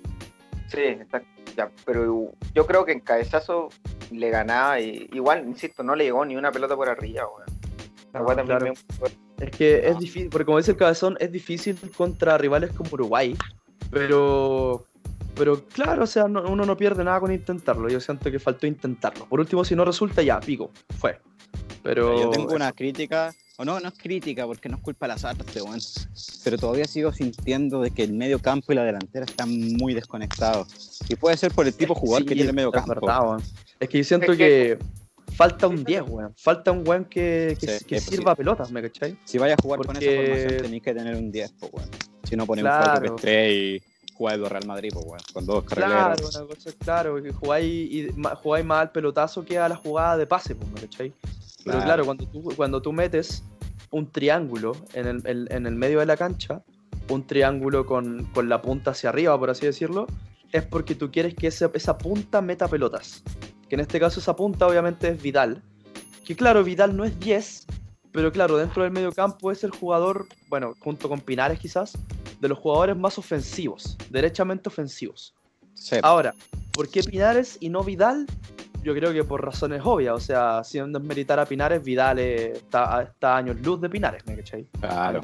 Sí, 0.68 0.82
está, 0.82 1.22
ya, 1.58 1.70
pero 1.86 2.32
yo 2.54 2.66
creo 2.66 2.86
que 2.86 2.94
en 2.94 3.00
cabezazo 3.00 3.70
le 4.12 4.30
ganaba 4.30 4.80
y 4.80 5.10
igual, 5.14 5.44
insisto, 5.48 5.84
no 5.84 5.96
le 5.96 6.04
llegó 6.06 6.24
ni 6.26 6.36
una 6.36 6.52
pelota 6.52 6.76
por 6.76 6.88
arriba, 6.90 7.28
weón. 7.28 7.53
La 8.14 8.20
No, 8.20 8.26
weá 8.26 8.36
también 8.36 8.58
claro. 8.60 8.74
me- 9.40 9.46
Es 9.46 9.52
que 9.52 9.82
No. 9.84 9.90
es 9.90 10.00
difícil, 10.00 10.30
porque 10.30 10.46
como 10.46 10.58
dice 10.60 10.72
el 10.72 10.78
cabezón, 10.78 11.18
es 11.20 11.32
difícil 11.32 11.78
contra 11.98 12.38
rivales 12.38 12.72
como 12.72 12.90
Uruguay, 12.94 13.36
pero 13.92 14.86
pero 15.36 15.66
claro, 15.66 16.04
o 16.04 16.08
sea, 16.08 16.28
no- 16.28 16.44
uno 16.44 16.64
no 16.64 16.78
pierde 16.78 17.04
nada 17.04 17.20
con 17.20 17.32
intentarlo. 17.34 17.90
Yo 17.90 18.00
siento 18.00 18.30
que 18.30 18.38
faltó 18.38 18.68
intentarlo. 18.68 19.26
Por 19.26 19.40
último, 19.40 19.66
si 19.66 19.76
no 19.76 19.84
resulta, 19.84 20.22
ya, 20.22 20.40
pico, 20.40 20.70
fue. 21.00 21.20
Pero 21.82 22.22
Yo 22.22 22.30
tengo 22.30 22.54
una 22.54 22.72
crítica, 22.72 23.34
o 23.58 23.66
no, 23.66 23.80
no 23.80 23.88
es 23.88 23.98
crítica 23.98 24.46
porque 24.46 24.70
no 24.70 24.78
es 24.78 24.84
culpa 24.84 25.08
de 25.08 25.14
las 25.14 25.26
artes, 25.26 25.60
weón. 25.60 25.80
Pero 26.44 26.58
todavía 26.60 26.86
sigo 26.86 27.12
sintiendo 27.12 27.82
de 27.82 27.90
que 27.90 28.04
el 28.04 28.14
medio 28.14 28.38
campo 28.38 28.74
y 28.74 28.76
la 28.76 28.84
delantera 28.84 29.26
están 29.26 29.50
muy 29.78 29.96
desconectados. 29.96 31.00
Y 31.10 31.16
puede 31.16 31.36
ser 31.36 31.52
por 31.52 31.66
el 31.66 31.74
tipo 31.74 31.96
de 31.96 32.00
jugador 32.00 32.22
Sí, 32.22 32.28
que 32.28 32.36
tiene 32.36 32.50
el 32.52 32.56
medio 32.56 32.70
es 32.70 32.76
campo. 32.76 32.94
verdad. 33.02 33.40
Es 33.80 33.90
que 33.90 33.98
yo 33.98 34.04
siento 34.04 34.38
que 34.38 34.78
falta 35.36 35.68
un 35.68 35.84
10, 35.84 36.04
weón. 36.08 36.34
Falta 36.38 36.72
un 36.72 36.88
weón 36.88 37.06
que, 37.06 37.58
que, 37.60 37.68
Sí, 37.80 37.86
que 37.86 37.96
es 37.98 38.04
sirva 38.04 38.36
pelotas, 38.36 38.72
¿me 38.72 38.82
cachai? 38.82 39.18
Si 39.26 39.38
vayas 39.38 39.58
a 39.60 39.62
jugar 39.62 39.80
con 39.86 39.96
esa 39.98 40.12
formación, 40.12 40.62
tenéis 40.64 40.84
que 40.84 40.94
tener 40.94 41.16
un 41.16 41.32
10, 41.32 41.52
pues, 41.60 41.74
weón. 41.74 41.90
Si 42.24 42.36
no, 42.36 42.46
pones 42.46 42.64
Claro. 42.64 43.12
un 43.12 43.18
4-3 43.18 43.52
y 43.52 43.82
jugáis 44.14 44.40
dos 44.40 44.50
Real 44.52 44.66
Madrid, 44.68 44.90
pues, 44.94 45.06
weón. 45.06 45.22
Con 45.34 45.46
dos 45.46 45.64
Claro, 45.66 45.92
carrileros. 45.94 46.36
una 46.36 46.48
cosa 46.48 46.70
es 46.70 46.76
claro, 46.76 47.22
que 47.22 47.32
jugáis, 47.32 47.66
y, 47.92 48.08
jugáis 48.42 48.66
más 48.66 48.82
al 48.82 48.92
pelotazo 48.92 49.44
que 49.46 49.58
a 49.58 49.68
la 49.70 49.76
jugada 49.76 50.18
de 50.18 50.28
pase, 50.28 50.56
pues, 50.56 50.70
¿me 50.72 50.82
cachai? 50.82 51.14
Pero 51.64 51.78
Claro. 51.78 51.84
claro, 51.86 52.06
cuando 52.06 52.26
tú, 52.28 52.44
cuando 52.56 52.82
tú 52.82 52.92
metes 52.94 53.44
un 53.92 54.12
triángulo 54.12 54.76
en 54.94 55.08
el, 55.08 55.28
el- 55.28 55.48
en 55.52 55.66
el 55.66 55.76
medio 55.76 56.00
de 56.00 56.06
la 56.06 56.18
cancha, 56.18 56.62
un 57.10 57.26
triángulo 57.28 57.86
con, 57.86 58.26
con 58.34 58.50
la 58.50 58.62
punta 58.62 58.92
hacia 58.92 59.10
arriba, 59.10 59.38
por 59.38 59.50
así 59.50 59.66
decirlo, 59.66 60.08
es 60.52 60.64
porque 60.64 60.96
tú 60.96 61.12
quieres 61.12 61.34
que 61.36 61.48
ese- 61.48 61.70
esa 61.74 61.98
punta 61.98 62.42
meta 62.42 62.68
pelotas. 62.68 63.24
Que 63.74 63.76
en 63.76 63.82
este 63.82 64.00
caso 64.00 64.20
esa 64.20 64.36
punta 64.36 64.68
obviamente 64.68 65.08
es 65.10 65.20
Vidal. 65.20 65.60
Que 66.24 66.36
claro, 66.36 66.64
Vidal 66.64 66.96
no 66.96 67.06
es 67.06 67.20
10, 67.20 67.66
pero 68.12 68.32
claro, 68.32 68.56
dentro 68.56 68.84
del 68.84 68.92
medio 68.92 69.12
campo 69.12 69.52
es 69.52 69.64
el 69.64 69.72
jugador, 69.72 70.28
bueno, 70.48 70.76
junto 70.80 71.10
con 71.10 71.20
Pinares 71.20 71.58
quizás, 71.58 71.94
de 72.40 72.48
los 72.50 72.60
jugadores 72.60 72.96
más 72.96 73.18
ofensivos, 73.18 73.98
derechamente 74.12 74.70
ofensivos. 74.70 75.34
Sí, 75.74 75.96
Ahora, 76.04 76.36
¿por 76.72 76.88
qué 76.88 77.02
Pinares 77.02 77.58
y 77.62 77.70
no 77.70 77.84
Vidal? 77.84 78.28
Yo 78.84 78.94
creo 78.94 79.12
que 79.12 79.24
por 79.24 79.44
razones 79.44 79.82
obvias, 79.84 80.14
o 80.14 80.20
sea, 80.20 80.64
sin 80.64 80.94
desmeritar 80.94 81.40
a 81.40 81.46
Pinares, 81.48 81.84
Vidal 81.84 82.20
está, 82.20 83.02
está 83.02 83.34
a 83.34 83.38
años 83.38 83.60
luz 83.60 83.82
de 83.82 83.90
Pinares, 83.90 84.24
¿me 84.28 84.36
cachai? 84.36 84.68
claro. 84.82 85.22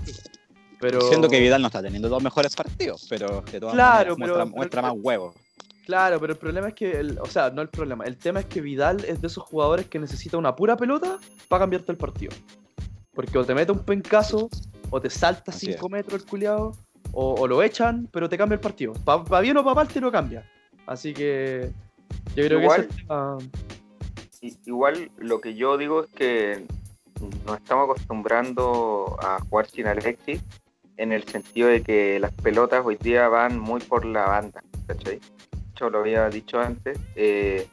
Pero, 0.81 1.01
Siendo 1.01 1.29
que 1.29 1.39
Vidal 1.39 1.61
no 1.61 1.67
está 1.67 1.83
teniendo 1.83 2.09
dos 2.09 2.23
mejores 2.23 2.55
partidos, 2.55 3.05
pero 3.09 3.41
de 3.51 3.59
todas 3.59 3.75
Claro, 3.75 4.15
maneras 4.17 4.17
pero- 4.17 4.17
muestra, 4.17 4.43
pero- 4.45 4.55
muestra 4.55 4.81
más 4.81 4.93
huevos. 4.95 5.35
Claro, 5.89 6.19
pero 6.19 6.33
el 6.33 6.37
problema 6.39 6.67
es 6.67 6.75
que, 6.75 6.91
el- 6.99 7.17
o 7.19 7.25
sea, 7.25 7.49
no 7.49 7.63
el 7.63 7.69
problema, 7.69 8.03
el 8.05 8.15
tema 8.15 8.41
es 8.41 8.45
que 8.45 8.61
Vidal 8.61 9.03
es 9.05 9.21
de 9.21 9.25
esos 9.25 9.43
jugadores 9.43 9.87
que 9.87 9.97
necesita 9.97 10.37
una 10.37 10.55
pura 10.55 10.77
pelota 10.77 11.17
para 11.47 11.61
cambiarte 11.61 11.91
el 11.91 11.97
partido. 11.97 12.31
Porque 13.11 13.35
o 13.39 13.43
te 13.43 13.55
mete 13.55 13.71
un 13.71 13.79
pencazo, 13.79 14.49
o 14.91 15.01
te 15.01 15.09
salta 15.09 15.49
Así 15.51 15.73
5 15.73 15.89
metros 15.89 16.21
el 16.21 16.29
culiado, 16.29 16.73
o, 17.11 17.33
o 17.33 17.47
lo 17.47 17.63
echan, 17.63 18.07
pero 18.11 18.29
te 18.29 18.37
cambia 18.37 18.53
el 18.53 18.59
partido. 18.59 18.93
Para 19.03 19.41
bien 19.41 19.57
o 19.57 19.63
para 19.63 19.73
mal 19.73 19.87
te 19.87 19.99
lo 19.99 20.11
cambia. 20.11 20.47
Así 20.85 21.11
que 21.11 21.71
yo 22.35 22.45
creo 22.45 22.61
Igual- 22.61 22.81
que 22.87 22.93
ese 22.93 22.93
es 22.93 22.99
el 23.01 23.07
tema. 23.07 23.37
I- 24.41 24.57
Igual 24.67 25.11
lo 25.17 25.41
que 25.41 25.55
yo 25.55 25.75
digo 25.75 26.03
es 26.03 26.09
que 26.11 26.65
nos 27.47 27.57
estamos 27.57 27.85
acostumbrando 27.89 29.17
a 29.23 29.39
jugar 29.49 29.65
sin 29.67 29.87
Alexis 29.87 30.39
en 30.97 31.13
el 31.13 31.23
sentido 31.23 31.67
de 31.67 31.81
que 31.81 32.19
las 32.19 32.31
pelotas 32.33 32.85
hoy 32.85 32.95
día 32.97 33.27
van 33.27 33.57
muy 33.57 33.81
por 33.81 34.05
la 34.05 34.27
banda, 34.27 34.61
¿cachai? 34.85 35.19
Lo 35.87 35.99
había 35.99 36.27
dicho 36.29 36.59
antes. 36.59 36.99
eh, 37.15 37.67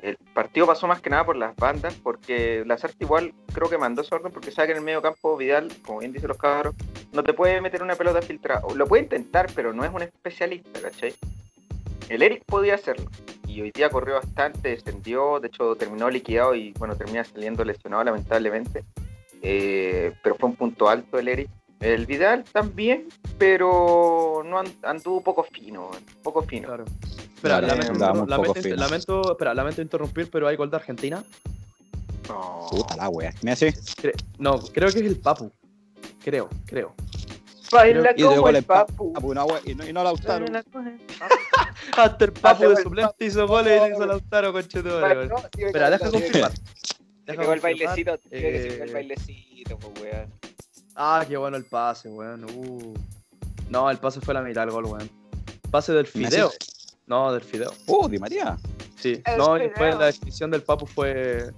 el 0.00 0.16
partido 0.32 0.66
pasó 0.66 0.86
más 0.86 1.00
que 1.00 1.10
nada 1.10 1.26
por 1.26 1.36
las 1.36 1.56
bandas 1.56 1.94
porque 1.94 2.62
Lazarte 2.64 3.04
igual 3.04 3.34
creo 3.52 3.68
que 3.68 3.78
mandó 3.78 4.02
ese 4.02 4.14
orden 4.14 4.30
porque 4.30 4.52
sabe 4.52 4.68
que 4.68 4.72
en 4.72 4.78
el 4.78 4.84
medio 4.84 5.02
campo 5.02 5.36
Vidal, 5.36 5.72
como 5.84 5.98
bien 5.98 6.12
dicen 6.12 6.28
los 6.28 6.36
cabros, 6.36 6.74
no 7.12 7.24
te 7.24 7.32
puede 7.32 7.60
meter 7.60 7.82
una 7.82 7.96
pelota 7.96 8.22
filtrada. 8.22 8.62
Lo 8.74 8.86
puede 8.86 9.02
intentar, 9.02 9.48
pero 9.56 9.72
no 9.72 9.84
es 9.84 9.92
un 9.92 10.02
especialista, 10.02 10.80
¿cachai? 10.80 11.14
El 12.08 12.22
Eric 12.22 12.44
podía 12.46 12.74
hacerlo. 12.74 13.10
y 13.46 13.62
hoy 13.62 13.72
día 13.72 13.88
corrió 13.90 14.14
bastante, 14.14 14.68
descendió, 14.68 15.40
de 15.40 15.48
hecho 15.48 15.74
terminó 15.74 16.08
liquidado 16.10 16.54
y 16.54 16.72
bueno, 16.78 16.94
termina 16.96 17.24
saliendo 17.24 17.64
lesionado 17.64 18.04
lamentablemente. 18.04 18.84
Eh, 19.42 20.12
pero 20.22 20.36
fue 20.36 20.50
un 20.50 20.56
punto 20.56 20.88
alto 20.88 21.18
el 21.18 21.28
Eric. 21.28 21.50
El 21.80 22.06
Vidal 22.06 22.44
también, 22.44 23.08
pero 23.38 24.42
no 24.44 24.58
and- 24.58 24.84
anduvo 24.84 25.20
poco 25.22 25.44
fino, 25.44 25.90
poco 26.22 26.42
fino. 26.42 26.66
Claro. 26.68 26.84
Espera, 27.36 27.60
lamento, 27.60 29.32
espera, 29.32 29.54
lamento 29.54 29.80
interrumpir, 29.82 30.28
pero 30.30 30.48
hay 30.48 30.56
gol 30.56 30.70
de 30.70 30.76
Argentina. 30.76 31.22
No. 32.28 32.66
Puta 32.70 32.96
la 32.96 33.08
wea. 33.08 33.32
Así. 33.48 33.66
Cre- 33.66 34.14
no, 34.38 34.58
creo 34.58 34.90
que 34.92 34.98
es 34.98 35.04
el 35.06 35.16
Papu. 35.20 35.52
Creo, 36.22 36.48
creo. 36.66 36.94
Baila 37.70 38.10
Y 38.16 38.22
de 38.22 38.24
como 38.28 38.40
gol 38.40 38.50
el 38.50 38.56
el 38.56 38.64
Papu. 38.64 39.12
papu. 39.12 39.28
Wea, 39.32 39.60
y 39.64 39.74
no, 39.74 39.86
y 39.88 39.92
no 39.92 40.02
Lautaro. 40.02 40.46
Hasta 41.96 42.24
el 42.24 42.32
Papu 42.40 42.64
Hace 42.64 42.68
de 42.74 42.82
suplente 42.82 43.24
hizo 43.24 43.46
goles 43.46 43.80
y 43.88 43.92
hizo 43.92 44.04
Lautaro. 44.06 44.52
No, 44.52 44.62
sí, 44.62 45.62
Espera, 45.62 45.90
deja 45.90 46.10
confirmar. 46.10 46.50
Deja 47.24 47.42
el 47.42 47.46
confirmar. 47.46 47.60
bailecito, 47.60 48.18
tiene 48.18 48.50
que 48.52 48.62
ser 48.62 48.82
el 48.82 48.88
eh, 48.88 48.92
bailecito, 48.92 49.78
pues, 49.78 50.00
weón. 50.02 50.32
Ah, 51.00 51.24
qué 51.28 51.36
bueno 51.36 51.56
el 51.56 51.64
pase, 51.64 52.08
weón. 52.08 52.44
Uh. 52.44 52.92
No, 53.70 53.88
el 53.90 53.98
pase 53.98 54.20
fue 54.20 54.34
la 54.34 54.42
mitad 54.42 54.62
del 54.62 54.72
gol, 54.72 54.86
weón. 54.86 55.08
Pase 55.70 55.92
del. 55.92 56.06
Fideo. 56.06 56.50
No, 57.06 57.32
del 57.32 57.42
Fideo. 57.42 57.70
Uh, 57.86 58.08
Di 58.08 58.18
María. 58.18 58.56
Sí. 58.96 59.22
El 59.24 59.38
No, 59.38 59.44
Fideo. 59.54 59.58
después 59.68 59.96
la 59.98 60.06
definición 60.06 60.50
del 60.50 60.62
Papu 60.62 60.86
fue. 60.86 61.50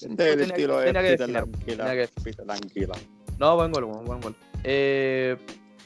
Del 0.00 0.16
Tenía- 0.16 0.44
estilo 0.46 0.78
de 0.80 0.86
tenía 0.86 1.02
que 1.02 1.16
Languila, 1.28 1.46
tenía 1.64 1.92
que 1.94 2.08
Peter 2.24 2.44
Languila. 2.46 2.94
No, 3.38 3.54
buen 3.56 3.70
gol, 3.70 3.84
weón, 3.84 4.04
buen 4.04 4.20
gol. 4.20 4.34
Eh, 4.64 5.36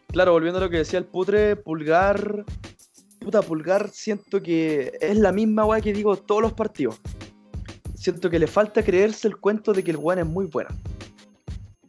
claro, 0.08 0.32
volviendo 0.32 0.58
a 0.58 0.62
lo 0.62 0.70
que 0.70 0.78
decía 0.78 0.98
el 0.98 1.04
putre, 1.04 1.54
Pulgar. 1.56 2.44
Puta, 3.18 3.42
Pulgar, 3.42 3.90
siento 3.90 4.40
que 4.42 4.96
es 5.00 5.18
la 5.18 5.32
misma 5.32 5.64
weá 5.66 5.80
que 5.82 5.92
digo 5.92 6.16
todos 6.16 6.40
los 6.40 6.52
partidos. 6.54 6.98
Siento 7.94 8.30
que 8.30 8.38
le 8.38 8.46
falta 8.46 8.82
creerse 8.82 9.26
el 9.28 9.36
cuento 9.36 9.72
de 9.72 9.82
que 9.84 9.90
el 9.90 9.96
weón 9.98 10.20
es 10.20 10.26
muy 10.26 10.46
bueno. 10.46 10.70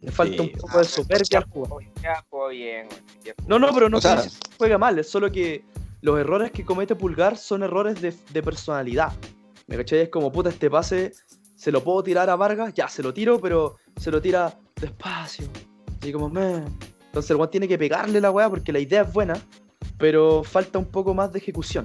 Le 0.08 0.14
falta 0.14 0.42
un 0.42 0.52
poco 0.52 0.78
de 0.80 0.84
soberbia 0.86 1.38
al 1.40 1.44
jugador. 1.46 1.84
Ya 2.02 2.24
jugó 2.30 2.48
bien, 2.50 2.88
weón. 2.90 3.04
ya 3.24 3.34
jugó 3.38 3.50
No, 3.50 3.60
no, 3.60 3.74
pero 3.74 3.90
no 3.90 3.98
O 3.98 4.02
sea- 4.02 4.24
juega 4.58 4.78
mal, 4.78 4.98
es 5.00 5.10
solo 5.10 5.32
que 5.32 5.64
los 6.02 6.18
errores 6.20 6.52
que 6.52 6.64
comete 6.64 6.96
Pulgar 6.96 7.38
son 7.38 7.64
errores 7.64 8.02
de, 8.02 8.14
de 8.32 8.44
personalidad. 8.44 9.12
¿Me 9.68 9.76
cachai? 9.78 10.00
Es 10.00 10.10
como, 10.10 10.32
puta, 10.32 10.50
este 10.50 10.70
pase 10.70 11.12
se 11.56 11.72
lo 11.72 11.84
puedo 11.84 12.04
tirar 12.04 12.30
a 12.30 12.36
Vargas, 12.36 12.74
ya, 12.74 12.88
se 12.88 13.04
lo 13.04 13.14
tiro, 13.14 13.40
pero 13.42 13.76
se 13.98 14.12
lo 14.12 14.22
tira 14.22 14.58
despacio. 14.80 15.48
Así 16.02 16.12
como, 16.14 16.30
"Meh". 16.30 16.64
Entonces 17.08 17.32
el 17.32 17.38
weón 17.38 17.50
tiene 17.52 17.68
que 17.68 17.78
pegarle 17.78 18.22
la 18.22 18.32
weá 18.32 18.50
porque 18.50 18.72
la 18.72 18.80
idea 18.80 19.02
es 19.02 19.12
buena, 19.12 19.34
pero 19.98 20.44
falta 20.44 20.80
un 20.80 20.86
poco 20.86 21.14
más 21.14 21.34
de 21.34 21.40
ejecución. 21.40 21.84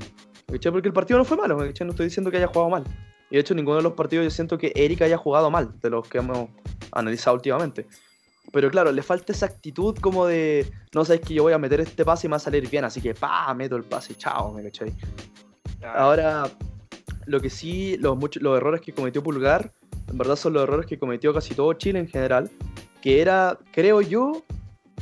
¿Me 0.48 0.58
cachai? 0.58 0.70
Porque 0.72 0.88
el 0.88 0.94
partido 0.94 1.18
no 1.18 1.24
fue 1.24 1.36
malo, 1.36 1.56
¿me 1.56 1.66
cachai? 1.66 1.86
No 1.86 1.92
estoy 1.92 2.06
diciendo 2.06 2.30
que 2.30 2.36
haya 2.36 2.46
jugado 2.48 2.68
mal. 2.70 2.84
Y 3.30 3.36
de 3.36 3.40
hecho, 3.40 3.54
ninguno 3.54 3.78
de 3.78 3.82
los 3.82 3.94
partidos 3.94 4.24
yo 4.24 4.30
siento 4.30 4.58
que 4.58 4.72
Eric 4.76 5.00
haya 5.02 5.16
jugado 5.16 5.50
mal, 5.50 5.72
de 5.80 5.88
los 5.88 6.06
que 6.06 6.18
hemos 6.18 6.50
analizado 6.92 7.34
últimamente. 7.36 7.86
Pero 8.50 8.70
claro, 8.70 8.90
le 8.92 9.02
falta 9.02 9.32
esa 9.32 9.46
actitud 9.46 9.96
como 9.98 10.26
de, 10.26 10.70
no 10.94 11.04
sabes 11.04 11.20
que 11.22 11.34
yo 11.34 11.42
voy 11.44 11.52
a 11.52 11.58
meter 11.58 11.80
este 11.80 12.04
pase 12.04 12.26
y 12.26 12.28
me 12.28 12.32
va 12.32 12.36
a 12.38 12.40
salir 12.40 12.68
bien, 12.68 12.84
así 12.84 13.00
que 13.00 13.14
pa, 13.14 13.52
meto 13.54 13.76
el 13.76 13.84
pase 13.84 14.14
chao, 14.14 14.52
me 14.52 14.62
cachai. 14.64 14.92
Ahora, 15.94 16.50
lo 17.26 17.40
que 17.40 17.48
sí, 17.50 17.96
los, 17.98 18.16
muchos, 18.16 18.42
los 18.42 18.56
errores 18.56 18.80
que 18.80 18.92
cometió 18.92 19.22
Pulgar, 19.22 19.72
en 20.08 20.18
verdad 20.18 20.36
son 20.36 20.52
los 20.52 20.62
errores 20.64 20.86
que 20.86 20.98
cometió 20.98 21.32
casi 21.32 21.54
todo 21.54 21.72
Chile 21.74 21.98
en 22.00 22.08
general, 22.08 22.50
que 23.00 23.20
era, 23.20 23.58
creo 23.72 24.00
yo, 24.00 24.42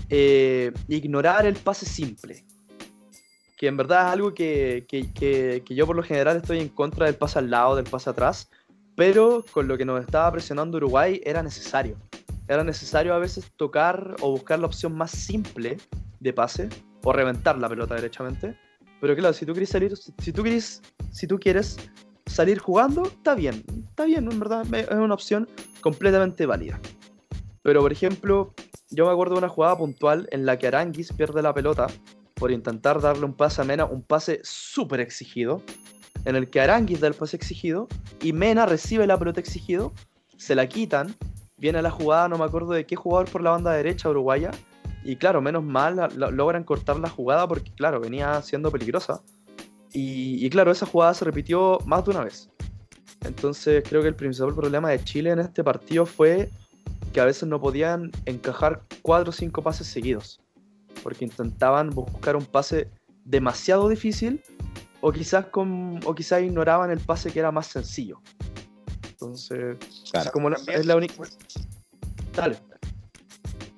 eh, 0.08 0.72
ignorar 0.88 1.46
el 1.46 1.56
pase 1.56 1.86
simple. 1.86 2.44
Que 3.56 3.66
en 3.66 3.76
verdad 3.76 4.06
es 4.06 4.12
algo 4.12 4.32
que, 4.32 4.86
que- 4.88 5.12
que- 5.12 5.62
que 5.66 5.74
yo 5.74 5.86
por 5.86 5.96
lo 5.96 6.02
general 6.02 6.36
estoy 6.38 6.60
en 6.60 6.68
contra 6.68 7.06
del 7.06 7.14
pase 7.16 7.38
al 7.38 7.50
lado, 7.50 7.76
del 7.76 7.84
pase 7.84 8.08
atrás, 8.10 8.48
pero 8.96 9.44
con 9.52 9.66
lo 9.68 9.76
que 9.76 9.84
nos 9.84 10.00
estaba 10.02 10.30
presionando 10.32 10.76
Uruguay 10.78 11.20
era 11.24 11.42
necesario. 11.42 11.96
Era 12.50 12.64
necesario 12.64 13.14
a 13.14 13.18
veces 13.20 13.52
tocar 13.56 14.16
o 14.22 14.32
buscar 14.32 14.58
la 14.58 14.66
opción 14.66 14.92
más 14.92 15.12
simple 15.12 15.76
de 16.18 16.32
pase 16.32 16.68
o 17.04 17.12
reventar 17.12 17.56
la 17.56 17.68
pelota 17.68 17.94
derechamente. 17.94 18.58
Pero 19.00 19.14
claro, 19.14 19.32
si 19.32 19.46
tú 19.46 19.52
quieres 19.52 19.68
salir, 19.68 19.96
si 19.96 20.32
tú 20.32 20.42
quieres, 20.42 20.82
si 21.12 21.28
tú 21.28 21.38
quieres 21.38 21.76
salir 22.26 22.58
jugando, 22.58 23.04
está 23.04 23.36
bien, 23.36 23.64
está 23.90 24.04
bien, 24.04 24.28
en 24.28 24.40
verdad 24.40 24.66
es 24.74 24.90
una 24.90 25.14
opción 25.14 25.48
completamente 25.80 26.44
válida. 26.44 26.80
Pero 27.62 27.82
por 27.82 27.92
ejemplo, 27.92 28.52
yo 28.90 29.06
me 29.06 29.12
acuerdo 29.12 29.34
de 29.34 29.38
una 29.38 29.48
jugada 29.48 29.78
puntual 29.78 30.28
en 30.32 30.44
la 30.44 30.58
que 30.58 30.66
Aranguis 30.66 31.12
pierde 31.12 31.42
la 31.42 31.54
pelota 31.54 31.86
por 32.34 32.50
intentar 32.50 33.00
darle 33.00 33.26
un 33.26 33.34
pase 33.34 33.60
a 33.60 33.64
Mena, 33.64 33.84
un 33.84 34.02
pase 34.02 34.40
súper 34.42 34.98
exigido, 34.98 35.62
en 36.24 36.34
el 36.34 36.50
que 36.50 36.60
Aranguis 36.60 36.98
da 36.98 37.06
el 37.06 37.14
pase 37.14 37.36
exigido 37.36 37.86
y 38.20 38.32
Mena 38.32 38.66
recibe 38.66 39.06
la 39.06 39.16
pelota 39.16 39.38
exigido, 39.38 39.92
se 40.36 40.56
la 40.56 40.68
quitan, 40.68 41.14
viene 41.60 41.82
la 41.82 41.90
jugada, 41.90 42.28
no 42.28 42.38
me 42.38 42.44
acuerdo 42.44 42.72
de 42.72 42.86
qué 42.86 42.96
jugador 42.96 43.30
por 43.30 43.42
la 43.42 43.50
banda 43.50 43.72
derecha 43.72 44.08
uruguaya, 44.08 44.50
y 45.04 45.16
claro, 45.16 45.40
menos 45.40 45.64
mal 45.64 46.08
logran 46.16 46.64
cortar 46.64 46.98
la 46.98 47.08
jugada 47.08 47.46
porque 47.48 47.72
claro, 47.72 48.00
venía 48.00 48.40
siendo 48.42 48.70
peligrosa. 48.70 49.22
Y, 49.92 50.44
y 50.44 50.50
claro, 50.50 50.70
esa 50.70 50.86
jugada 50.86 51.14
se 51.14 51.24
repitió 51.24 51.78
más 51.86 52.04
de 52.04 52.10
una 52.10 52.24
vez. 52.24 52.50
Entonces 53.24 53.82
creo 53.88 54.02
que 54.02 54.08
el 54.08 54.14
principal 54.14 54.54
problema 54.54 54.90
de 54.90 55.02
Chile 55.02 55.30
en 55.30 55.40
este 55.40 55.64
partido 55.64 56.06
fue 56.06 56.50
que 57.12 57.20
a 57.20 57.24
veces 57.24 57.48
no 57.48 57.60
podían 57.60 58.10
encajar 58.24 58.82
cuatro 59.02 59.30
o 59.30 59.32
cinco 59.32 59.62
pases 59.62 59.86
seguidos. 59.86 60.40
Porque 61.02 61.24
intentaban 61.24 61.90
buscar 61.90 62.36
un 62.36 62.44
pase 62.44 62.88
demasiado 63.24 63.88
difícil 63.88 64.42
o 65.00 65.12
quizás, 65.12 65.46
con, 65.46 66.00
o 66.04 66.14
quizás 66.14 66.42
ignoraban 66.42 66.90
el 66.90 67.00
pase 67.00 67.32
que 67.32 67.38
era 67.38 67.50
más 67.50 67.66
sencillo. 67.66 68.20
Entonces, 69.20 69.76
Claro. 70.10 70.30
como 70.32 70.48
la- 70.50 70.56
También- 70.56 70.80
es 70.80 70.86
la 70.86 70.96
única... 70.96 71.14
Dale. 72.34 72.56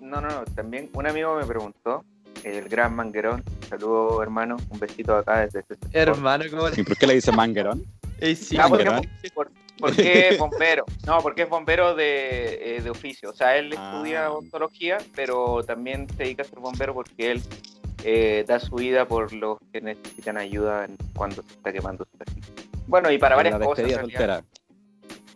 No, 0.01 0.20
no, 0.20 0.28
no. 0.28 0.45
También 0.55 0.90
un 0.95 1.07
amigo 1.07 1.34
me 1.36 1.45
preguntó, 1.45 2.05
el 2.45 2.68
gran 2.68 2.95
Manguerón. 2.95 3.43
Saludos, 3.68 4.22
hermano. 4.22 4.57
Un 4.70 4.78
besito 4.78 5.16
acá 5.16 5.40
desde 5.40 5.61
este 5.61 5.76
Hermano, 5.93 6.45
¿cómo 6.51 6.68
¿Y 6.76 6.82
por 6.82 6.97
qué 6.97 7.07
le 7.07 7.14
dice 7.14 7.32
Manguerón? 7.32 7.84
Sí, 8.36 8.57
Ah, 8.57 8.68
Manguerón. 8.68 9.03
por, 9.34 9.51
es 9.99 10.38
bombero. 10.38 10.84
No, 11.07 11.18
porque 11.22 11.43
es 11.43 11.49
bombero 11.49 11.97
de, 11.97 12.76
eh, 12.76 12.82
de 12.82 12.88
oficio. 12.90 13.30
O 13.30 13.32
sea, 13.32 13.57
él 13.57 13.74
Ah. 13.76 13.90
estudia 13.95 14.30
odontología, 14.30 14.99
pero 15.16 15.64
también 15.64 16.07
se 16.16 16.22
dedica 16.22 16.43
a 16.43 16.47
ser 16.47 16.61
bombero 16.61 16.95
porque 16.95 17.32
él 17.32 17.43
eh, 18.05 18.45
da 18.47 18.61
su 18.61 18.76
vida 18.76 19.07
por 19.09 19.32
los 19.32 19.59
que 19.72 19.80
necesitan 19.80 20.36
ayuda 20.36 20.86
cuando 21.16 21.43
se 21.43 21.53
está 21.55 21.72
quemando 21.72 22.05
su 22.05 22.16
casita. 22.18 22.47
Bueno, 22.86 23.11
y 23.11 23.18
para 23.18 23.34
varias 23.34 23.59
la 23.59 23.64
cosas. 23.66 23.86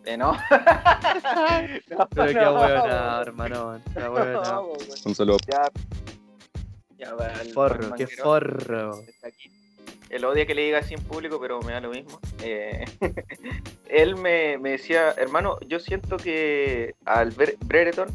no. 0.17 0.33
No, 0.33 2.07
Pero 2.09 2.27
qué 2.27 2.33
no, 2.33 2.53
huevona, 2.53 3.21
hermano. 3.21 3.81
Qué 3.93 4.07
huevona. 4.07 4.61
Un 5.05 5.15
saludo. 5.15 5.37
Ya. 5.51 5.69
Ya, 6.97 7.13
va, 7.13 7.27
el 7.41 7.53
Forro, 7.53 7.93
qué 7.95 8.07
forro. 8.07 9.01
está 9.01 9.27
aquí. 9.27 9.51
Él 10.09 10.25
odia 10.25 10.45
que 10.45 10.55
le 10.55 10.63
diga 10.63 10.79
así 10.79 10.93
en 10.93 11.03
público, 11.03 11.39
pero 11.39 11.61
me 11.61 11.73
da 11.73 11.81
lo 11.81 11.89
mismo. 11.89 12.19
Eh, 12.41 12.85
él 13.89 14.15
me, 14.15 14.57
me 14.57 14.71
decía, 14.71 15.13
hermano, 15.17 15.59
yo 15.67 15.79
siento 15.79 16.17
que 16.17 16.95
al 17.05 17.31
ver 17.31 17.57
Brereton, 17.65 18.07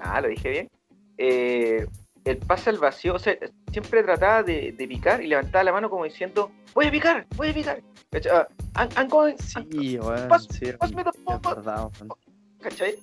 ah, 0.00 0.20
lo 0.20 0.28
dije 0.28 0.50
bien, 0.50 0.70
eh, 1.18 1.86
el 2.24 2.36
pase 2.38 2.70
al 2.70 2.78
vacío, 2.78 3.14
o 3.14 3.18
sea, 3.18 3.36
siempre 3.72 4.02
trataba 4.02 4.42
de, 4.42 4.72
de 4.72 4.88
picar 4.88 5.22
y 5.22 5.26
levantaba 5.26 5.64
la 5.64 5.72
mano 5.72 5.88
como 5.90 6.04
diciendo, 6.04 6.50
voy 6.74 6.86
a 6.86 6.90
picar, 6.90 7.26
voy 7.36 7.48
a 7.50 7.54
picar. 7.54 7.82
¿Cachai? 8.10 8.46
I'm, 8.76 8.88
I'm 8.96 9.08
going, 9.08 9.36
Sí, 9.38 9.98
weón. 9.98 10.28
Pass- 10.28 10.48
Sí, 10.50 10.72
pass 10.78 10.92
me 10.92 11.02
the 11.04 11.10
es 11.10 11.24
ball. 11.24 11.40
verdad, 11.56 11.88
weón. 12.00 12.12
¿cachai? 12.60 12.96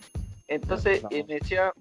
Entonces, 0.47 1.01
Vamos. 1.01 1.17
eh, 1.17 1.25
me 1.27 1.33
decía, 1.35 1.73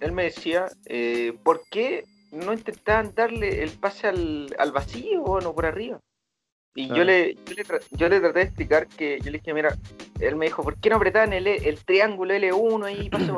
él 0.00 0.12
me 0.12 0.24
decía, 0.24 0.66
eh, 0.86 1.36
¿por 1.42 1.62
qué 1.70 2.04
no 2.30 2.52
intentaban 2.52 3.14
darle 3.14 3.62
el 3.62 3.70
pase 3.70 4.06
al, 4.08 4.54
al 4.58 4.72
vacío 4.72 5.22
o 5.22 5.40
no 5.40 5.54
por 5.54 5.66
arriba? 5.66 6.00
Y 6.74 6.88
yo, 6.88 7.04
le, 7.04 7.34
yo, 7.46 7.54
le 7.56 7.64
yo 7.92 8.08
le 8.10 8.20
traté 8.20 8.38
de 8.40 8.44
explicar 8.44 8.86
que, 8.86 9.18
yo 9.20 9.30
le 9.30 9.38
dije, 9.38 9.54
mira, 9.54 9.74
él 10.20 10.36
me 10.36 10.44
dijo, 10.46 10.62
¿por 10.62 10.76
qué 10.76 10.90
no 10.90 10.96
apretaban 10.96 11.32
el, 11.32 11.46
el 11.46 11.84
triángulo 11.84 12.34
L1 12.34 12.84
ahí, 12.84 13.08
pase 13.08 13.30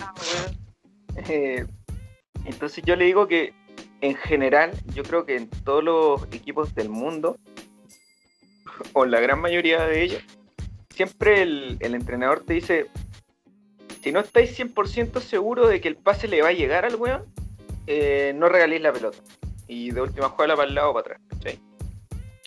ah, 0.00 0.14
weón?" 0.16 0.66
Eh, 1.28 1.66
Entonces 2.46 2.82
yo 2.84 2.96
le 2.96 3.04
digo 3.06 3.26
que 3.28 3.52
en 4.00 4.14
general, 4.14 4.72
yo 4.94 5.02
creo 5.02 5.24
que 5.26 5.36
en 5.36 5.48
todos 5.48 5.82
los 5.82 6.22
equipos 6.32 6.74
del 6.74 6.88
mundo, 6.88 7.38
o 8.92 9.04
la 9.06 9.20
gran 9.20 9.40
mayoría 9.40 9.84
de 9.86 10.02
ellos, 10.02 10.22
siempre 10.90 11.42
el, 11.42 11.76
el 11.80 11.94
entrenador 11.94 12.44
te 12.44 12.54
dice, 12.54 12.86
si 14.02 14.12
no 14.12 14.20
estáis 14.20 14.58
100% 14.58 15.20
seguro 15.20 15.66
de 15.66 15.80
que 15.80 15.88
el 15.88 15.96
pase 15.96 16.28
le 16.28 16.42
va 16.42 16.48
a 16.48 16.52
llegar 16.52 16.84
al 16.84 16.96
weón, 16.96 17.24
eh, 17.86 18.32
no 18.36 18.48
regaléis 18.48 18.82
la 18.82 18.92
pelota. 18.92 19.18
Y 19.68 19.90
de 19.90 20.00
última 20.02 20.28
juega 20.28 20.54
para 20.56 20.68
el 20.68 20.74
lado 20.74 20.90
o 20.90 20.94
para 20.94 21.16
atrás, 21.16 21.20
¿cachai? 21.28 21.58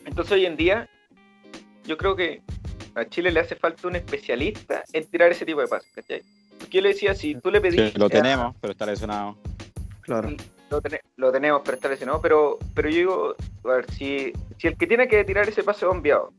Entonces 0.06 0.32
hoy 0.34 0.46
en 0.46 0.56
día, 0.56 0.90
yo 1.86 1.98
creo 1.98 2.16
que 2.16 2.42
a 2.96 3.06
Chile 3.06 3.32
le 3.32 3.40
hace 3.42 3.56
falta 3.56 3.88
un 3.88 3.96
especialista 3.96 4.84
en 4.94 5.06
tirar 5.06 5.32
ese 5.32 5.46
tipo 5.46 5.60
de 5.62 5.68
pases, 5.68 5.92
¿cachai? 5.94 6.22
Porque 6.58 6.78
yo 6.78 6.82
le 6.82 6.90
decía, 6.90 7.14
si 7.16 7.36
tú 7.36 7.52
le 7.52 7.60
pedís... 7.60 7.92
Sí, 7.92 7.98
lo 7.98 8.06
a- 8.06 8.10
tenemos, 8.10 8.56
pero 8.62 8.72
está 8.72 8.86
lesionado. 8.86 9.38
Claro. 10.10 10.30
lo, 10.72 10.82
tene- 10.82 11.02
lo 11.18 11.32
tenemos, 11.32 11.62
pero 11.64 11.76
está 11.76 11.88
lesionado. 11.88 12.20
Pero, 12.20 12.58
pero 12.74 12.90
yo 12.90 12.96
digo, 12.98 13.36
a 13.66 13.68
ver, 13.76 13.92
si, 13.92 14.34
si 14.58 14.68
el 14.68 14.76
que 14.76 14.88
tiene 14.88 15.08
que 15.08 15.24
tirar 15.24 15.48
ese 15.48 15.64
pase 15.64 15.86
bombeado 15.86 16.34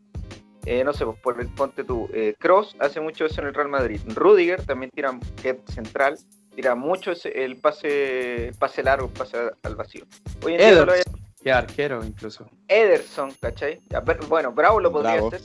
eh, 0.66 0.82
no 0.84 0.92
sé, 0.92 1.04
pues 1.06 1.18
por 1.20 1.40
el, 1.40 1.46
ponte 1.48 1.84
tú, 1.84 2.08
eh, 2.12 2.34
Cross 2.38 2.76
hace 2.80 3.00
mucho 3.00 3.24
eso 3.24 3.40
en 3.40 3.46
el 3.46 3.54
Real 3.54 3.68
Madrid, 3.68 3.98
Rudiger 4.14 4.62
también 4.66 4.90
tira, 4.90 5.18
que 5.40 5.58
central, 5.72 6.18
tira 6.54 6.74
mucho 6.74 7.12
ese, 7.12 7.44
el 7.44 7.56
pase 7.56 8.52
pase 8.58 8.82
largo, 8.82 9.08
pase 9.08 9.38
al 9.62 9.76
vacío. 9.76 10.04
Hoy 10.44 10.54
en 10.54 10.58
día 10.58 10.84
lo 10.84 10.92
hay... 10.92 11.00
Qué 11.42 11.50
arquero 11.50 12.04
incluso. 12.04 12.46
Ederson, 12.68 13.32
¿cachai? 13.40 13.80
Bueno, 14.28 14.52
Bravo 14.52 14.80
lo 14.80 14.92
podría 14.92 15.14
hacer, 15.26 15.40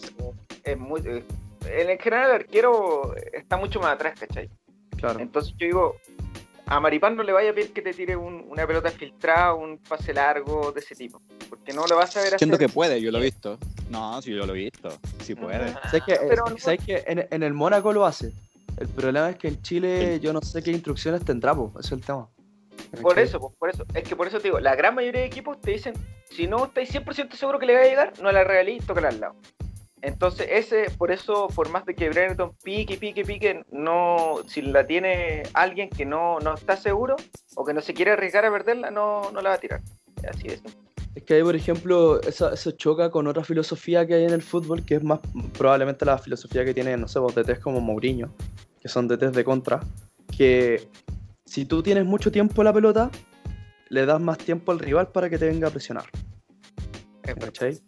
es 0.66 0.78
muy, 0.78 1.00
eh, 1.06 1.24
en 1.72 1.90
el 1.92 1.98
general 2.00 2.32
el 2.32 2.36
arquero 2.36 3.16
está 3.32 3.56
mucho 3.56 3.80
más 3.80 3.94
atrás, 3.94 4.20
¿cachai? 4.20 4.50
Claro. 4.98 5.20
Entonces 5.22 5.54
yo 5.58 5.66
digo, 5.66 5.96
a 6.68 6.80
Maripán 6.80 7.16
no 7.16 7.24
le 7.24 7.32
vaya 7.32 7.52
a 7.52 7.54
pedir 7.54 7.72
que 7.72 7.82
te 7.82 7.94
tire 7.94 8.16
una 8.16 8.66
pelota 8.66 8.90
filtrada, 8.90 9.54
un 9.54 9.78
pase 9.78 10.14
largo 10.14 10.72
de 10.72 10.80
ese 10.80 10.96
tipo, 10.96 11.22
porque 11.50 11.74
no 11.74 11.86
lo 11.88 11.96
vas 11.96 12.16
a 12.18 12.20
ver 12.20 12.28
hacer. 12.28 12.40
Siento 12.40 12.58
que 12.58 12.70
puede, 12.70 13.02
yo 13.02 13.12
lo 13.12 13.20
he 13.20 13.24
visto. 13.24 13.58
No, 13.90 14.22
sí, 14.22 14.34
yo 14.34 14.46
lo 14.46 14.56
he 14.56 14.58
visto, 14.58 14.90
sí 15.22 15.36
puede. 15.36 15.74
¿Sabes 15.90 16.04
que, 16.06 17.04
que 17.04 17.04
en, 17.08 17.44
el 17.44 17.54
Mónaco 17.54 17.94
lo 17.94 18.06
hace? 18.06 18.34
El 18.78 18.88
problema 18.90 19.30
es 19.30 19.38
que 19.38 19.48
en 19.48 19.62
Chile 19.62 20.20
yo 20.20 20.34
no 20.34 20.42
sé 20.42 20.62
qué 20.62 20.72
instrucciones 20.72 21.24
tendrá, 21.24 21.56
pues, 21.56 21.72
ese 21.80 21.88
es 21.88 21.92
el 21.94 22.02
tema. 22.02 22.28
Por 23.02 23.20
eso, 23.20 23.40
pues, 23.40 23.54
por 23.58 23.70
eso. 23.70 23.86
Es 23.94 24.04
que 24.04 24.16
por 24.16 24.28
eso 24.28 24.38
te 24.38 24.44
digo, 24.44 24.60
la 24.60 24.76
gran 24.76 24.96
mayoría 24.96 25.22
de 25.22 25.28
equipos 25.28 25.62
te 25.62 25.72
dicen, 25.72 25.94
si 26.30 26.48
no 26.48 26.66
estáis 26.66 26.94
100% 26.94 27.34
seguro 27.34 27.60
que 27.60 27.66
le 27.66 27.76
va 27.76 27.82
a 27.82 27.86
llegar, 27.86 28.14
no 28.22 28.32
la 28.32 28.44
regalís, 28.44 28.86
tócala 28.86 29.10
al 29.10 29.20
lado. 29.20 29.36
Entonces, 30.06 30.48
ese, 30.52 30.92
por 31.00 31.12
eso, 31.12 31.48
por 31.48 31.70
más 31.70 31.84
de 31.84 31.96
que 31.96 32.10
Brereton 32.10 32.52
pique, 32.64 32.96
pique, 32.96 33.26
pique, 33.26 33.66
no, 33.72 34.38
si 34.48 34.62
la 34.62 34.86
tiene 34.86 35.42
alguien 35.54 35.90
que 35.90 36.06
no, 36.06 36.40
no 36.42 36.54
está 36.54 36.78
seguro 36.78 37.16
o 37.56 37.66
que 37.66 37.74
no 37.74 37.82
se 37.82 37.96
quiere 37.96 38.12
arriesgar 38.12 38.46
a 38.46 38.52
perderla, 38.52 38.92
no, 38.92 39.32
no 39.32 39.42
la 39.42 39.50
va 39.50 39.56
a 39.56 39.60
tirar. 39.60 39.82
Así 40.30 40.48
es. 40.48 40.62
Es 41.16 41.24
que 41.24 41.34
ahí, 41.34 41.42
por 41.42 41.56
ejemplo, 41.56 42.22
eso, 42.22 42.54
eso, 42.54 42.70
choca 42.72 43.10
con 43.10 43.26
otra 43.26 43.44
filosofía 43.44 44.06
que 44.06 44.14
hay 44.14 44.26
en 44.26 44.34
el 44.34 44.44
fútbol, 44.44 44.86
que 44.86 44.96
es 44.96 45.04
más 45.04 45.22
probablemente 45.58 46.06
la 46.06 46.20
filosofía 46.20 46.64
que 46.64 46.76
tiene, 46.76 46.96
no 46.98 47.08
sé, 47.08 47.18
vos 47.18 47.34
DTs 47.34 47.60
como 47.60 47.82
Mourinho, 47.82 48.32
que 48.80 48.88
son 48.88 49.08
DTs 49.08 49.34
de 49.34 49.44
contra, 49.44 49.80
que 50.38 50.88
si 51.46 51.66
tú 51.66 51.82
tienes 51.82 52.06
mucho 52.06 52.32
tiempo 52.32 52.64
la 52.64 52.74
pelota, 52.74 53.10
le 53.90 54.06
das 54.06 54.22
más 54.22 54.38
tiempo 54.38 54.72
al 54.72 54.78
rival 54.78 55.08
para 55.08 55.32
que 55.32 55.40
te 55.40 55.48
venga 55.48 55.70
a 55.70 55.72
presionar. 55.72 56.06
¿Cachai? 57.24 57.80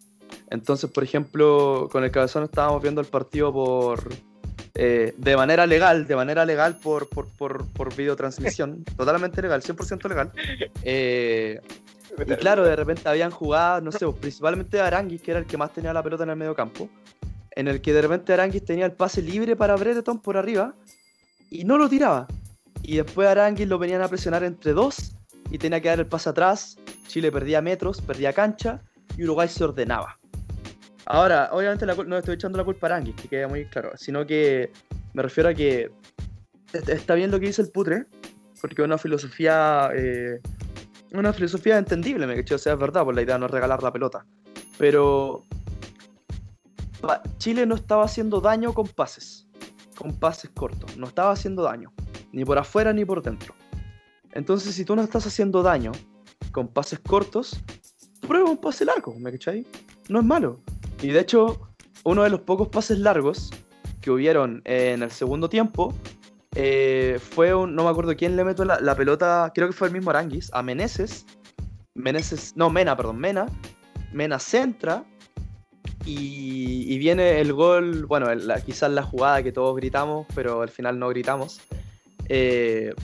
Entonces, 0.50 0.90
por 0.90 1.04
ejemplo, 1.04 1.88
con 1.92 2.04
el 2.04 2.10
cabezón 2.10 2.44
estábamos 2.44 2.82
viendo 2.82 3.00
el 3.00 3.06
partido 3.06 3.52
por 3.52 4.02
eh, 4.74 5.12
de 5.16 5.36
manera 5.36 5.66
legal, 5.66 6.06
de 6.06 6.14
manera 6.16 6.44
legal 6.44 6.76
por, 6.76 7.08
por, 7.08 7.26
por, 7.26 7.66
por 7.72 7.94
videotransmisión, 7.96 8.84
totalmente 8.96 9.42
legal, 9.42 9.60
100% 9.60 10.08
legal. 10.08 10.32
Eh, 10.82 11.60
y 12.16 12.34
claro, 12.36 12.64
de 12.64 12.76
repente 12.76 13.08
habían 13.08 13.30
jugadas, 13.30 13.82
no 13.82 13.92
sé, 13.92 14.06
pues, 14.06 14.16
principalmente 14.16 14.80
Aranguis, 14.80 15.20
que 15.20 15.32
era 15.32 15.40
el 15.40 15.46
que 15.46 15.56
más 15.56 15.72
tenía 15.72 15.92
la 15.92 16.02
pelota 16.02 16.22
en 16.22 16.30
el 16.30 16.36
medio 16.36 16.54
campo, 16.54 16.88
en 17.50 17.68
el 17.68 17.80
que 17.80 17.92
de 17.92 18.02
repente 18.02 18.32
Aranguis 18.32 18.64
tenía 18.64 18.86
el 18.86 18.92
pase 18.92 19.20
libre 19.20 19.56
para 19.56 19.76
Brereton 19.76 20.20
por 20.20 20.36
arriba 20.36 20.74
y 21.50 21.64
no 21.64 21.76
lo 21.76 21.88
tiraba. 21.88 22.26
Y 22.82 22.96
después 22.96 23.28
Aranguis 23.28 23.68
lo 23.68 23.78
venían 23.78 24.02
a 24.02 24.08
presionar 24.08 24.44
entre 24.44 24.72
dos 24.72 25.16
y 25.50 25.58
tenía 25.58 25.80
que 25.80 25.88
dar 25.88 25.98
el 25.98 26.06
pase 26.06 26.30
atrás. 26.30 26.78
Chile 27.08 27.32
perdía 27.32 27.60
metros, 27.60 28.00
perdía 28.00 28.32
cancha 28.32 28.80
y 29.16 29.24
Uruguay 29.24 29.48
se 29.48 29.64
ordenaba. 29.64 30.18
Ahora, 31.10 31.48
obviamente 31.52 31.86
no 31.86 32.18
estoy 32.18 32.34
echando 32.34 32.58
la 32.58 32.64
culpa 32.64 32.86
a 32.86 32.90
Aranguis, 32.90 33.16
que 33.16 33.28
quede 33.28 33.46
muy 33.46 33.64
claro, 33.64 33.92
sino 33.96 34.26
que 34.26 34.70
me 35.14 35.22
refiero 35.22 35.48
a 35.48 35.54
que 35.54 35.90
está 36.72 37.14
bien 37.14 37.30
lo 37.30 37.40
que 37.40 37.46
dice 37.46 37.62
el 37.62 37.70
putre, 37.70 38.04
porque 38.60 38.82
una 38.82 38.98
filosofía, 38.98 39.90
eh, 39.94 40.38
una 41.14 41.32
filosofía 41.32 41.78
entendible, 41.78 42.26
me 42.26 42.44
que 42.44 42.54
o 42.54 42.58
sea, 42.58 42.74
es 42.74 42.78
verdad, 42.78 43.04
por 43.04 43.14
la 43.14 43.22
idea 43.22 43.36
de 43.36 43.40
no 43.40 43.48
regalar 43.48 43.82
la 43.82 43.90
pelota. 43.90 44.26
Pero 44.76 45.44
Chile 47.38 47.64
no 47.64 47.76
estaba 47.76 48.04
haciendo 48.04 48.42
daño 48.42 48.74
con 48.74 48.86
pases, 48.86 49.48
con 49.96 50.14
pases 50.14 50.50
cortos, 50.50 50.98
no 50.98 51.06
estaba 51.06 51.32
haciendo 51.32 51.62
daño, 51.62 51.90
ni 52.32 52.44
por 52.44 52.58
afuera 52.58 52.92
ni 52.92 53.06
por 53.06 53.22
dentro. 53.22 53.54
Entonces, 54.32 54.74
si 54.74 54.84
tú 54.84 54.94
no 54.94 55.00
estás 55.00 55.26
haciendo 55.26 55.62
daño 55.62 55.92
con 56.52 56.68
pases 56.68 56.98
cortos, 56.98 57.58
prueba 58.20 58.50
un 58.50 58.58
pase 58.58 58.84
largo, 58.84 59.14
¿me 59.18 59.32
cachai? 59.32 59.66
No 60.10 60.18
es 60.18 60.24
malo. 60.26 60.60
Y 61.00 61.08
de 61.08 61.20
hecho, 61.20 61.60
uno 62.04 62.22
de 62.22 62.30
los 62.30 62.40
pocos 62.40 62.68
pases 62.68 62.98
largos 62.98 63.50
que 64.00 64.10
hubieron 64.10 64.62
en 64.64 65.02
el 65.02 65.10
segundo 65.10 65.48
tiempo 65.48 65.94
eh, 66.54 67.18
fue 67.20 67.54
un, 67.54 67.74
no 67.74 67.84
me 67.84 67.90
acuerdo 67.90 68.16
quién 68.16 68.36
le 68.36 68.44
metió 68.44 68.64
la, 68.64 68.94
pelota, 68.96 69.52
creo 69.54 69.68
que 69.68 69.72
fue 69.72 69.88
el 69.88 69.94
mismo 69.94 70.10
Aranguis, 70.10 70.50
a 70.52 70.62
Meneses. 70.62 71.26
Meneses, 71.94 72.56
no, 72.56 72.70
Mena, 72.70 72.96
perdón, 72.96 73.18
Mena. 73.18 73.46
Mena 74.12 74.38
centra 74.38 75.04
y, 76.04 76.98
viene 76.98 77.40
el 77.40 77.52
gol, 77.52 78.06
bueno, 78.06 78.26
quizás 78.64 78.90
la 78.90 79.02
jugada 79.02 79.42
que 79.42 79.52
todos 79.52 79.76
gritamos, 79.76 80.26
pero 80.34 80.62
al 80.62 80.70
final 80.70 80.98
no 80.98 81.08
gritamos. 81.10 81.60
Eh, 82.28 82.94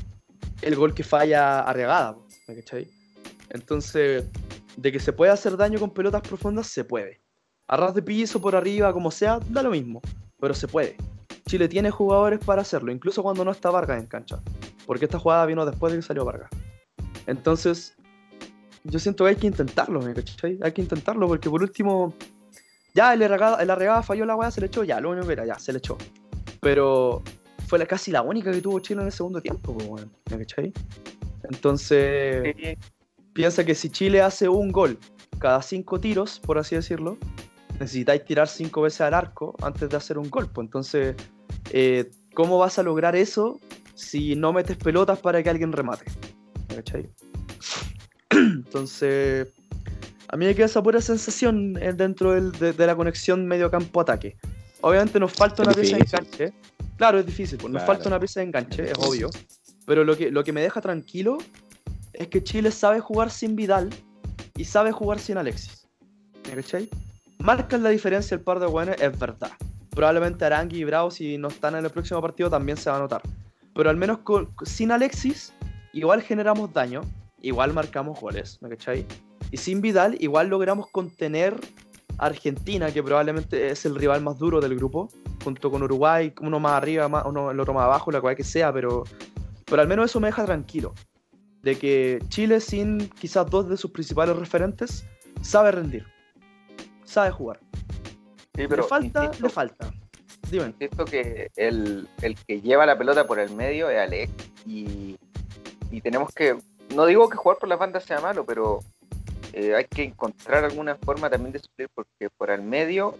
el 0.62 0.76
gol 0.76 0.94
que 0.94 1.04
falla 1.04 1.60
arriagada, 1.60 2.16
¿me 2.48 2.56
cachai? 2.56 2.88
Entonces, 3.50 4.24
de 4.76 4.92
que 4.92 4.98
se 4.98 5.12
puede 5.12 5.30
hacer 5.30 5.56
daño 5.56 5.78
con 5.78 5.90
pelotas 5.90 6.22
profundas, 6.22 6.66
se 6.66 6.84
puede. 6.84 7.23
A 7.66 7.76
ras 7.76 7.94
de 7.94 8.02
piso, 8.02 8.40
por 8.40 8.54
arriba, 8.56 8.92
como 8.92 9.10
sea, 9.10 9.40
da 9.48 9.62
lo 9.62 9.70
mismo. 9.70 10.00
Pero 10.40 10.54
se 10.54 10.68
puede. 10.68 10.96
Chile 11.46 11.68
tiene 11.68 11.90
jugadores 11.90 12.40
para 12.40 12.62
hacerlo, 12.62 12.92
incluso 12.92 13.22
cuando 13.22 13.44
no 13.44 13.50
está 13.50 13.70
Vargas 13.70 14.00
en 14.00 14.06
cancha. 14.06 14.40
Porque 14.86 15.06
esta 15.06 15.18
jugada 15.18 15.46
vino 15.46 15.64
después 15.64 15.92
de 15.92 15.98
que 15.98 16.02
salió 16.02 16.24
Vargas. 16.24 16.50
Entonces, 17.26 17.96
yo 18.84 18.98
siento 18.98 19.24
que 19.24 19.30
hay 19.30 19.36
que 19.36 19.46
intentarlo, 19.46 20.00
¿me 20.00 20.14
cachai? 20.14 20.58
Hay 20.62 20.72
que 20.72 20.82
intentarlo 20.82 21.26
porque 21.26 21.48
por 21.48 21.62
último, 21.62 22.14
ya 22.94 23.14
el 23.14 23.22
arregada, 23.22 24.02
falló 24.02 24.26
la 24.26 24.36
weá, 24.36 24.50
se 24.50 24.60
le 24.60 24.66
echó, 24.66 24.84
ya, 24.84 25.00
lo 25.00 25.10
único 25.10 25.26
que 25.26 25.32
era, 25.32 25.46
ya, 25.46 25.58
se 25.58 25.72
le 25.72 25.78
echó. 25.78 25.96
Pero 26.60 27.22
fue 27.66 27.84
casi 27.86 28.10
la 28.10 28.22
única 28.22 28.52
que 28.52 28.60
tuvo 28.60 28.78
Chile 28.80 29.00
en 29.00 29.06
el 29.06 29.12
segundo 29.12 29.40
tiempo, 29.40 29.74
¿me 30.30 30.38
cachai? 30.38 30.72
Entonces, 31.50 32.54
piensa 33.32 33.64
que 33.64 33.74
si 33.74 33.88
Chile 33.90 34.20
hace 34.20 34.48
un 34.48 34.70
gol 34.70 34.98
cada 35.38 35.62
cinco 35.62 35.98
tiros, 35.98 36.40
por 36.40 36.58
así 36.58 36.74
decirlo, 36.74 37.18
necesitáis 37.78 38.24
tirar 38.24 38.48
cinco 38.48 38.82
veces 38.82 39.00
al 39.02 39.14
arco 39.14 39.54
antes 39.62 39.88
de 39.88 39.96
hacer 39.96 40.18
un 40.18 40.30
golpe. 40.30 40.60
Entonces, 40.60 41.16
eh, 41.70 42.10
¿cómo 42.34 42.58
vas 42.58 42.78
a 42.78 42.82
lograr 42.82 43.16
eso 43.16 43.60
si 43.94 44.36
no 44.36 44.52
metes 44.52 44.76
pelotas 44.76 45.18
para 45.18 45.42
que 45.42 45.50
alguien 45.50 45.72
remate? 45.72 46.04
Entonces, 48.30 49.48
a 50.28 50.36
mí 50.36 50.46
me 50.46 50.54
queda 50.54 50.66
esa 50.66 50.82
pura 50.82 51.00
sensación 51.00 51.76
eh, 51.80 51.92
dentro 51.92 52.50
de, 52.50 52.74
la 52.86 52.96
conexión 52.96 53.46
medio 53.46 53.70
campo-ataque. 53.70 54.36
Obviamente 54.80 55.18
nos 55.20 55.32
falta 55.32 55.62
una 55.62 55.72
pieza 55.72 55.96
de 55.96 56.02
enganche. 56.02 56.52
Claro, 56.96 57.18
es 57.18 57.26
difícil, 57.26 57.58
pues 57.58 57.72
nos 57.72 57.84
falta 57.84 58.08
una 58.08 58.18
pieza 58.18 58.40
de 58.40 58.46
enganche, 58.46 58.90
es 58.90 58.98
obvio. 58.98 59.30
Pero 59.86 60.04
lo 60.04 60.16
que, 60.16 60.30
lo 60.30 60.44
que 60.44 60.52
me 60.52 60.62
deja 60.62 60.80
tranquilo 60.80 61.38
es 62.12 62.28
que 62.28 62.42
Chile 62.42 62.70
sabe 62.70 63.00
jugar 63.00 63.30
sin 63.30 63.56
Vidal 63.56 63.90
y 64.56 64.64
sabe 64.64 64.92
jugar 64.92 65.18
sin 65.18 65.36
Alexis. 65.36 65.86
¿Me 66.48 66.56
cachai? 66.56 66.88
Marcan 67.44 67.82
la 67.82 67.90
diferencia 67.90 68.34
el 68.34 68.40
par 68.40 68.58
de 68.58 68.66
buenos, 68.66 68.96
es 68.98 69.18
verdad. 69.18 69.50
Probablemente 69.90 70.46
Arangui 70.46 70.78
y 70.78 70.84
Bravo, 70.84 71.10
si 71.10 71.36
no 71.36 71.48
están 71.48 71.76
en 71.76 71.84
el 71.84 71.90
próximo 71.90 72.20
partido, 72.22 72.48
también 72.48 72.78
se 72.78 72.88
va 72.88 72.96
a 72.96 73.00
notar. 73.00 73.20
Pero 73.74 73.90
al 73.90 73.98
menos 73.98 74.20
sin 74.64 74.90
Alexis, 74.90 75.52
igual 75.92 76.22
generamos 76.22 76.72
daño, 76.72 77.02
igual 77.42 77.74
marcamos 77.74 78.18
goles, 78.18 78.58
¿me 78.62 78.70
cachai? 78.70 79.06
Y 79.50 79.58
sin 79.58 79.82
Vidal, 79.82 80.16
igual 80.20 80.48
logramos 80.48 80.88
contener 80.88 81.54
a 82.16 82.26
Argentina, 82.26 82.90
que 82.90 83.02
probablemente 83.02 83.68
es 83.70 83.84
el 83.84 83.94
rival 83.94 84.22
más 84.22 84.38
duro 84.38 84.62
del 84.62 84.74
grupo, 84.74 85.10
junto 85.44 85.70
con 85.70 85.82
Uruguay, 85.82 86.32
uno 86.40 86.58
más 86.58 86.72
arriba, 86.72 87.06
uno, 87.26 87.50
el 87.50 87.60
otro 87.60 87.74
más 87.74 87.84
abajo, 87.84 88.10
la 88.10 88.22
cual 88.22 88.36
que 88.36 88.44
sea, 88.44 88.72
pero, 88.72 89.04
pero 89.66 89.82
al 89.82 89.88
menos 89.88 90.06
eso 90.06 90.18
me 90.18 90.28
deja 90.28 90.46
tranquilo. 90.46 90.94
De 91.60 91.76
que 91.76 92.20
Chile, 92.28 92.60
sin 92.60 93.10
quizás 93.10 93.50
dos 93.50 93.68
de 93.68 93.76
sus 93.76 93.90
principales 93.90 94.34
referentes, 94.34 95.06
sabe 95.42 95.70
rendir 95.72 96.13
sabe 97.14 97.30
jugar. 97.30 97.60
Sí, 98.54 98.66
pero 98.68 98.82
le 98.82 98.88
falta, 98.88 99.30
le 99.40 99.48
falta. 99.48 99.92
Dime. 100.50 100.66
Insisto 100.66 101.04
que 101.04 101.50
el, 101.56 102.08
que 102.46 102.60
lleva 102.60 102.84
la 102.84 102.98
pelota 102.98 103.26
por 103.26 103.38
el 103.38 103.50
medio 103.50 103.88
es 103.88 103.98
Alex 103.98 104.32
y, 104.66 105.16
tenemos 106.02 106.32
que, 106.34 106.58
no 106.94 107.06
digo 107.06 107.28
que 107.28 107.36
jugar 107.36 107.58
por 107.58 107.68
las 107.68 107.78
bandas 107.78 108.04
sea 108.04 108.20
malo, 108.20 108.44
pero 108.44 108.80
eh, 109.52 109.76
hay 109.76 109.84
que 109.84 110.02
encontrar 110.02 110.64
alguna 110.64 110.96
forma 110.96 111.30
también 111.30 111.52
de 111.52 111.60
suplir 111.60 111.88
porque 111.94 112.28
por 112.36 112.50
el 112.50 112.62
medio 112.62 113.16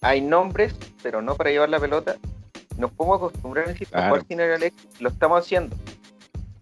hay 0.00 0.20
nombres, 0.20 0.74
pero 1.02 1.22
no 1.22 1.36
para 1.36 1.50
llevar 1.50 1.68
la 1.68 1.78
pelota. 1.78 2.16
Nos 2.76 2.90
podemos 2.90 3.18
acostumbrar 3.18 3.68
a 3.70 4.08
jugar 4.08 4.24
sin 4.26 4.40
el 4.40 4.52
Alex, 4.52 4.76
lo 4.98 5.08
estamos 5.08 5.38
haciendo 5.38 5.76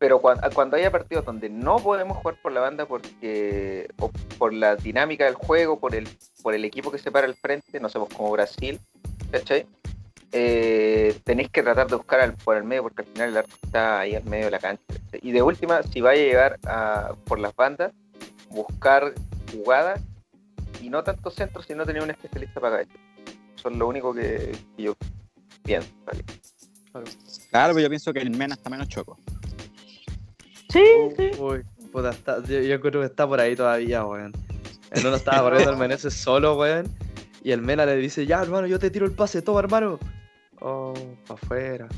pero 0.05 0.21
cuando, 0.21 0.77
haya 0.77 0.91
partidos 0.91 1.25
donde 1.25 1.49
no 1.49 1.77
podemos 1.77 2.19
jugar 2.19 2.37
por 2.43 2.53
la 2.53 2.61
banda 2.61 2.85
porque 2.85 3.89
o 3.99 4.11
por 4.37 4.53
la 4.53 4.77
dinámica 4.77 5.25
del 5.25 5.33
juego, 5.33 5.81
por 5.81 5.95
el, 5.95 6.07
por 6.43 6.53
el 6.53 6.67
equipo 6.67 6.91
que 6.91 6.99
se 6.99 7.11
para 7.11 7.27
al 7.27 7.35
frente, 7.35 7.81
no 7.81 7.89
sabemos 7.89 8.13
como 8.13 8.31
Brasil, 8.31 8.79
¿cachai? 9.31 9.67
Eh, 10.31 11.19
tenéis 11.25 11.49
que 11.49 11.63
tratar 11.63 11.87
de 11.87 11.97
buscar 11.97 12.37
por 12.45 12.55
el 12.55 12.65
medio 12.65 12.83
porque 12.83 13.01
al 13.01 13.09
final 13.09 13.29
el 13.31 13.37
arco 13.39 13.57
está 13.63 14.01
ahí 14.01 14.15
al 14.15 14.25
medio 14.25 14.45
de 14.45 14.51
la 14.51 14.59
cancha. 14.59 14.85
Y 15.23 15.33
de 15.33 15.41
última, 15.41 15.83
si 15.85 16.03
vaya 16.03 16.21
a 16.21 16.27
llegar 16.27 17.15
por 17.25 17.39
las 17.39 17.57
bandas, 17.57 17.91
buscar 18.51 19.15
jugadas 19.53 20.03
y 20.83 20.91
no 20.91 21.03
tanto 21.03 21.31
centros 21.31 21.65
si 21.65 21.75
no 21.75 21.87
tenía 21.87 22.03
un 22.03 22.11
especialista 22.11 22.61
para 22.61 22.83
eso. 22.83 22.93
Eso 23.57 23.71
es 23.71 23.77
lo 23.79 23.89
único 23.89 24.13
que, 24.13 24.55
yo 24.77 24.95
pienso. 25.63 25.89
Claro, 27.51 27.81
yo 27.81 27.89
pienso 27.89 28.13
que 28.13 28.19
el 28.19 28.29
Mena 28.33 28.53
está 28.53 28.69
menos 28.69 28.87
choco. 28.89 29.17
Sí, 30.75 30.85
sí. 31.17 31.31
Uy, 31.41 31.63
puta, 31.93 32.11
está- 32.11 32.43
yo, 32.43 32.61
yo 32.61 32.81
creo 32.81 33.01
que 33.01 33.07
está 33.07 33.27
por 33.27 33.41
ahí 33.41 33.55
todavía, 33.57 34.05
weón. 34.05 34.33
El 34.91 35.07
uno 35.07 35.17
estaba 35.17 35.43
corriendo 35.43 35.71
el 35.71 35.77
Meneses 35.79 36.13
solo, 36.15 36.57
weón. 36.57 36.93
Y 37.43 37.53
el 37.53 37.63
Mena 37.63 37.87
le 37.87 37.97
dice, 37.97 38.27
ya, 38.27 38.43
hermano, 38.43 38.67
yo 38.67 38.79
te 38.79 38.91
tiro 38.91 39.07
el 39.07 39.13
pase, 39.13 39.41
toma, 39.43 39.61
hermano. 39.61 39.99
Oh, 40.61 40.95
pa' 41.27 41.35
afuera. 41.35 41.89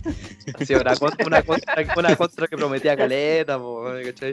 Así, 0.60 0.74
una 0.74 0.94
contra, 0.96 1.26
una 1.26 1.42
contra, 1.42 1.74
una 1.96 2.16
contra 2.16 2.46
que 2.48 2.56
prometía 2.56 2.96
caleta, 2.96 3.58
po, 3.58 3.82
weón, 3.84 4.04
¿cachai? 4.04 4.32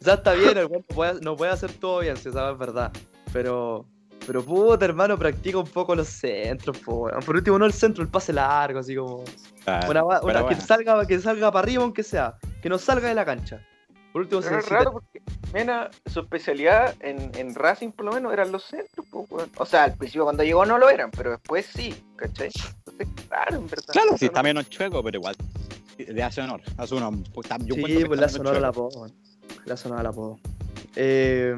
O 0.00 0.04
sea, 0.04 0.14
está 0.14 0.32
bien, 0.34 0.56
el 0.58 0.66
weón 0.66 0.84
no 0.88 0.94
puede, 0.94 1.20
no 1.20 1.36
puede 1.36 1.52
hacer 1.52 1.72
todo 1.72 2.00
bien, 2.00 2.16
si 2.16 2.28
esa 2.28 2.50
es 2.50 2.58
verdad. 2.58 2.92
Pero, 3.32 3.84
pero 4.26 4.42
puta, 4.44 4.84
hermano, 4.84 5.16
practica 5.18 5.58
un 5.58 5.66
poco 5.68 5.94
los 5.94 6.08
centros, 6.08 6.76
po. 6.78 7.08
Por 7.24 7.36
último, 7.36 7.58
no 7.58 7.66
el 7.66 7.72
centro, 7.72 8.02
el 8.02 8.08
pase 8.10 8.32
largo, 8.32 8.80
así 8.80 8.94
como. 8.96 9.24
Claro, 9.64 9.88
Una, 9.90 10.20
que 10.20 10.42
bueno. 10.42 10.60
salga, 10.60 11.06
que 11.06 11.18
salga 11.20 11.50
para 11.52 11.62
arriba, 11.64 11.82
aunque 11.82 12.02
sea. 12.02 12.36
Que 12.62 12.68
no 12.68 12.78
salga 12.78 13.08
de 13.08 13.14
la 13.14 13.24
cancha. 13.24 13.60
Por 14.18 14.24
último, 14.24 14.40
Pero 14.42 14.62
te- 14.62 14.70
raro 14.70 14.92
porque 14.92 15.22
Mena, 15.52 15.90
su 16.06 16.20
especialidad 16.20 16.94
en, 17.00 17.30
en 17.36 17.54
Racing 17.54 17.90
por 17.92 18.04
lo 18.06 18.12
menos 18.12 18.32
eran 18.32 18.50
los 18.52 18.64
centros, 18.64 19.06
pues, 19.10 19.30
weón. 19.30 19.50
O 19.56 19.64
sea, 19.64 19.84
al 19.84 19.94
principio 19.96 20.24
cuando 20.24 20.42
llegó 20.42 20.66
no 20.66 20.76
lo 20.78 20.90
eran, 20.90 21.10
pero 21.10 21.30
después 21.30 21.66
sí, 21.66 21.94
¿cachai? 22.16 22.50
Entonces, 22.86 23.08
claro, 23.28 23.56
en 23.56 23.66
verdad. 23.68 23.84
Claro, 23.92 24.16
sí, 24.18 24.26
está 24.26 24.40
no- 24.40 24.48
menos 24.48 24.68
chueco, 24.68 25.02
pero 25.02 25.18
igual 25.18 25.36
le 25.96 26.22
hace 26.22 26.40
honor. 26.42 26.60
Hace 26.76 26.94
honor. 26.96 27.14
Pues, 27.32 27.46
está- 27.50 27.58
yo 27.64 27.74
Sí, 27.76 27.82
que 27.84 28.06
pues 28.06 28.18
menos 28.20 28.32
sonora 28.32 28.60
la 28.60 28.72
chueco. 28.72 28.86
apodo. 28.88 29.00
weón. 29.02 29.14
La 29.64 29.76
sonora 29.76 30.02
la 30.02 30.08
apodo. 30.10 30.38
Eh, 30.96 31.54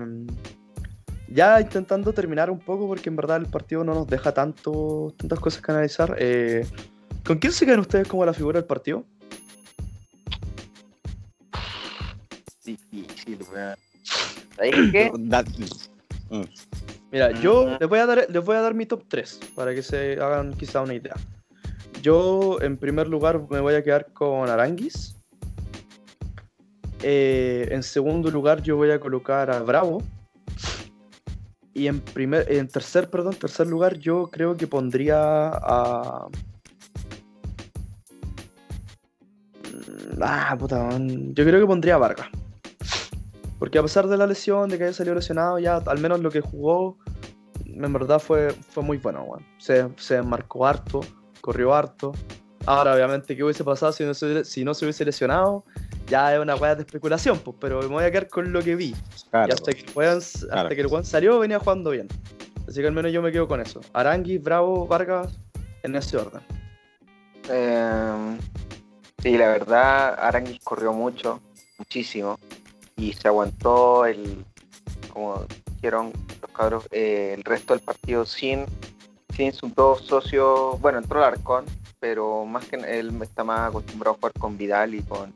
ya 1.29 1.61
intentando 1.61 2.13
terminar 2.13 2.51
un 2.51 2.59
poco, 2.61 2.87
porque 2.87 3.09
en 3.09 3.17
verdad 3.17 3.39
el 3.39 3.47
partido 3.47 3.85
no 3.85 3.95
nos 3.95 4.07
deja 4.07 4.33
tanto, 4.33 5.15
tantas 5.17 5.41
cosas 5.41 5.63
que 5.63 5.73
analizar. 5.73 6.17
eh, 6.19 6.67
¿Con 7.25 7.39
quién 7.39 7.53
se 7.53 7.65
quedan 7.67 7.81
ustedes 7.81 8.07
como 8.09 8.25
la 8.25 8.33
figura 8.35 8.59
del 8.61 8.67
partido? 8.67 9.05
Difícil, 12.77 13.39
weón. 13.53 13.77
¿Sabéis 14.57 14.75
qué? 14.93 15.11
Da- 15.19 15.45
Mm. 16.33 16.45
Mira, 17.11 17.33
yo 17.41 17.63
Ujú. 17.63 17.77
les 17.81 17.89
voy, 17.89 17.99
a 17.99 18.07
dar, 18.07 18.27
les 18.31 18.45
voy 18.45 18.57
a 18.57 18.61
dar 18.61 18.73
mi 18.73 18.87
top 18.87 19.03
3 19.09 19.41
para 19.57 19.75
que 19.75 19.83
se 19.83 20.13
hagan 20.21 20.53
quizá 20.55 20.81
una 20.81 20.95
idea. 20.95 21.17
Yo, 22.03 22.59
en 22.63 22.77
primer 22.77 23.09
lugar, 23.09 23.41
me 23.51 23.59
voy 23.59 23.75
a 23.75 23.83
quedar 23.83 24.13
con 24.13 24.49
Aranguis. 24.49 25.17
Eh, 27.03 27.67
en 27.73 27.83
segundo 27.83 28.31
lugar, 28.31 28.63
yo 28.63 28.77
voy 28.77 28.93
a 28.93 29.01
colocar 29.01 29.51
a 29.51 29.59
Bravo. 29.61 30.05
Y 31.75 31.89
en, 31.89 32.01
primer, 32.01 32.51
en 32.53 32.69
tercer, 32.69 33.11
perdón, 33.11 33.35
tercer 33.35 33.67
lugar, 33.67 33.99
yo 33.99 34.29
creo 34.31 34.57
que 34.57 34.69
pondría 34.69 35.49
a. 35.49 36.29
Mm, 39.65 40.23
Ah, 40.23 40.57
puta, 40.59 40.79
man. 40.85 41.35
yo 41.35 41.45
creo 41.45 41.59
que 41.61 41.67
pondría 41.67 41.95
a 41.97 41.99
Vargas. 41.99 42.29
Porque 43.61 43.79
a 43.79 43.83
pesar 43.83 44.09
de 44.09 44.17
la 44.17 44.27
lesión, 44.27 44.69
de 44.71 44.79
que 44.79 44.85
haya 44.85 44.93
salido 44.93 45.15
lesionado, 45.15 45.59
ya 45.61 45.77
al 45.77 45.99
menos 46.01 46.19
lo 46.21 46.31
que 46.31 46.41
jugó, 46.41 46.99
en 47.67 47.93
verdad 47.93 48.19
fue, 48.19 48.51
fue 48.71 48.83
muy 48.83 48.97
bueno, 48.97 49.23
weón. 49.23 49.47
Se, 49.59 49.87
se 49.99 50.21
marcó 50.23 50.67
harto, 50.67 51.01
corrió 51.41 51.73
harto. 51.75 52.11
Ahora, 52.67 52.95
obviamente, 52.95 53.37
¿qué 53.37 53.45
hubiese 53.45 53.63
pasado 53.63 53.93
si 53.93 54.05
no 54.05 54.13
se, 54.15 54.27
hubiese- 54.27 54.45
si 54.45 54.65
no 54.65 54.75
se 54.75 54.85
hubiese 54.87 55.05
lesionado? 55.05 55.65
Ya 56.09 56.35
es 56.35 56.41
una 56.41 56.57
weá 56.57 56.75
de 56.75 56.83
especulación, 56.83 57.39
pues, 57.39 57.57
pero 57.61 57.81
me 57.83 57.87
voy 57.89 58.05
a 58.05 58.11
quedar 58.11 58.29
con 58.29 58.53
lo 58.53 58.63
que 58.63 58.75
vi. 58.77 58.95
Claro, 59.31 59.49
y 59.49 59.53
hasta 59.53 59.73
que, 59.73 59.81
el 59.83 59.91
weón, 59.95 60.19
hasta 60.19 60.47
Claro. 60.49 60.69
que 60.71 60.81
el 60.81 60.87
weón 60.89 61.05
salió, 61.05 61.39
venía 61.39 61.59
jugando 61.61 61.91
bien. 61.91 62.09
Así 62.67 62.81
que 62.81 62.87
al 62.87 62.93
menos 62.93 63.13
yo 63.13 63.21
me 63.23 63.31
quedo 63.31 63.47
con 63.47 63.61
eso. 63.61 63.81
Aranguis, 63.93 64.43
Bravo, 64.43 64.87
Vargas, 64.87 65.39
en 65.83 65.97
ese 65.97 66.17
orden. 66.17 66.41
Eh, 67.49 68.39
sí, 69.23 69.37
la 69.37 69.49
verdad, 69.49 70.15
Aranguis 70.19 70.61
corrió 70.63 70.93
mucho, 70.93 71.41
muchísimo, 71.79 72.39
y 73.01 73.15
se 73.15 73.29
aguantó 73.29 74.05
el, 74.05 74.45
como 75.11 75.47
dijeron 75.75 76.13
los 76.43 76.51
cabros, 76.51 76.87
eh, 76.91 77.35
el 77.35 77.45
resto 77.45 77.73
del 77.73 77.83
partido 77.83 78.27
sin, 78.27 78.67
sin 79.35 79.53
sus 79.55 79.75
dos 79.75 80.03
socios, 80.03 80.79
bueno, 80.83 80.99
entró 80.99 81.19
el 81.19 81.25
Arcón, 81.25 81.65
pero 81.99 82.45
más 82.45 82.67
que 82.67 82.77
él 82.77 83.19
está 83.23 83.43
más 83.43 83.71
acostumbrado 83.71 84.15
a 84.15 84.19
jugar 84.19 84.33
con 84.39 84.59
Vidal 84.59 84.95
y 84.95 85.03
con, 85.03 85.33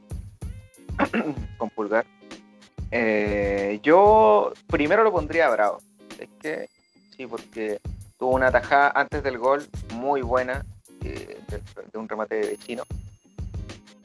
con 1.59 1.71
Pulgar. 1.71 2.05
Eh, 2.91 3.81
yo 3.83 4.53
primero 4.67 5.03
lo 5.03 5.11
pondría 5.11 5.47
a 5.47 5.51
Bravo, 5.51 5.79
es 6.19 6.29
que 6.41 6.69
sí, 7.17 7.27
porque 7.27 7.81
tuvo 8.19 8.35
una 8.35 8.53
tajada 8.53 8.93
antes 8.95 9.23
del 9.23 9.39
gol 9.39 9.67
muy 9.95 10.21
buena, 10.21 10.67
eh, 11.03 11.41
de, 11.49 11.62
de 11.91 11.99
un 11.99 12.11
remate 12.11 12.35
de 12.35 12.47
vecino. 12.49 12.83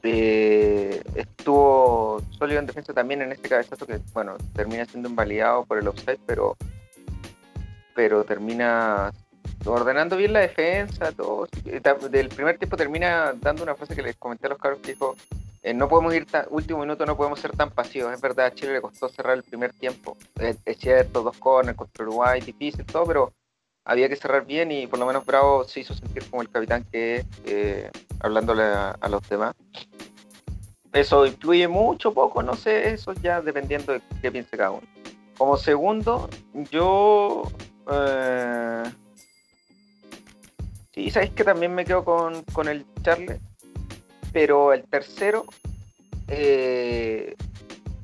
Eh, 0.02 1.02
estuvo 1.14 2.22
sólido 2.38 2.60
en 2.60 2.66
defensa 2.66 2.94
también 2.94 3.22
en 3.22 3.32
este 3.32 3.48
cabezazo 3.48 3.86
que, 3.86 4.00
bueno, 4.12 4.36
termina 4.54 4.84
siendo 4.86 5.08
invalidado 5.08 5.64
por 5.64 5.78
el 5.78 5.88
offside, 5.88 6.20
pero, 6.26 6.56
pero 7.94 8.24
termina 8.24 9.12
ordenando 9.64 10.16
bien 10.16 10.32
la 10.32 10.40
defensa, 10.40 11.12
todo. 11.12 11.48
Eh, 11.66 11.80
Del 12.10 12.28
primer 12.28 12.58
tiempo 12.58 12.76
termina 12.76 13.34
dando 13.40 13.62
una 13.62 13.74
frase 13.74 13.94
que 13.94 14.02
les 14.02 14.16
comenté 14.16 14.46
a 14.46 14.50
los 14.50 14.58
cabros 14.58 14.80
que 14.80 14.92
dijo, 14.92 15.16
eh, 15.62 15.74
no 15.74 15.88
podemos 15.88 16.14
ir 16.14 16.24
tan, 16.24 16.46
último 16.48 16.80
minuto 16.80 17.04
no 17.04 17.16
podemos 17.16 17.38
ser 17.38 17.52
tan 17.52 17.70
pasivos. 17.70 18.12
Es 18.14 18.20
verdad, 18.20 18.46
a 18.46 18.54
Chile 18.54 18.72
le 18.72 18.80
costó 18.80 19.08
cerrar 19.08 19.36
el 19.36 19.42
primer 19.42 19.74
tiempo. 19.74 20.16
Es, 20.38 20.56
es 20.64 20.78
cierto, 20.78 21.22
dos 21.22 21.36
corners 21.36 21.76
contra 21.76 22.04
Uruguay, 22.04 22.40
difícil, 22.40 22.86
todo, 22.86 23.04
pero 23.04 23.32
había 23.90 24.08
que 24.08 24.14
cerrar 24.14 24.46
bien 24.46 24.70
y 24.70 24.86
por 24.86 25.00
lo 25.00 25.06
menos 25.06 25.26
Bravo 25.26 25.64
se 25.64 25.80
hizo 25.80 25.94
sentir 25.94 26.22
como 26.30 26.42
el 26.42 26.48
capitán 26.48 26.84
que 26.92 27.16
es, 27.16 27.26
eh, 27.44 27.90
hablándole 28.20 28.62
a, 28.62 29.08
los 29.10 29.28
demás. 29.28 29.56
Eso 30.92 31.26
influye 31.26 31.66
mucho, 31.66 32.14
poco, 32.14 32.40
no 32.40 32.54
sé, 32.54 32.92
eso 32.92 33.12
ya 33.14 33.42
dependiendo 33.42 33.92
de 33.92 34.00
qué 34.22 34.30
piense 34.30 34.56
cada 34.56 34.70
uno. 34.70 34.86
Como 35.36 35.56
segundo, 35.56 36.30
yo... 36.70 37.42
eh, 37.90 38.84
sí, 40.94 41.10
sabéis 41.10 41.32
que 41.32 41.42
también 41.42 41.74
me 41.74 41.84
quedo 41.84 42.04
con, 42.04 42.44
con 42.52 42.68
el 42.68 42.86
Charles, 43.02 43.40
pero 44.32 44.72
el 44.72 44.84
tercero, 44.84 45.46
eh, 46.28 47.34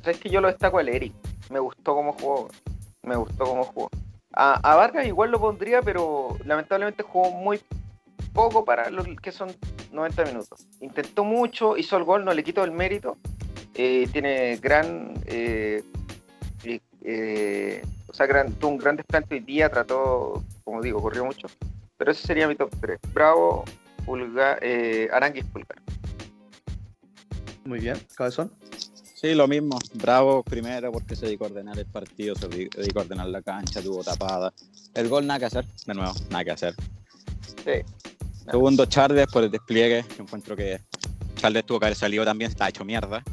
sabéis 0.01 0.19
que 0.19 0.31
yo 0.31 0.41
lo 0.41 0.49
destaco 0.49 0.81
al 0.81 0.89
Eric, 0.89 1.13
me 1.51 1.61
gustó 1.61 1.95
cómo 1.95 2.13
jugó, 2.15 2.49
me 3.03 3.15
gustó 3.15 3.45
cómo 3.45 3.63
jugó. 3.63 3.89
A, 4.37 4.55
a 4.63 4.77
Vargas 4.77 5.07
igual 5.07 5.31
lo 5.31 5.41
pondría, 5.41 5.81
pero 5.83 6.37
lamentablemente 6.45 7.03
jugó 7.03 7.31
muy 7.31 7.59
poco 8.37 8.65
para 8.67 8.91
lo 8.91 9.03
que 9.17 9.33
son 9.33 9.49
90 9.93 10.25
minutos. 10.27 10.67
Intentó 10.81 11.25
mucho, 11.25 11.77
hizo 11.77 11.97
el 11.97 12.05
gol, 12.05 12.25
no 12.25 12.33
le 12.35 12.45
quito 12.45 12.63
el 12.63 12.71
mérito. 12.71 13.17
Eh, 13.75 14.09
tiene 14.13 14.57
gran. 14.59 15.15
eh, 15.27 15.83
eh, 16.65 16.81
eh, 17.03 17.83
o 18.09 18.13
sea, 18.13 18.27
tuvo 18.47 18.71
un 18.71 18.79
gran 18.79 18.97
desplante 18.97 19.35
hoy 19.35 19.41
día, 19.41 19.71
trató, 19.71 20.45
como 20.65 20.83
digo, 20.83 21.01
corrió 21.01 21.25
mucho. 21.25 21.49
Pero 21.97 22.13
ese 22.13 22.27
sería 22.27 22.47
mi 22.47 22.55
top 22.55 22.71
3. 22.81 22.99
Bravo, 23.13 23.65
Pulgar, 24.05 24.61
Aranguis, 25.13 25.45
Pulgar. 25.47 25.79
Muy 27.65 27.81
bien, 27.81 27.97
cabezón. 28.15 28.53
Sí, 29.19 29.35
lo 29.35 29.49
mismo. 29.49 29.79
Bravo 29.95 30.43
primero 30.43 30.93
porque 30.93 31.17
se 31.17 31.25
dedicó 31.25 31.45
a 31.45 31.49
ordenar 31.49 31.79
el 31.79 31.87
partido, 31.87 32.35
se 32.35 32.49
dedicó 32.49 33.01
a 33.01 33.03
ordenar 33.03 33.27
la 33.29 33.41
cancha, 33.41 33.81
tuvo 33.81 34.05
tapada. 34.05 34.53
El 34.95 35.09
gol 35.09 35.27
nada 35.27 35.41
que 35.41 35.47
hacer, 35.47 35.67
de 35.87 35.95
nuevo, 35.95 36.13
nada 36.31 36.45
que 36.45 36.51
hacer. 36.51 36.75
Sí. 37.65 37.81
Segundo, 38.45 38.85
Charles 38.85 39.27
por 39.29 39.43
el 39.45 39.51
despliegue. 39.51 40.05
Yo 40.17 40.23
encuentro 40.25 40.55
que 40.55 40.81
Charles 41.37 41.65
tuvo 41.65 41.81
que 41.81 41.87
haber 41.87 41.97
salido 41.97 42.25
también, 42.27 42.51
está 42.51 42.69
hecho 42.69 42.85
mierda. 42.85 43.25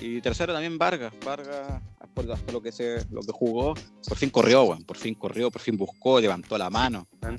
Y 0.00 0.20
tercero 0.20 0.52
también 0.52 0.76
Vargas. 0.76 1.12
Vargas, 1.24 1.80
por, 2.12 2.26
por 2.26 2.52
lo 2.52 2.60
que 2.60 2.72
se, 2.72 3.04
lo 3.10 3.20
que 3.20 3.30
jugó, 3.32 3.74
por 4.08 4.16
fin 4.16 4.28
corrió, 4.30 4.64
weón. 4.64 4.82
Por 4.82 4.96
fin 4.96 5.14
corrió, 5.14 5.52
por 5.52 5.62
fin 5.62 5.76
buscó, 5.76 6.20
levantó 6.20 6.58
la 6.58 6.68
mano. 6.68 7.06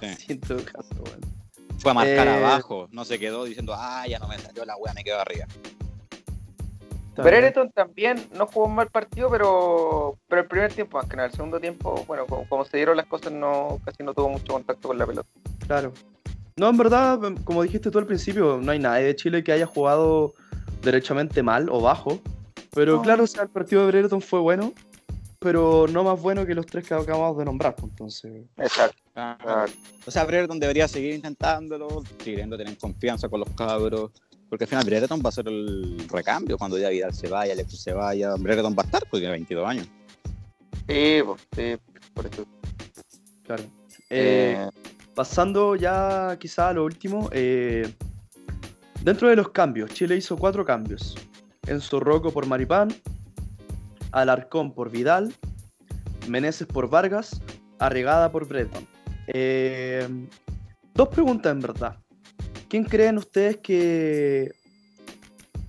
Sí. 0.00 0.06
Sí, 0.18 0.32
en 0.34 0.40
todo 0.40 0.64
caso, 0.64 0.90
weón. 1.04 1.20
Fue 1.78 1.90
a 1.90 1.94
marcar 1.94 2.28
Eh, 2.28 2.30
abajo, 2.30 2.86
no 2.92 3.04
se 3.04 3.18
quedó 3.18 3.42
diciendo, 3.44 3.74
ah, 3.74 4.06
ya 4.06 4.20
no 4.20 4.28
me 4.28 4.38
salió 4.38 4.64
la 4.64 4.76
weá, 4.76 4.92
me 4.94 5.02
quedo 5.02 5.18
arriba. 5.18 5.46
Está 7.10 7.22
bien. 7.22 7.34
Brereton 7.34 7.70
también 7.72 8.26
no 8.34 8.46
jugó 8.46 8.66
un 8.66 8.74
mal 8.74 8.88
partido, 8.88 9.28
pero, 9.30 10.16
pero 10.28 10.42
el 10.42 10.48
primer 10.48 10.72
tiempo, 10.72 10.98
más 10.98 11.06
que 11.08 11.16
nada, 11.16 11.28
el 11.28 11.34
segundo 11.34 11.60
tiempo, 11.60 12.04
bueno, 12.06 12.26
como, 12.26 12.48
como 12.48 12.64
se 12.64 12.76
dieron 12.76 12.96
las 12.96 13.06
cosas, 13.06 13.32
no 13.32 13.80
casi 13.84 14.02
no 14.02 14.14
tuvo 14.14 14.28
mucho 14.30 14.52
contacto 14.52 14.88
con 14.88 14.98
la 14.98 15.06
pelota. 15.06 15.28
Claro. 15.66 15.92
No, 16.56 16.68
en 16.68 16.76
verdad, 16.76 17.18
como 17.44 17.62
dijiste 17.62 17.90
tú 17.90 17.98
al 17.98 18.06
principio, 18.06 18.58
no 18.62 18.72
hay 18.72 18.78
nadie 18.78 19.06
de 19.06 19.16
Chile 19.16 19.42
que 19.42 19.52
haya 19.52 19.66
jugado 19.66 20.34
derechamente 20.82 21.42
mal 21.42 21.68
o 21.70 21.80
bajo. 21.80 22.20
Pero 22.72 22.96
No. 22.96 23.02
claro, 23.02 23.24
o 23.24 23.26
sea, 23.26 23.42
el 23.44 23.48
partido 23.48 23.82
de 23.82 23.88
Brereton 23.88 24.20
fue 24.20 24.40
bueno, 24.40 24.72
pero 25.38 25.86
no 25.90 26.04
más 26.04 26.20
bueno 26.20 26.44
que 26.46 26.54
los 26.54 26.66
tres 26.66 26.86
que 26.86 26.94
acabamos 26.94 27.36
de 27.38 27.44
nombrar. 27.44 27.74
pues, 27.74 27.90
Entonces, 27.90 28.44
Exacto. 28.58 28.96
Ah, 29.16 29.66
O 30.06 30.10
sea, 30.10 30.24
Brereton 30.24 30.58
debería 30.60 30.86
seguir 30.86 31.14
intentándolo, 31.14 32.02
queriendo 32.22 32.56
tener 32.56 32.76
confianza 32.78 33.28
con 33.28 33.40
los 33.40 33.50
cabros. 33.50 34.10
Porque 34.50 34.64
al 34.64 34.68
final 34.68 34.84
Brereton 34.84 35.22
va 35.24 35.28
a 35.28 35.32
ser 35.32 35.46
el 35.48 35.96
recambio 36.10 36.58
cuando 36.58 36.76
ya 36.76 36.88
Vidal 36.88 37.14
se 37.14 37.28
vaya, 37.28 37.52
Alexis 37.52 37.80
se 37.80 37.92
vaya. 37.92 38.34
Brereton 38.34 38.74
va 38.76 38.82
a 38.82 38.86
estar 38.86 39.02
porque 39.02 39.20
tiene 39.20 39.32
22 39.32 39.68
años. 39.68 39.88
Sí, 40.88 41.20
pues, 41.24 41.40
sí, 41.54 41.76
por 42.12 42.26
eso. 42.26 42.44
claro. 43.44 43.62
Eh, 44.10 44.56
Eh, 44.58 44.68
pasando 45.14 45.76
ya 45.76 46.36
quizá 46.40 46.70
a 46.70 46.72
lo 46.72 46.84
último, 46.84 47.30
eh, 47.32 47.94
dentro 49.04 49.28
de 49.28 49.36
los 49.36 49.50
cambios, 49.50 49.92
Chile 49.94 50.16
hizo 50.16 50.36
cuatro 50.36 50.64
cambios. 50.64 51.14
Enzo 51.68 52.00
Rocco 52.00 52.32
por 52.32 52.46
Maripán, 52.46 52.88
Alarcón 54.10 54.72
por 54.72 54.90
Vidal, 54.90 55.32
Meneses 56.28 56.66
por 56.66 56.90
Vargas, 56.90 57.40
Arregada 57.78 58.32
por 58.32 58.48
Breton. 58.48 58.84
Eh, 59.28 60.08
dos 60.94 61.08
preguntas 61.08 61.52
en 61.52 61.60
verdad. 61.60 61.96
¿Quién 62.70 62.84
creen 62.84 63.18
ustedes 63.18 63.56
que, 63.56 64.52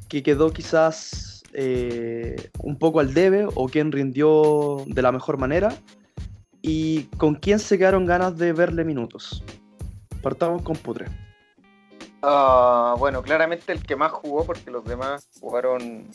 que 0.08 0.22
quedó 0.22 0.54
quizás 0.54 1.42
eh, 1.52 2.52
un 2.60 2.78
poco 2.78 3.00
al 3.00 3.16
debe 3.16 3.48
o 3.56 3.68
quién 3.68 3.92
rindió 3.92 4.84
de 4.86 5.02
la 5.02 5.12
mejor 5.12 5.40
manera? 5.40 5.74
¿Y 6.62 7.06
con 7.18 7.34
quién 7.34 7.58
se 7.58 7.80
quedaron 7.80 8.06
ganas 8.06 8.38
de 8.38 8.54
verle 8.54 8.86
minutos? 8.86 9.44
Partamos 10.22 10.62
con 10.62 10.76
Putre. 10.76 11.08
Ah, 12.22 12.94
bueno, 13.00 13.24
claramente 13.24 13.72
el 13.72 13.82
que 13.82 13.96
más 13.96 14.12
jugó, 14.12 14.46
porque 14.46 14.70
los 14.70 14.86
demás 14.86 15.28
jugaron 15.40 16.06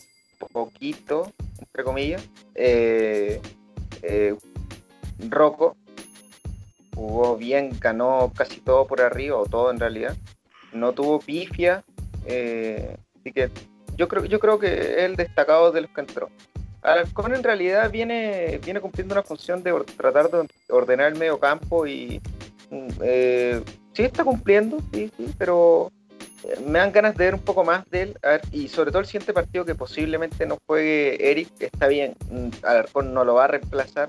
poquito, 0.52 1.32
entre 1.58 1.82
comillas. 1.82 2.24
Eh, 2.54 3.40
eh, 4.02 4.36
Rocco 5.30 5.76
jugó 6.94 7.36
bien, 7.36 7.76
ganó 7.80 8.32
casi 8.36 8.60
todo 8.60 8.86
por 8.86 9.00
arriba, 9.00 9.36
o 9.36 9.46
todo 9.46 9.72
en 9.72 9.80
realidad. 9.80 10.16
No 10.76 10.92
tuvo 10.92 11.18
pifia, 11.18 11.82
eh, 12.26 12.96
así 13.18 13.32
que 13.32 13.50
yo 13.96 14.08
creo, 14.08 14.24
yo 14.24 14.38
creo 14.38 14.58
que 14.58 14.66
es 14.66 14.98
el 14.98 15.16
destacado 15.16 15.72
de 15.72 15.82
los 15.82 15.90
que 15.90 16.00
entró. 16.02 16.28
Alarcón 16.82 17.34
en 17.34 17.42
realidad 17.42 17.90
viene, 17.90 18.60
viene 18.64 18.80
cumpliendo 18.80 19.14
una 19.14 19.22
función 19.22 19.62
de 19.62 19.72
tratar 19.96 20.30
de 20.30 20.46
ordenar 20.68 21.12
el 21.12 21.18
medio 21.18 21.38
campo 21.38 21.86
y 21.86 22.20
mm, 22.70 22.88
eh, 23.02 23.62
sí 23.92 24.02
está 24.02 24.22
cumpliendo, 24.22 24.78
sí, 24.92 25.10
sí, 25.16 25.34
pero 25.36 25.90
eh, 26.44 26.60
me 26.64 26.78
dan 26.78 26.92
ganas 26.92 27.16
de 27.16 27.24
ver 27.24 27.34
un 27.34 27.40
poco 27.40 27.64
más 27.64 27.88
de 27.90 28.02
él 28.02 28.18
y 28.52 28.68
sobre 28.68 28.90
todo 28.90 29.00
el 29.00 29.06
siguiente 29.06 29.32
partido 29.32 29.64
que 29.64 29.74
posiblemente 29.74 30.46
no 30.46 30.58
juegue 30.66 31.30
Eric, 31.30 31.48
está 31.58 31.88
bien, 31.88 32.14
mm, 32.30 32.48
Alarcón 32.62 33.12
no 33.12 33.24
lo 33.24 33.34
va 33.34 33.44
a 33.44 33.48
reemplazar 33.48 34.08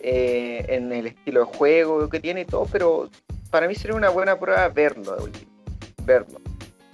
en 0.00 0.92
el 0.92 1.08
estilo 1.08 1.40
de 1.40 1.56
juego 1.56 2.08
que 2.08 2.20
tiene 2.20 2.42
y 2.42 2.44
todo, 2.44 2.68
pero 2.70 3.10
para 3.50 3.66
mí 3.66 3.74
sería 3.74 3.96
una 3.96 4.10
buena 4.10 4.38
prueba 4.38 4.68
verlo, 4.68 5.16
verlo. 6.08 6.40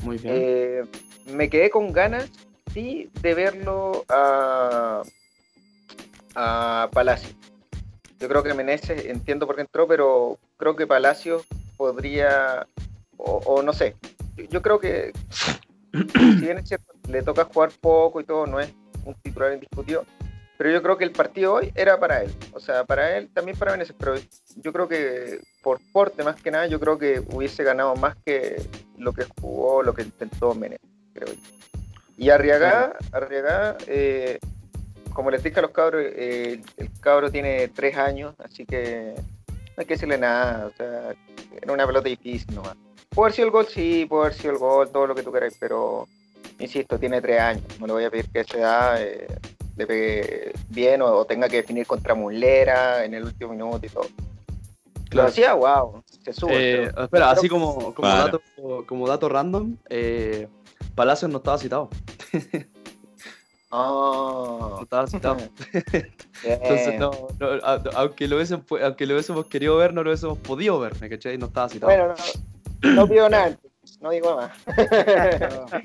Muy 0.02 0.18
bien. 0.18 0.34
Eh, 0.36 0.82
me 1.32 1.48
quedé 1.48 1.70
con 1.70 1.92
ganas, 1.92 2.30
sí, 2.72 3.10
de 3.22 3.34
verlo 3.34 4.04
a, 4.08 5.02
a 6.34 6.90
Palacio. 6.92 7.34
Yo 8.18 8.28
creo 8.28 8.42
que 8.42 8.54
Meneses, 8.54 9.06
entiendo 9.06 9.46
por 9.46 9.56
qué 9.56 9.62
entró, 9.62 9.86
pero 9.86 10.38
creo 10.56 10.76
que 10.76 10.86
Palacio 10.86 11.44
podría, 11.76 12.66
o, 13.16 13.62
no 13.62 13.72
sé, 13.72 13.96
yo, 14.50 14.62
creo 14.62 14.78
que 14.78 15.12
si 15.92 16.40
bien 16.40 16.58
es 16.58 16.68
cierto, 16.68 16.92
le 17.08 17.22
toca 17.22 17.44
jugar 17.44 17.70
poco 17.80 18.20
y 18.20 18.24
todo, 18.24 18.46
no 18.46 18.60
es 18.60 18.72
un 19.04 19.14
titular 19.14 19.52
indiscutido, 19.52 20.04
pero 20.56 20.70
yo 20.70 20.82
creo 20.82 20.96
que 20.96 21.04
el 21.04 21.12
partido 21.12 21.54
hoy 21.54 21.72
era 21.74 21.98
para 21.98 22.22
él. 22.22 22.32
O 22.52 22.60
sea, 22.60 22.84
para 22.84 23.16
él, 23.16 23.28
también 23.32 23.58
para 23.58 23.72
Meneses, 23.72 23.94
pero 23.98 24.14
yo 24.56 24.72
creo 24.72 24.88
que 24.88 25.40
por 25.64 25.80
porte 25.92 26.22
más 26.22 26.40
que 26.40 26.50
nada, 26.52 26.68
yo 26.68 26.78
creo 26.78 26.98
que 26.98 27.20
hubiese 27.32 27.64
ganado 27.64 27.96
más 27.96 28.14
que 28.24 28.62
lo 28.98 29.12
que 29.12 29.24
jugó, 29.40 29.82
lo 29.82 29.94
que 29.94 30.02
intentó 30.02 30.54
Meneses, 30.54 30.86
creo 31.12 31.32
yo. 31.32 31.40
Y 32.16 32.30
Arriaga, 32.30 32.96
Arriaga 33.10 33.76
eh, 33.88 34.38
como 35.14 35.30
les 35.30 35.42
dije 35.42 35.58
a 35.60 35.62
los 35.62 35.70
cabros, 35.70 36.02
eh, 36.04 36.60
el 36.76 36.90
cabro 37.00 37.30
tiene 37.30 37.68
tres 37.68 37.96
años, 37.96 38.34
así 38.38 38.66
que 38.66 39.14
no 39.16 39.74
hay 39.78 39.86
que 39.86 39.94
decirle 39.94 40.18
nada. 40.18 40.66
O 40.66 40.70
sea, 40.70 41.14
era 41.62 41.72
una 41.72 41.86
pelota 41.86 42.08
difícil 42.08 42.54
nomás. 42.54 42.76
Puede 43.10 43.26
haber 43.26 43.32
sido 43.34 43.46
el 43.46 43.52
gol, 43.52 43.66
sí, 43.66 44.06
puede 44.08 44.26
haber 44.26 44.34
sido 44.34 44.52
el 44.52 44.58
gol, 44.58 44.90
todo 44.90 45.06
lo 45.06 45.14
que 45.14 45.22
tú 45.22 45.30
quieras, 45.30 45.56
pero 45.58 46.08
insisto, 46.58 46.98
tiene 46.98 47.20
tres 47.20 47.40
años. 47.40 47.64
No 47.78 47.86
le 47.86 47.92
voy 47.92 48.04
a 48.04 48.10
pedir 48.10 48.28
que 48.28 48.40
a 48.40 48.42
esa 48.42 48.58
edad 48.58 49.02
eh, 49.02 49.26
le 49.76 49.86
pegue 49.86 50.52
bien 50.68 51.00
o, 51.00 51.24
tenga 51.24 51.48
que 51.48 51.56
definir 51.56 51.86
contra 51.86 52.14
Mulera 52.14 53.04
en 53.04 53.14
el 53.14 53.24
último 53.24 53.52
minuto 53.52 53.86
y 53.86 53.88
todo. 53.88 54.08
Lo 55.14 55.22
hacía, 55.22 55.54
wow, 55.54 56.02
se 56.24 56.32
sube. 56.32 56.84
Eh, 56.84 56.92
espera, 56.96 57.30
así 57.30 57.48
como, 57.48 57.94
como, 57.94 58.08
dato, 58.08 58.42
como 58.86 59.08
dato 59.08 59.28
random, 59.28 59.76
eh, 59.88 60.48
Palacios 60.94 61.30
no 61.30 61.38
estaba 61.38 61.58
citado. 61.58 61.88
Oh. 63.76 64.76
No 64.76 64.82
estaba 64.82 65.06
citado. 65.08 65.36
Entonces, 66.44 66.98
no, 66.98 67.10
aunque, 67.94 68.28
lo 68.28 68.36
hubiésemos, 68.36 68.64
aunque 68.82 69.04
lo 69.04 69.14
hubiésemos 69.14 69.46
querido 69.46 69.76
ver, 69.76 69.92
no 69.92 70.04
lo 70.04 70.10
hubiésemos 70.10 70.38
podido 70.38 70.78
ver, 70.78 71.00
¿me 71.00 71.08
caché? 71.08 71.36
No 71.38 71.46
estaba 71.46 71.68
citado. 71.68 71.90
Bueno, 71.90 72.14
no, 72.82 72.92
no 72.92 73.08
pido 73.08 73.28
nada, 73.28 73.58
no 74.00 74.10
digo 74.10 74.36
más. 74.36 74.52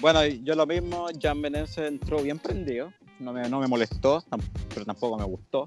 bueno, 0.02 0.24
yo 0.26 0.54
lo 0.54 0.68
mismo, 0.68 1.08
Jan 1.20 1.42
Benes 1.42 1.78
entró 1.80 2.22
bien 2.22 2.38
prendido, 2.38 2.94
no 3.20 3.34
me, 3.34 3.50
no 3.50 3.60
me 3.60 3.68
molestó, 3.68 4.24
pero 4.74 4.86
tampoco 4.86 5.18
me 5.18 5.26
gustó, 5.26 5.66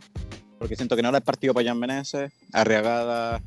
porque 0.63 0.77
siento 0.77 0.95
que 0.95 1.03
no 1.03 1.09
era 1.09 1.19
el 1.19 1.25
partido 1.25 1.53
para 1.53 1.67
Jan 1.67 1.81
Benes, 1.81 2.17
Arriagada 2.53 3.43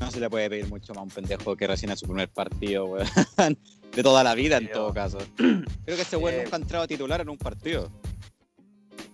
no 0.00 0.10
se 0.10 0.18
le 0.18 0.28
puede 0.28 0.50
pedir 0.50 0.66
mucho 0.66 0.92
más 0.94 0.98
a 0.98 1.02
un 1.02 1.10
pendejo 1.10 1.56
que 1.56 1.64
recién 1.64 1.92
es 1.92 2.00
su 2.00 2.06
primer 2.06 2.28
partido, 2.28 2.86
weón. 2.86 3.06
De 3.94 4.02
toda 4.02 4.24
la 4.24 4.34
vida, 4.34 4.56
en 4.56 4.72
todo 4.72 4.92
caso. 4.92 5.18
Creo 5.36 5.96
que 5.96 6.02
ese 6.02 6.16
weón 6.16 6.42
nunca 6.42 6.56
ha 6.56 6.58
entrado 6.58 6.84
a 6.84 6.88
titular 6.88 7.20
en 7.20 7.28
un 7.28 7.38
partido. 7.38 7.88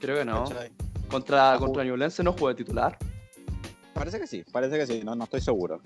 Creo 0.01 0.17
que 0.17 0.25
no. 0.25 0.45
Contra, 1.09 1.59
contra 1.59 1.85
Newlense 1.85 2.23
no 2.23 2.33
juega 2.33 2.57
titular. 2.57 2.97
Parece 3.93 4.19
que 4.19 4.27
sí, 4.27 4.43
parece 4.51 4.79
que 4.79 4.87
sí, 4.87 5.03
no, 5.05 5.15
no 5.15 5.25
estoy 5.25 5.43
seguro. 5.43 5.83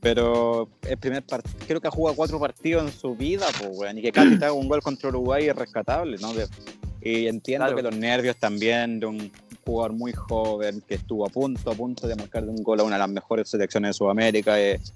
Pero 0.00 0.68
el 0.88 0.98
primer 0.98 1.24
creo 1.68 1.80
que 1.80 1.86
ha 1.86 1.92
jugado 1.92 2.16
cuatro 2.16 2.40
partidos 2.40 2.82
en 2.82 2.92
su 2.92 3.14
vida, 3.14 3.46
pues, 3.60 3.70
weón. 3.78 3.96
Y 3.96 4.02
que 4.02 4.10
casi 4.10 4.36
te 4.40 4.44
haga 4.46 4.54
un 4.54 4.66
gol 4.66 4.82
contra 4.82 5.08
Uruguay 5.08 5.46
es 5.46 5.54
rescatable, 5.54 6.18
¿no? 6.18 6.32
y 7.04 7.26
entiendo 7.26 7.74
que 7.74 7.82
los 7.82 7.96
nervios 7.96 8.36
también 8.36 9.00
de 9.00 9.06
un 9.06 9.32
jugador 9.64 9.92
muy 9.92 10.12
joven 10.12 10.82
que 10.86 10.94
estuvo 10.94 11.26
a 11.26 11.30
punto, 11.30 11.70
a 11.70 11.74
punto 11.74 12.06
de 12.06 12.16
marcar 12.16 12.44
un 12.44 12.62
gol 12.62 12.80
a 12.80 12.84
una 12.84 12.96
de 12.96 13.00
las 13.00 13.10
mejores 13.10 13.48
selecciones 13.48 13.90
de 13.90 13.94
Sudamérica. 13.94 14.58
Es, 14.58 14.92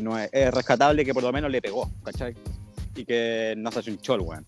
no 0.00 0.18
es, 0.18 0.30
rescatable 0.54 1.04
que 1.04 1.14
por 1.14 1.22
lo 1.22 1.32
menos 1.32 1.50
le 1.50 1.62
pegó, 1.62 1.90
¿cachai? 2.02 2.34
Y 2.96 3.04
que 3.04 3.54
no 3.56 3.70
se 3.72 3.80
hace 3.80 3.90
un 3.90 3.98
chol, 3.98 4.20
weón. 4.20 4.46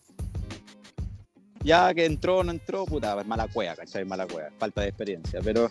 Ya 1.62 1.92
que 1.94 2.04
entró 2.04 2.38
o 2.38 2.44
no 2.44 2.52
entró, 2.52 2.84
puta, 2.86 3.22
mala 3.24 3.48
cueva, 3.48 3.74
¿cachai? 3.74 4.04
Mala 4.04 4.26
cueva, 4.26 4.50
falta 4.58 4.82
de 4.82 4.88
experiencia. 4.88 5.40
Pero 5.42 5.70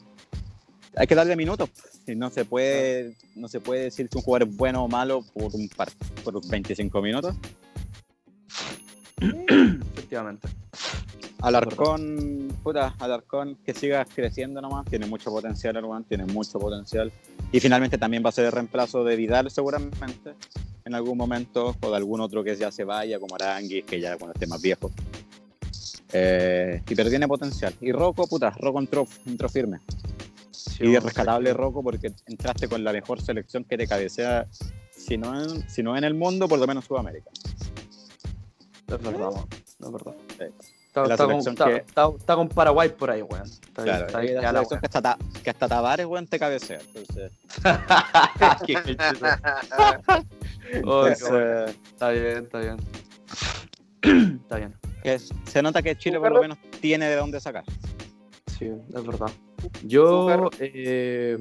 hay 0.96 1.08
que 1.08 1.16
darle 1.16 1.36
minutos. 1.36 1.70
No 2.08 2.30
se 2.30 2.46
puede, 2.46 3.16
no 3.36 3.48
se 3.48 3.60
puede 3.60 3.86
decir 3.86 4.08
si 4.12 4.18
un 4.18 4.24
jugador 4.24 4.48
es 4.48 4.56
bueno 4.56 4.84
o 4.84 4.88
malo 4.88 5.24
por 5.34 5.56
un 5.56 5.70
par, 5.70 5.90
por 6.24 6.46
25 6.48 7.02
minutos. 7.02 7.36
Efectivamente. 9.20 10.48
Alarcón, 11.42 12.48
puta, 12.64 12.96
Alarcón 13.00 13.58
que 13.66 13.74
siga 13.74 14.06
creciendo 14.06 14.62
nomás, 14.62 14.86
tiene 14.86 15.06
mucho 15.06 15.30
potencial, 15.30 15.76
hermano, 15.76 16.06
tiene 16.08 16.26
mucho 16.26 16.60
potencial. 16.60 17.12
Y 17.52 17.60
finalmente 17.60 17.98
también 17.98 18.24
va 18.26 18.30
a 18.30 18.32
ser 18.32 18.46
el 18.46 18.52
reemplazo 18.52 19.04
de 19.04 19.16
Vidal 19.16 19.52
seguramente, 19.52 20.34
en 20.86 20.96
algún 20.96 21.18
momento, 21.18 21.76
o 21.82 21.90
de 21.90 21.98
algún 21.98 22.22
otro 22.22 22.44
que 22.44 22.56
ya 22.56 22.72
se 22.72 22.84
vaya, 22.84 23.20
como 23.20 23.36
Aranguis, 23.36 23.86
que 23.86 24.00
ya 24.00 24.18
cuando 24.18 24.34
esté 24.34 24.48
más 24.48 24.62
viejo. 24.62 24.92
Eh, 26.14 26.82
y 26.88 26.96
pero 26.96 27.10
tiene 27.10 27.28
potencial. 27.28 27.74
Y 27.82 27.92
Rocco, 27.92 28.28
puta, 28.28 28.52
Rocco 28.52 28.80
entró, 28.80 29.08
entró 29.26 29.50
firme. 29.50 29.80
y 30.80 30.96
es 30.96 31.04
rescatable 31.04 31.54
Rocco 31.54 31.84
porque 31.84 32.14
entraste 32.26 32.68
con 32.68 32.84
la 32.84 32.94
mejor 32.94 33.22
selección 33.22 33.64
que 33.66 33.78
te 33.78 33.88
cabecea, 33.88 34.48
si 34.92 35.18
no 35.18 35.40
en, 35.40 35.70
si 35.70 35.84
no 35.84 35.98
en 35.98 36.04
el 36.04 36.14
mundo, 36.14 36.48
por 36.48 36.60
lo 36.60 36.68
menos 36.68 36.86
Sudamérica. 36.86 37.30
Es 38.88 39.02
verdad, 39.02 39.32
es 39.80 39.92
verdad. 39.92 40.16
Está, 40.96 42.36
con, 42.36 42.48
Paraguay 42.48 42.88
por 42.89 43.12
ahí, 43.12 43.22
weón. 43.22 43.43
Está, 43.43 43.84
claro, 43.84 44.06
está 44.06 44.24
la, 44.24 44.54
la 44.54 44.66
que, 44.66 44.76
hasta, 44.82 45.18
que 45.43 45.50
hasta 45.50 45.68
Tavares, 45.68 46.06
weón, 46.06 46.26
te 46.28 46.39
cabecea. 46.39 46.80
Entonces... 46.80 47.34
está 51.91 52.10
bien, 52.10 52.43
está 52.43 52.60
bien. 52.60 52.78
está 54.41 54.58
bien. 54.58 54.76
se 55.46 55.62
nota 55.62 55.82
que 55.82 55.96
Chile 55.98 56.20
por 56.20 56.32
lo 56.32 56.41
menos 56.41 56.58
tiene 56.80 57.10
de 57.10 57.16
dónde 57.16 57.41
sacar. 57.41 57.64
Sí, 58.58 58.72
es 58.93 59.06
verdad. 59.06 59.32
Yo, 59.84 60.50
eh, 60.60 61.38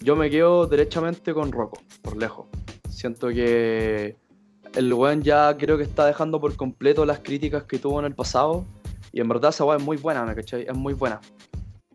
yo 0.00 0.16
me 0.16 0.28
quedo 0.28 0.66
derechamente 0.66 1.32
con 1.32 1.52
Rocco, 1.52 1.80
por 2.02 2.18
lejos. 2.18 2.46
Siento 2.90 3.28
que 3.28 4.16
el 4.76 4.92
weón 4.92 5.22
ya 5.22 5.56
creo 5.56 5.76
que 5.76 5.84
está 5.84 6.06
dejando 6.06 6.40
por 6.40 6.56
completo 6.56 7.04
las 7.06 7.20
críticas 7.20 7.64
que 7.64 7.78
tuvo 7.78 8.00
en 8.00 8.06
el 8.06 8.14
pasado. 8.14 8.64
Y 9.12 9.20
en 9.20 9.28
verdad 9.28 9.50
esa 9.50 9.64
weón 9.64 9.80
es 9.80 9.84
muy 9.84 9.96
buena, 9.96 10.24
¿me 10.24 10.34
cachai? 10.34 10.62
Es 10.62 10.74
muy 10.74 10.94
buena. 10.94 11.20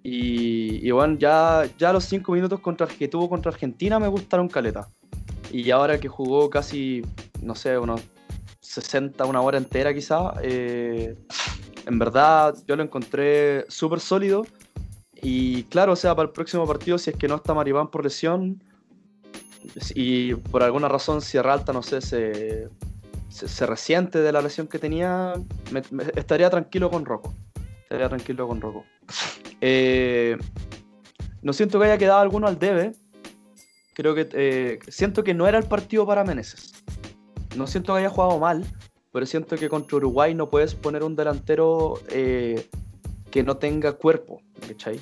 Y, 0.03 0.87
y 0.87 0.91
bueno, 0.91 1.17
ya, 1.17 1.67
ya 1.77 1.91
los 1.91 2.05
cinco 2.05 2.31
minutos 2.31 2.59
contra, 2.61 2.87
que 2.87 3.07
tuvo 3.07 3.29
contra 3.29 3.51
Argentina 3.51 3.99
me 3.99 4.07
gustaron 4.07 4.47
caleta. 4.47 4.87
Y 5.51 5.69
ahora 5.71 5.99
que 5.99 6.07
jugó 6.07 6.49
casi, 6.49 7.01
no 7.41 7.55
sé, 7.55 7.77
unos 7.77 8.01
60, 8.61 9.25
una 9.25 9.41
hora 9.41 9.57
entera 9.57 9.93
quizá, 9.93 10.33
eh, 10.43 11.17
en 11.85 11.99
verdad 11.99 12.55
yo 12.67 12.75
lo 12.75 12.83
encontré 12.83 13.65
súper 13.67 13.99
sólido. 13.99 14.45
Y 15.21 15.63
claro, 15.63 15.93
o 15.93 15.95
sea, 15.95 16.15
para 16.15 16.27
el 16.27 16.33
próximo 16.33 16.65
partido, 16.65 16.97
si 16.97 17.09
es 17.09 17.17
que 17.17 17.27
no 17.27 17.35
está 17.35 17.53
Maribán 17.53 17.89
por 17.89 18.03
lesión, 18.03 18.63
y 19.95 20.35
por 20.35 20.63
alguna 20.63 20.87
razón 20.87 21.21
Sierra 21.21 21.53
Alta, 21.53 21.73
no 21.73 21.83
sé, 21.83 22.01
se, 22.01 22.69
se, 23.29 23.65
resiente 23.65 24.19
de 24.19 24.31
la 24.31 24.41
lesión 24.41 24.67
que 24.67 24.79
tenía, 24.79 25.33
estaría 26.15 26.49
tranquilo 26.49 26.89
con 26.89 27.05
Rocco. 27.05 27.33
Estaría 27.83 28.09
tranquilo 28.09 28.47
con 28.47 28.61
Rocco. 28.61 28.85
Eh, 29.61 30.37
no 31.41 31.51
siento 31.51 31.79
que 31.79 31.87
haya 31.87 31.97
quedado 31.97 32.21
alguno 32.21 32.47
al 32.47 32.57
debe. 32.57 32.93
Creo 33.93 34.15
que 34.15 34.29
eh, 34.31 34.79
siento 34.87 35.21
que 35.21 35.33
no 35.33 35.47
era 35.47 35.57
el 35.57 35.65
partido 35.65 36.05
para 36.07 36.23
Meneses. 36.23 36.71
No 37.57 37.67
siento 37.67 37.93
que 37.93 37.99
haya 37.99 38.09
jugado 38.09 38.39
mal, 38.39 38.63
pero 39.11 39.25
siento 39.25 39.57
que 39.57 39.67
contra 39.67 39.97
Uruguay 39.97 40.33
no 40.33 40.49
puedes 40.49 40.75
poner 40.75 41.03
un 41.03 41.17
delantero 41.17 41.99
eh, 42.09 42.69
que 43.31 43.43
no 43.43 43.57
tenga 43.57 43.91
cuerpo, 43.91 44.41
¿cachai? 44.65 45.01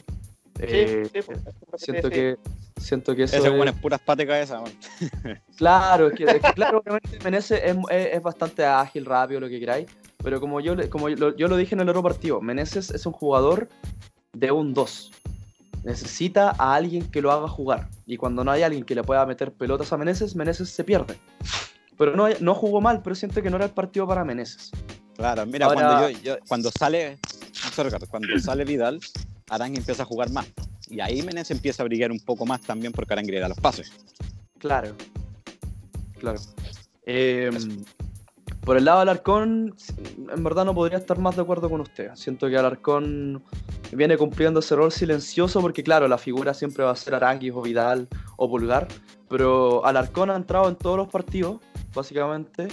Eh, 0.60 1.10
sí, 1.14 1.20
pues, 1.26 1.40
siento 1.78 2.08
sí. 2.08 2.14
que 2.14 2.38
siento 2.78 3.16
que 3.16 3.24
eso 3.24 3.36
Ese 3.38 3.48
es- 3.48 3.76
puras 3.76 4.00
patas 4.00 4.18
de 4.18 4.28
cabeza, 4.28 4.60
weón. 4.62 4.74
Claro, 5.58 6.08
es 6.08 6.14
que, 6.14 6.24
es 6.26 6.42
que 6.42 6.54
claro, 6.54 6.80
obviamente 6.80 7.20
Menezes 7.24 7.62
es, 7.64 7.76
es- 7.90 8.14
es 8.14 8.22
bastante 8.24 8.66
ágil, 8.66 9.06
rápido, 9.06 9.40
lo 9.40 9.50
que 9.50 9.60
queráis. 9.60 9.88
Pero 10.24 10.40
como 10.40 10.60
yo, 10.60 10.76
como 10.90 11.10
yo 11.10 11.16
lo, 11.16 11.36
yo 11.36 11.48
lo 11.48 11.58
dije 11.58 11.76
en 11.76 11.82
el 11.82 11.90
otro 11.90 12.02
partido, 12.04 12.42
Meneses 12.42 12.90
es 12.92 13.06
un 13.06 13.14
jugador 13.14 13.70
de 14.34 14.52
un 14.52 14.74
2. 14.74 15.12
Necesita 15.84 16.56
a 16.58 16.76
alguien 16.76 17.10
que 17.10 17.22
lo 17.22 17.32
haga 17.32 17.48
jugar. 17.48 17.88
Y 18.06 18.18
cuando 18.18 18.44
no 18.44 18.52
hay 18.52 18.64
alguien 18.64 18.84
que 18.84 18.96
le 18.96 19.04
pueda 19.04 19.26
meter 19.26 19.54
pelotas 19.54 19.94
a 19.94 19.98
Meneses, 19.98 20.36
Meneses 20.36 20.70
se 20.70 20.84
pierde. 20.84 21.18
Pero 21.98 22.16
no, 22.16 22.28
no 22.42 22.54
jugó 22.56 22.82
mal, 22.82 23.02
pero 23.04 23.16
siento 23.16 23.42
que 23.42 23.50
no 23.50 23.56
era 23.58 23.66
el 23.66 23.72
partido 23.72 24.08
para 24.08 24.26
Meneses. 24.26 24.72
Claro, 25.16 25.46
mira, 25.46 25.68
Ahora- 25.68 25.82
cuando, 25.88 26.10
yo, 26.10 26.20
yo- 26.22 26.38
cuando 26.48 26.72
sale 26.72 27.18
cuando 28.10 28.40
sale 28.40 28.66
Vidal, 28.66 29.00
Arán 29.50 29.76
empieza 29.76 30.04
a 30.04 30.06
jugar 30.06 30.32
más. 30.32 30.48
Y 30.90 31.00
ahí 31.00 31.22
Menezes 31.22 31.52
empieza 31.52 31.84
a 31.84 31.86
brillar 31.86 32.12
un 32.12 32.20
poco 32.20 32.46
más 32.46 32.62
también 32.62 32.94
porque 32.94 33.14
Arán 33.14 33.26
a 33.44 33.50
los 33.50 33.60
pases. 33.60 33.92
Claro. 34.58 34.96
Claro. 36.20 36.40
Eh, 37.06 37.50
por 38.62 38.76
el 38.76 38.86
lado 38.86 38.98
de 38.98 39.02
Alarcón, 39.04 39.76
en 40.18 40.44
verdad 40.44 40.66
no 40.66 40.76
podría 40.76 40.98
estar 40.98 41.20
más 41.20 41.36
de 41.36 41.42
acuerdo 41.42 41.70
con 41.70 41.82
usted. 41.82 42.12
Siento 42.16 42.50
que 42.50 42.58
Alarcón 42.58 43.42
viene 43.94 44.18
cumpliendo 44.18 44.60
ese 44.60 44.76
rol 44.76 44.92
silencioso 44.92 45.62
porque, 45.62 45.84
claro, 45.84 46.08
la 46.08 46.18
figura 46.18 46.54
siempre 46.54 46.84
va 46.84 46.92
a 46.92 46.96
ser 46.96 47.16
Aranguis 47.16 47.54
o 47.56 47.62
Vidal 47.62 48.10
o 48.36 48.50
Pulgar. 48.50 48.88
Pero 49.30 49.86
Alarcón 49.86 50.30
ha 50.32 50.36
entrado 50.36 50.68
en 50.68 50.76
todos 50.76 50.98
los 50.98 51.08
partidos, 51.08 51.62
básicamente, 51.94 52.68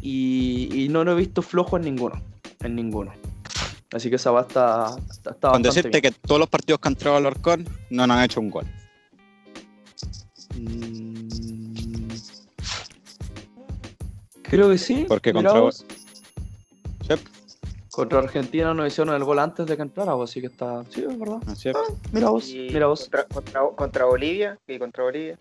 y, 0.00 0.68
y 0.72 0.88
no 0.88 1.02
lo 1.02 1.12
he 1.12 1.16
visto 1.16 1.42
flojo 1.42 1.76
en 1.76 1.82
ninguno. 1.82 2.22
En 2.60 2.76
ninguno. 2.76 3.12
Así 3.92 4.08
que 4.08 4.16
esa 4.16 4.30
va 4.30 4.40
está, 4.42 4.96
está, 5.10 5.30
está 5.30 5.50
Con 5.50 5.62
decirte 5.62 6.00
que 6.00 6.10
todos 6.10 6.38
los 6.38 6.48
partidos 6.48 6.80
que 6.80 6.88
han 6.88 6.92
entrado 6.94 7.16
al 7.18 7.26
Alarcón 7.26 7.68
no 7.90 8.06
nos 8.06 8.16
han 8.16 8.24
hecho 8.24 8.40
un 8.40 8.50
gol. 8.50 8.66
Mm, 10.56 12.08
Creo 14.42 14.70
que 14.70 14.78
sí. 14.78 15.04
Porque 15.08 15.32
contra- 15.32 15.60
vos. 15.60 15.84
Sí, 17.08 17.14
Contra 17.90 18.20
Argentina 18.20 18.72
nos 18.72 18.86
hicieron 18.88 19.14
el 19.14 19.22
gol 19.22 19.38
antes 19.38 19.66
de 19.66 19.76
que 19.76 19.82
entrara, 19.82 20.14
así 20.22 20.40
que 20.40 20.46
está. 20.46 20.82
Sí, 20.88 21.04
es 21.06 21.18
verdad. 21.18 21.38
así 21.46 21.68
es. 21.68 21.76
Mira 22.10 22.30
vos, 22.30 22.48
mira 22.50 22.86
vos. 22.86 23.00
Contra, 23.02 23.24
contra, 23.24 23.60
contra 23.76 24.04
Bolivia, 24.06 24.58
y 24.66 24.78
contra 24.78 25.04
Bolivia. 25.04 25.38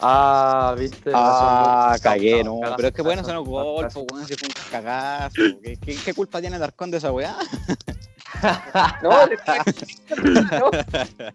Ah, 0.00 0.74
viste. 0.78 1.10
Ah, 1.14 1.96
cagué, 2.02 2.44
no, 2.44 2.54
no. 2.54 2.60
cagazo, 2.60 2.76
Pero 2.76 2.88
es 2.88 2.94
que 2.94 3.02
bueno, 3.02 3.22
cagazo, 3.22 3.28
se 3.30 3.34
nos 3.34 3.48
gol, 3.48 3.76
cagazo. 3.76 4.06
pues, 4.06 4.12
weón, 4.12 4.28
si 4.28 4.34
fue 4.36 4.48
un 4.48 4.54
cagazo. 4.70 5.34
¿Qué, 5.62 5.76
qué, 5.76 5.96
qué 5.96 6.14
culpa 6.14 6.40
tiene 6.40 6.56
el 6.56 6.62
de 6.90 6.96
esa 6.98 7.12
weá? 7.12 7.36
No, 9.02 9.10
no, 9.10 10.70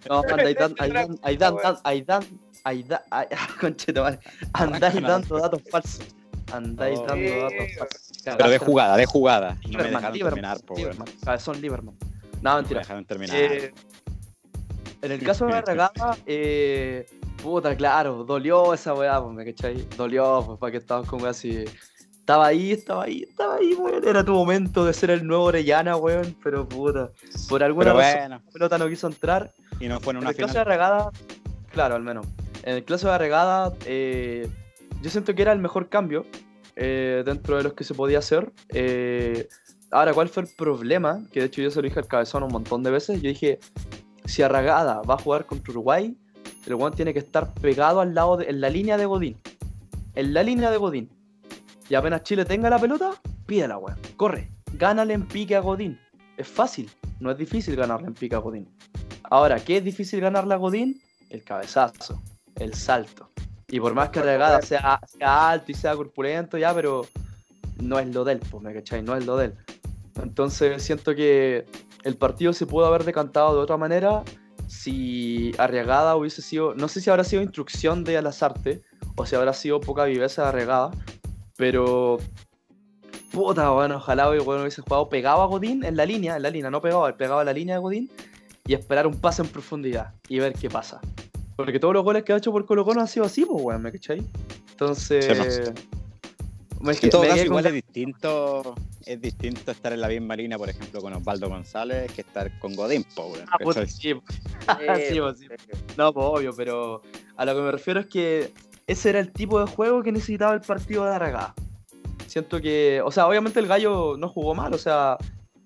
No, 0.10 0.24
anda, 0.24 0.44
ahí 0.46 0.54
dan, 0.54 0.76
ahí 0.80 0.92
dan, 0.92 1.20
ahí 1.24 1.38
dan, 1.38 1.56
dan- 1.62 1.78
ahí 1.84 2.02
dan, 2.04 2.24
ahí 2.64 2.84
dan, 2.84 3.02
ahí- 3.12 3.28
conchetumare. 3.60 4.20
andáis 4.54 5.02
dando 5.02 5.38
datos 5.40 5.62
falsos. 5.70 6.06
Andáis 6.54 7.00
Oh. 7.00 7.06
dando 7.08 7.30
datos 7.42 7.68
falsos. 7.78 8.12
Pero 8.24 8.50
de 8.50 8.58
jugada, 8.60 8.96
de 8.96 9.06
jugada. 9.06 9.58
No 9.70 9.78
me 9.80 9.84
dejaron 9.90 10.18
terminar, 10.20 10.60
po, 10.62 10.76
weón. 10.76 10.78
Lieberman, 10.92 11.08
Cabezón 11.26 11.60
Lieberman. 11.62 11.96
No, 12.42 12.42
No 12.42 12.52
me 12.52 12.56
mentira. 12.62 12.80
dejaron 12.82 13.06
terminar. 13.06 13.36
Eh, 13.38 13.74
en 15.02 15.12
el 15.12 15.24
caso 15.24 15.46
de 15.46 15.52
la 15.52 15.62
regada, 15.62 15.92
eh, 16.26 17.06
puta, 17.44 17.76
claro, 17.76 18.24
dolió 18.24 18.74
esa 18.74 18.94
weá, 18.94 19.22
pues, 19.22 19.36
¿me 19.36 19.46
cachai? 19.46 19.86
Dolió, 19.98 20.44
pues, 20.46 20.60
para 20.60 20.72
que 20.72 20.78
estábamos 20.78 21.10
con 21.10 21.22
weá 21.22 21.32
así. 21.32 21.64
Estaba 22.12 22.48
ahí, 22.48 22.72
estaba 22.72 23.04
ahí, 23.04 23.24
estaba 23.30 23.56
ahí, 23.56 23.74
weón. 23.74 24.08
Era 24.08 24.24
tu 24.24 24.32
momento 24.34 24.86
de 24.86 24.94
ser 24.94 25.10
el 25.12 25.28
nuevo 25.28 25.44
Orellana, 25.44 25.98
weón. 25.98 26.36
Pero 26.42 26.68
puta, 26.68 27.12
por 27.50 27.62
alguna 27.64 27.88
Pero 27.94 28.00
razón 28.00 28.20
bueno, 28.30 28.42
pelota 28.54 28.78
no 28.78 28.88
quiso 28.88 29.08
entrar. 29.08 29.52
y 29.80 29.88
no 29.90 30.00
fue 30.00 30.12
en 30.12 30.18
En 30.18 30.24
una 30.24 30.30
de 30.32 30.36
final. 30.36 30.56
la 30.56 30.64
regada, 30.64 31.12
claro, 31.72 31.96
al 31.96 32.02
menos. 32.04 32.26
En 32.64 32.76
el 32.76 32.86
caso 32.86 33.12
de 33.12 33.18
regada, 33.18 33.74
eh, 33.86 34.48
yo 35.02 35.10
siento 35.10 35.36
que 35.36 35.42
era 35.42 35.52
el 35.52 35.60
mejor 35.60 35.90
cambio 35.90 36.26
eh, 36.78 37.24
dentro 37.26 37.58
de 37.58 37.64
los 37.64 37.74
que 37.74 37.84
se 37.84 37.94
podía 37.94 38.20
hacer. 38.20 38.54
Eh, 38.70 39.50
ahora, 39.92 40.14
¿cuál 40.14 40.30
fue 40.30 40.44
el 40.44 40.50
problema? 40.58 41.22
Que 41.34 41.42
de 41.42 41.48
hecho 41.48 41.62
yo 41.62 41.70
se 41.72 41.82
lo 41.82 41.88
dije 41.90 42.00
al 42.00 42.08
cabezón 42.08 42.44
un 42.44 42.54
montón 42.54 42.84
de 42.84 42.92
veces. 42.92 43.22
Yo 43.22 43.28
dije, 43.28 43.60
si 44.24 44.42
Arragada 44.44 45.02
va 45.02 45.16
a 45.16 45.18
jugar 45.18 45.46
contra 45.46 45.72
Uruguay, 45.72 46.16
el 46.66 46.76
weón 46.76 46.94
tiene 46.94 47.14
que 47.14 47.20
estar 47.20 47.54
pegado 47.54 48.02
al 48.02 48.14
lado, 48.14 48.38
de, 48.38 48.50
en 48.50 48.62
la 48.62 48.70
línea 48.70 48.98
de 48.98 49.06
Godín. 49.06 49.38
En 50.16 50.34
la 50.34 50.44
línea 50.44 50.72
de 50.72 50.78
Godín. 50.78 51.10
Y 51.90 51.96
apenas 51.96 52.24
Chile 52.24 52.46
tenga 52.46 52.70
la 52.70 52.80
pelota, 52.80 53.12
pídela, 53.46 53.78
weón. 53.78 53.98
Corre, 54.16 54.50
gánale 54.74 55.14
en 55.14 55.28
pique 55.28 55.56
a 55.56 55.60
Godín. 55.60 56.00
Es 56.38 56.48
fácil, 56.48 56.90
no 57.20 57.32
es 57.32 57.38
difícil 57.38 57.76
ganarle 57.76 58.08
en 58.08 58.14
pique 58.14 58.36
a 58.36 58.40
Godín. 58.40 58.68
Ahora, 59.24 59.60
¿qué 59.60 59.78
es 59.78 59.84
difícil 59.84 60.22
ganarle 60.22 60.54
a 60.54 60.58
Godín? 60.58 61.02
El 61.30 61.44
cabezazo, 61.44 62.22
el 62.56 62.74
salto. 62.74 63.30
Y 63.68 63.80
por 63.80 63.94
más 63.94 64.10
que 64.10 64.22
Regada 64.22 64.62
sea, 64.62 65.00
alto 65.20 65.72
y 65.72 65.74
sea 65.74 65.96
corpulento, 65.96 66.58
ya, 66.58 66.74
pero 66.74 67.08
no 67.82 68.00
es 68.00 68.14
lo 68.14 68.24
del, 68.24 68.40
pues, 68.40 68.62
¿me 68.62 68.74
cachai? 68.74 69.02
No 69.02 69.16
es 69.16 69.26
lo 69.26 69.38
del. 69.38 69.56
Entonces 70.22 70.84
siento 70.84 71.16
que 71.16 71.66
el 72.04 72.16
partido 72.16 72.54
se 72.54 72.68
pudo 72.68 72.86
haber 72.86 73.04
decantado 73.04 73.56
de 73.56 73.62
otra 73.62 73.78
manera 73.78 74.24
si 74.74 75.52
Arriagada 75.58 76.16
hubiese 76.16 76.42
sido, 76.42 76.74
no 76.76 76.88
sé 76.88 77.00
si 77.00 77.10
habrá 77.10 77.24
sido 77.24 77.42
instrucción 77.42 78.04
de 78.04 78.18
Alazarte 78.18 78.82
o 79.16 79.26
si 79.26 79.36
habrá 79.36 79.54
sido 79.54 79.80
poca 79.80 80.06
viveza 80.06 80.44
de 80.44 80.48
Arriagada, 80.50 80.92
pero 81.56 82.18
puta, 83.32 83.70
bueno, 83.70 83.98
ojalá 83.98 84.30
el 84.34 84.42
bueno, 84.42 84.62
hubiese 84.62 84.82
jugado 84.82 85.10
pegado 85.10 85.42
a 85.42 85.46
Godín 85.46 85.84
en 85.84 85.96
la 85.96 86.06
línea, 86.06 86.36
en 86.36 86.44
la 86.44 86.50
línea, 86.50 86.72
no 86.72 86.82
pegado, 86.82 87.16
pegado 87.16 87.40
a 87.40 87.44
la 87.44 87.54
línea 87.54 87.76
de 87.76 87.82
Godín 87.82 88.12
y 88.66 88.74
esperar 88.74 89.06
un 89.08 89.20
pase 89.20 89.44
en 89.44 89.48
profundidad 89.48 90.14
y 90.28 90.40
ver 90.40 90.54
qué 90.54 90.70
pasa. 90.70 91.00
Porque 91.56 91.80
todos 91.80 91.94
los 91.94 92.04
goles 92.04 92.24
que 92.24 92.34
ha 92.34 92.38
hecho 92.38 92.52
por 92.52 92.66
Colo 92.66 92.84
Colo 92.84 93.02
han 93.02 93.08
sido 93.08 93.26
así, 93.26 93.46
pues, 93.46 93.62
weón, 93.62 93.82
¿me 93.84 93.92
cachai? 93.92 94.26
Entonces... 94.72 95.72
me- 96.84 96.94
En 96.94 97.10
todo 97.10 97.24
caso, 97.24 97.44
igual 97.44 97.66
es 97.66 97.74
distinto, 97.74 98.76
es 99.06 99.20
distinto 99.22 99.72
estar 99.72 99.94
en 99.94 100.02
la 100.02 100.08
misma 100.10 100.36
línea, 100.36 100.58
por 100.58 100.70
ejemplo, 100.70 101.02
con 101.02 101.14
Osvaldo 101.14 101.50
González, 101.50 102.12
que 102.12 102.22
estar 102.22 102.60
con 102.60 102.76
Godín, 102.76 103.06
po, 103.16 103.28
weón, 103.28 103.46
Ah, 103.52 103.58
¿cachai? 103.58 103.88
sí, 103.88 104.14
Sí, 105.10 105.20
pues, 105.20 105.40
sí. 105.40 105.48
No, 105.98 106.14
pues 106.14 106.26
obvio, 106.26 106.52
pero 106.56 107.02
a 107.38 107.46
lo 107.46 107.56
que 107.56 107.62
me 107.62 107.72
refiero 107.72 108.00
es 108.02 108.06
que 108.08 108.54
ese 108.86 109.10
era 109.10 109.20
el 109.20 109.32
tipo 109.32 109.60
de 109.60 109.66
juego 109.68 110.04
que 110.04 110.12
necesitaba 110.12 110.54
el 110.54 110.62
partido 110.62 111.06
de 111.06 111.12
Aragá. 111.16 111.54
Siento 112.28 112.60
que, 112.62 113.02
o 113.04 113.12
sea, 113.12 113.28
obviamente 113.28 113.60
el 113.60 113.68
gallo 113.68 114.16
no 114.18 114.28
jugó 114.30 114.54
mal, 114.56 114.74
o 114.74 114.78
sea, 114.78 115.18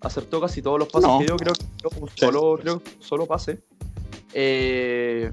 acertó 0.02 0.40
casi 0.42 0.62
todos 0.62 0.78
los 0.80 0.88
pases 0.90 1.10
No. 1.10 1.18
que 1.20 1.26
dio, 1.26 1.36
creo 1.38 1.54
que 1.54 1.66
dio 1.82 2.02
un 2.02 2.10
solo, 2.16 2.58
creo 2.62 2.84
que 2.84 2.92
solo 3.00 3.26
pase. 3.26 3.60
Eh, 4.34 5.32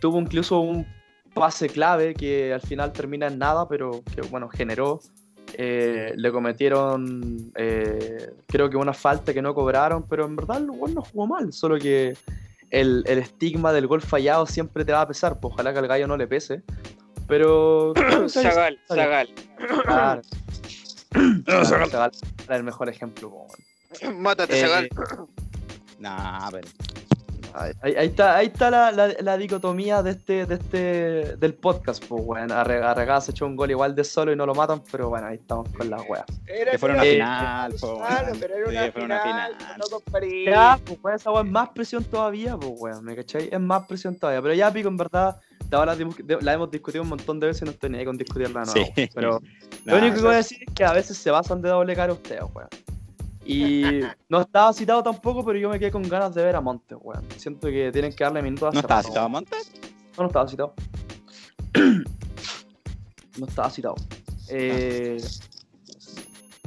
tuvo 0.00 0.20
incluso 0.20 0.60
un 0.60 0.86
pase 1.34 1.68
clave 1.68 2.14
que 2.14 2.52
al 2.52 2.60
final 2.62 2.92
termina 2.92 3.26
en 3.26 3.38
nada, 3.38 3.68
pero 3.68 4.02
que 4.14 4.22
bueno, 4.22 4.48
generó. 4.48 5.00
Eh, 5.56 6.12
le 6.16 6.32
cometieron, 6.32 7.52
eh, 7.54 8.32
creo 8.48 8.68
que 8.70 8.76
una 8.76 8.92
falta 8.94 9.32
que 9.32 9.42
no 9.42 9.54
cobraron, 9.54 10.02
pero 10.08 10.24
en 10.24 10.34
verdad 10.34 10.58
el 10.58 10.72
gol 10.72 10.94
no 10.94 11.02
jugó 11.02 11.28
mal, 11.28 11.52
solo 11.52 11.78
que 11.78 12.16
el, 12.70 13.04
el 13.06 13.18
estigma 13.18 13.72
del 13.72 13.86
gol 13.86 14.00
fallado 14.00 14.46
siempre 14.46 14.84
te 14.84 14.92
va 14.92 15.02
a 15.02 15.06
pesar, 15.06 15.38
pues 15.38 15.54
ojalá 15.54 15.72
que 15.72 15.78
al 15.78 15.86
gallo 15.86 16.08
no 16.08 16.16
le 16.16 16.26
pese. 16.26 16.62
Pero. 17.28 17.94
Zagal. 18.28 18.78
Zagal. 18.88 19.28
Claro. 19.84 20.22
Claro, 21.44 21.64
Zagal 21.64 22.10
era 22.46 22.56
el 22.56 22.64
mejor 22.64 22.88
ejemplo. 22.88 23.46
Mátate, 24.16 24.58
Eh, 24.58 24.62
Zagal. 24.62 24.88
Nah, 26.00 26.50
pero 26.50 26.68
Ahí, 27.56 27.94
ahí 27.96 28.06
está, 28.08 28.36
ahí 28.36 28.46
está 28.48 28.70
la, 28.70 28.90
la- 28.90 29.14
la 29.20 29.36
dicotomía 29.36 30.02
de 30.02 30.10
este, 30.10 30.44
de 30.44 30.54
este, 30.56 31.36
del 31.36 31.54
podcast, 31.54 32.04
pues, 32.06 32.22
weón. 32.24 32.50
Arre- 32.50 32.82
Arregada 32.82 33.20
se 33.20 33.30
echó 33.30 33.46
un 33.46 33.54
gol 33.54 33.70
igual 33.70 33.94
de 33.94 34.02
solo 34.02 34.32
y 34.32 34.36
no 34.36 34.44
lo 34.44 34.54
matan, 34.54 34.82
pero 34.90 35.08
bueno, 35.08 35.28
ahí 35.28 35.36
estamos 35.36 35.68
con 35.70 35.88
las 35.88 36.02
weas. 36.08 36.24
Que 36.46 36.78
fuera 36.78 36.94
una 36.96 37.04
final, 37.04 37.74
Claro, 37.74 37.96
weón. 37.98 38.38
pero 38.40 38.54
era 38.56 38.68
una 38.68 38.92
fue 38.92 39.04
una 39.04 39.20
final, 39.22 39.52
no. 39.78 39.84
Ya, 40.50 40.78
pues, 40.84 40.98
weón, 41.02 41.16
esa 41.16 41.30
wea 41.30 41.42
es 41.42 41.50
más 41.50 41.68
presión 41.70 42.04
todavía, 42.04 42.56
pues, 42.56 42.72
weón, 42.76 43.04
¿me 43.04 43.14
cachai? 43.16 43.48
Es 43.52 43.60
más 43.60 43.86
presión 43.86 44.16
todavía. 44.16 44.42
Pero 44.42 44.54
ya, 44.54 44.72
pico, 44.72 44.88
en 44.88 44.96
verdad, 44.96 45.36
la, 45.70 45.84
la, 45.86 45.96
la 46.40 46.52
hemos 46.52 46.70
discutido 46.70 47.02
un 47.02 47.08
montón 47.10 47.38
de 47.40 47.46
veces 47.48 47.62
y 47.62 47.64
no 47.66 47.70
estoy 47.70 47.90
ni 47.90 47.98
ahí 47.98 48.04
con 48.04 48.16
discutirla, 48.18 48.60
no. 48.64 48.72
Sí. 48.72 48.84
Pero 49.14 49.40
Nah, 49.84 49.92
Lo 49.92 49.98
único 49.98 50.16
que 50.16 50.22
voy 50.22 50.32
a 50.34 50.36
decir 50.38 50.58
es 50.66 50.74
que 50.74 50.82
a 50.84 50.92
veces 50.94 51.16
se 51.18 51.30
basan 51.30 51.60
de 51.60 51.68
doble 51.68 51.94
cara 51.94 52.12
ustedes, 52.12 52.42
weón. 52.54 52.68
Y 53.44 54.00
no 54.28 54.40
estaba 54.40 54.72
citado 54.72 55.02
tampoco, 55.02 55.44
pero 55.44 55.58
yo 55.58 55.68
me 55.68 55.78
quedé 55.78 55.90
con 55.90 56.02
ganas 56.08 56.34
de 56.34 56.42
ver 56.44 56.56
a 56.56 56.60
Montes, 56.60 56.98
weón. 57.00 57.24
Siento 57.36 57.68
que 57.68 57.90
tienen 57.92 58.12
que 58.14 58.24
darle 58.24 58.42
minutos 58.42 58.68
a 58.68 58.72
¿No 58.72 58.80
estaba 58.80 59.02
citado. 59.02 59.28
Montes? 59.28 59.70
No, 60.16 60.22
no 60.22 60.26
estaba 60.28 60.48
citado. 60.48 60.74
no 63.38 63.46
estaba 63.46 63.70
citado. 63.70 63.94
Eh, 64.48 65.20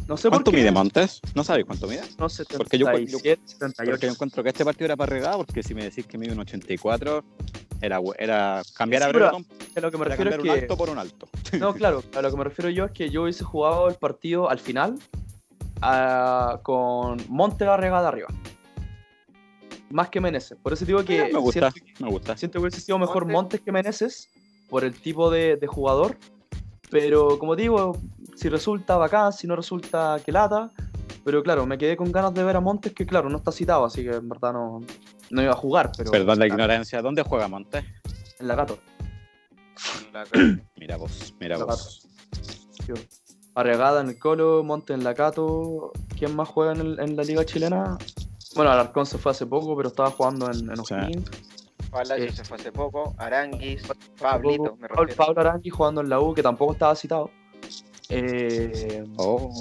no 0.07 0.15
sé 0.17 0.23
por 0.30 0.38
¿Cuánto 0.38 0.51
qué. 0.51 0.57
mide 0.57 0.71
Montes? 0.71 1.19
¿No 1.36 1.43
sabes 1.43 1.65
cuánto 1.65 1.88
mide? 1.88 2.01
No 2.17 2.30
sé, 2.30 2.43
Porque 2.45 2.78
yo- 2.78 2.86
77, 2.88 3.41
Porque 3.41 3.57
78. 3.57 4.07
yo 4.07 4.11
encuentro 4.13 4.43
que 4.43 4.49
este 4.49 4.65
partido 4.65 4.86
era 4.86 4.95
para 4.95 5.09
regada, 5.13 5.38
porque 5.38 5.61
si 5.63 5.73
me 5.75 5.84
decís 5.84 6.05
que 6.05 6.17
mide 6.17 6.32
un 6.34 6.39
84, 6.39 7.23
era, 7.82 7.99
era 8.17 8.61
cambiar 8.75 9.03
Sí, 9.03 9.09
a 9.09 9.11
pero 9.11 9.30
Brereton, 9.32 9.45
A 9.75 9.80
lo 9.82 9.91
que 9.91 9.97
me 9.97 10.05
era 10.05 10.15
refiero 10.15 10.32
cambiar 10.32 10.34
es 10.34 10.39
un 10.39 10.43
que. 10.43 10.61
alto 10.61 10.78
por 10.78 10.89
un 10.89 10.97
alto. 10.97 11.28
No, 11.59 11.73
claro, 11.75 12.03
a 12.15 12.21
lo 12.21 12.32
que 12.32 12.38
me 12.38 12.43
refiero 12.45 12.69
yo 12.69 12.86
es 12.86 12.91
que 12.91 13.09
yo 13.09 13.23
hubiese 13.23 13.43
jugado 13.43 13.88
el 13.89 13.95
partido 13.95 14.49
al 14.49 14.59
final 14.59 14.97
ah, 15.82 16.59
con 16.63 17.17
Monte 17.30 17.65
regada 17.78 18.07
arriba. 18.09 18.28
Más 19.89 20.09
que 20.09 20.19
Meneses. 20.19 20.57
Por 20.61 20.73
eso 20.73 20.84
digo 20.86 21.03
que 21.05 21.21
Eh, 21.28 21.30
me 21.32 21.39
gusta, 21.39 21.71
siento, 21.71 22.03
me 22.03 22.09
gusta. 22.09 22.36
siento 22.38 22.59
que 22.59 22.63
hubiese 22.63 22.82
sido 22.82 22.99
mejor 22.99 23.23
Montes. 23.23 23.34
Montes 23.34 23.61
que 23.61 23.71
Meneses 23.71 24.30
por 24.69 24.84
el 24.84 24.99
tipo 24.99 25.30
de, 25.30 25.55
de 25.55 25.67
jugador. 25.67 26.17
Pero 26.89 27.38
como 27.39 27.55
digo, 27.55 27.97
si 28.36 28.49
resulta 28.49 28.97
bacán, 28.97 29.32
si 29.34 29.47
no 29.47 29.55
resulta 29.55 30.19
que 30.25 30.32
lata. 30.32 30.71
Pero 31.23 31.43
claro, 31.43 31.65
me 31.65 31.78
quedé 31.78 31.97
con 31.97 32.11
ganas 32.11 32.34
de 32.34 32.43
ver 32.43 32.55
a 32.55 32.61
Montes, 32.61 32.93
que 32.93 33.05
claro, 33.05 33.30
no 33.30 33.38
está 33.38 33.51
citado, 33.51 33.84
así 33.84 34.01
que 34.03 34.11
en 34.15 34.30
verdad 34.30 34.53
no, 34.53 34.82
no 35.30 35.41
iba 35.41 35.51
a 35.51 35.55
jugar. 35.55 35.91
Pero 35.97 36.11
Perdón 36.11 36.39
la 36.39 36.47
ignorancia. 36.47 37.01
¿Dónde 37.01 37.21
juega 37.23 37.47
Montes? 37.49 37.84
En 38.39 38.47
la 38.47 38.55
gato. 38.55 38.80
La- 40.13 40.25
Mira 40.78 40.95
vos, 40.97 41.34
mira 41.39 41.57
La 41.57 41.65
vos. 41.65 42.07
Arregada 43.57 44.01
en 44.01 44.09
el 44.09 44.19
Colo, 44.19 44.63
Monte 44.63 44.93
en 44.93 45.03
la 45.03 45.13
Cato. 45.15 45.91
¿Quién 46.17 46.35
más 46.35 46.47
juega 46.47 46.73
en, 46.73 46.79
el- 46.81 46.99
en 46.99 47.15
la 47.15 47.23
Liga 47.23 47.43
Chilena? 47.43 47.97
Bueno, 48.55 48.71
Alarcón 48.71 49.05
se 49.07 49.17
fue 49.17 49.31
hace 49.31 49.45
poco, 49.47 49.75
pero 49.75 49.89
estaba 49.89 50.11
jugando 50.11 50.45
en, 50.51 50.69
en 50.69 50.77
Sí. 50.85 50.93
O'Higgins. 50.93 51.29
Palacio 51.89 52.25
Eh, 52.25 52.31
se 52.31 52.43
fue 52.43 52.57
hace 52.57 52.71
poco, 52.71 53.15
Aranguis, 53.17 53.81
Pablito, 54.21 54.63
poco. 54.63 54.75
me 54.77 54.87
Pablo, 54.89 55.03
refiero. 55.05 55.25
Pablo 55.25 55.41
Arangui 55.41 55.69
jugando 55.69 56.01
en 56.01 56.09
la 56.09 56.19
U, 56.19 56.33
que 56.33 56.43
tampoco 56.43 56.73
estaba 56.73 56.95
citado. 56.95 57.31
Eh, 58.09 59.03
Oh, 59.17 59.51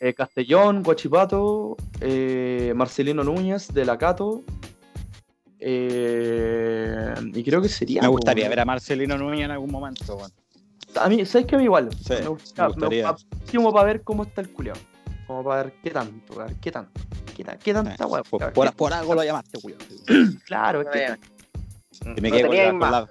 eh, 0.00 0.12
Castellón, 0.14 0.82
Guachipato, 0.82 1.76
eh, 2.00 2.72
Marcelino 2.76 3.24
Núñez 3.24 3.68
de 3.72 3.84
la 3.84 3.96
Cato. 3.96 4.42
eh, 5.58 7.14
y 7.32 7.42
creo 7.44 7.62
que 7.62 7.68
sería. 7.68 8.02
me 8.02 8.08
gustaría 8.08 8.44
weón. 8.44 8.50
ver 8.50 8.60
a 8.60 8.64
Marcelino 8.64 9.16
Núñez 9.16 9.44
en 9.46 9.50
algún 9.52 9.70
momento. 9.70 10.16
weón. 10.16 10.32
A 11.00 11.08
mí, 11.08 11.24
¿sabes 11.26 11.46
qué? 11.46 11.54
A 11.54 11.58
mí 11.58 11.64
igual. 11.64 11.88
Sí, 11.96 12.14
me 12.14 12.28
gusta, 12.28 12.62
me 12.62 12.68
gustaría. 12.68 13.12
me- 13.12 13.52
como 13.52 13.72
para 13.72 13.84
ver 13.86 14.02
cómo 14.02 14.22
está 14.24 14.40
el 14.40 14.50
culiao. 14.50 14.76
Como 15.26 15.44
para 15.44 15.62
ver 15.64 15.74
qué 15.82 15.90
tanto, 15.90 16.40
a 16.40 16.44
ver 16.46 16.56
qué 16.56 16.70
tanto. 16.72 17.00
¿Qué, 17.36 17.44
qué 17.62 17.72
tanta 17.72 18.06
weá? 18.06 18.22
Por, 18.22 18.92
algo 18.92 19.14
lo 19.14 19.24
llamaste, 19.24 19.58
weón. 19.62 19.78
Claro, 20.46 20.82
es 20.82 20.88
que. 20.88 21.16
Y 22.16 22.20
me 22.20 22.30
No 22.30 22.36
quedé, 22.36 22.46
con 22.46 22.56
la, 22.56 22.66
con 22.70 22.78
más. 22.78 22.90
la- 22.92 23.08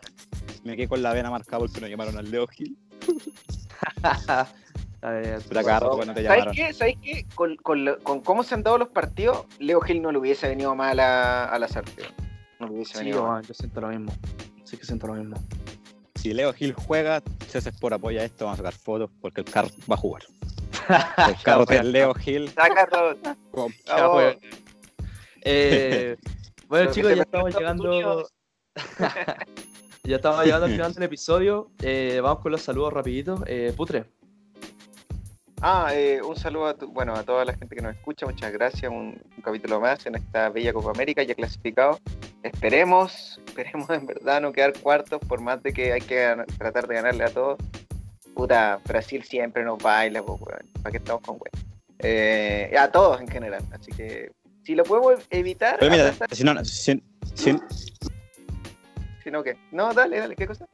me 0.63 0.75
quedé 0.75 0.87
con 0.87 1.01
la 1.01 1.13
vena 1.13 1.31
marcada 1.31 1.59
porque 1.59 1.81
no 1.81 1.87
llamaron 1.87 2.17
al 2.17 2.29
Leo 2.29 2.45
Gil. 2.47 2.77
Cuando 5.01 6.13
te 6.13 6.23
¿Sabes 6.23 6.23
llamaron. 6.23 6.53
qué? 6.53 6.73
¿Sabes 6.73 6.95
qué? 7.01 7.25
Con, 7.33 7.55
con, 7.57 7.85
con 8.03 8.21
cómo 8.21 8.43
se 8.43 8.53
han 8.53 8.61
dado 8.63 8.77
los 8.77 8.89
partidos, 8.89 9.45
Leo 9.59 9.81
Gil 9.81 10.01
no 10.01 10.11
le 10.11 10.19
hubiese 10.19 10.47
venido 10.47 10.75
mal 10.75 10.99
a, 10.99 11.45
a 11.45 11.57
la 11.57 11.67
Sartre. 11.67 12.05
No 12.59 12.67
le 12.67 12.73
hubiese 12.73 12.93
Sí, 12.93 12.99
venido 12.99 13.25
mal. 13.25 13.43
yo 13.43 13.53
siento 13.55 13.81
lo 13.81 13.87
mismo. 13.87 14.13
Sí 14.63 14.77
que 14.77 14.85
siento 14.85 15.07
lo 15.07 15.13
mismo. 15.15 15.37
Si 16.21 16.35
Leo 16.35 16.53
Gil 16.53 16.73
juega, 16.73 17.23
César 17.47 17.73
por 17.79 17.95
apoya 17.95 18.23
esto, 18.23 18.45
vamos 18.45 18.59
a 18.59 18.63
sacar 18.63 18.79
fotos 18.79 19.09
porque 19.21 19.41
el 19.41 19.49
carro 19.49 19.69
va 19.89 19.95
a 19.95 19.97
jugar. 19.97 20.21
El 21.27 21.35
carro 21.43 21.65
de 21.65 21.83
Leo 21.83 22.13
Gil. 22.13 22.51
Ya, 22.55 22.87
Vamos. 23.51 23.73
pues. 24.11 24.37
Eh, 25.41 26.17
bueno, 26.67 26.91
chicos, 26.91 27.15
ya 27.15 27.23
estamos 27.23 27.55
llegando. 27.55 28.27
Ya 30.03 30.15
estamos 30.17 30.45
llegando 30.45 30.65
al 30.67 30.71
final 30.71 30.93
del 30.93 31.03
episodio. 31.03 31.71
Eh, 31.81 32.19
vamos 32.21 32.43
con 32.43 32.51
los 32.51 32.61
saludos 32.61 32.93
rapiditos. 32.93 33.41
Eh, 33.47 33.73
Putre, 33.75 34.05
Ah, 35.63 35.89
eh, 35.93 36.21
un 36.23 36.35
saludo 36.35 36.65
a, 36.67 36.73
tu- 36.73 36.87
bueno, 36.91 37.13
a 37.13 37.23
toda 37.23 37.45
la 37.45 37.53
gente 37.53 37.75
que 37.75 37.81
nos 37.83 37.95
escucha, 37.95 38.25
muchas 38.25 38.51
gracias. 38.51 38.91
Un, 38.91 39.21
un 39.37 39.43
capítulo 39.43 39.79
más 39.79 40.03
en 40.07 40.15
esta 40.15 40.49
bella 40.49 40.73
Copa 40.73 40.89
América 40.91 41.21
ya 41.21 41.35
clasificado. 41.35 41.99
Esperemos, 42.41 43.39
esperemos 43.45 43.89
en 43.91 44.07
verdad 44.07 44.41
no 44.41 44.51
quedar 44.51 44.73
cuartos, 44.79 45.19
por 45.27 45.39
más 45.39 45.61
de 45.61 45.71
que 45.71 45.93
hay 45.93 46.01
que 46.01 46.35
tratar 46.57 46.87
de 46.87 46.95
ganarle 46.95 47.25
a 47.25 47.29
todos. 47.29 47.59
Puta, 48.33 48.79
Brasil 48.87 49.23
siempre 49.23 49.63
nos 49.63 49.77
baila, 49.77 50.23
pues, 50.23 50.41
weón. 50.41 50.65
¿Para 50.81 50.91
qué 50.91 50.97
estamos 50.97 51.21
con 51.21 51.35
weón? 51.35 51.67
Eh, 51.99 52.73
a 52.79 52.91
todos 52.91 53.21
en 53.21 53.27
general, 53.27 53.63
así 53.71 53.91
que 53.91 54.31
si 54.63 54.73
lo 54.73 54.83
podemos 54.83 55.23
evitar, 55.29 55.77
Pero 55.79 55.91
mira, 55.91 56.11
si 56.31 56.43
no, 56.43 56.65
si, 56.65 57.03
si- 57.35 57.59
si 59.23 59.29
no, 59.31 59.43
¿qué? 59.43 59.57
No, 59.71 59.93
dale, 59.93 60.19
dale, 60.19 60.35
¿qué 60.35 60.47
cosa? 60.47 60.65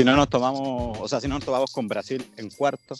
Si 0.00 0.04
no 0.04 0.16
nos 0.16 0.30
tomamos, 0.30 0.98
o 0.98 1.06
sea, 1.08 1.20
si 1.20 1.28
no 1.28 1.34
nos 1.34 1.44
tomamos 1.44 1.70
con 1.72 1.86
Brasil 1.86 2.26
en 2.38 2.48
cuarto, 2.48 2.94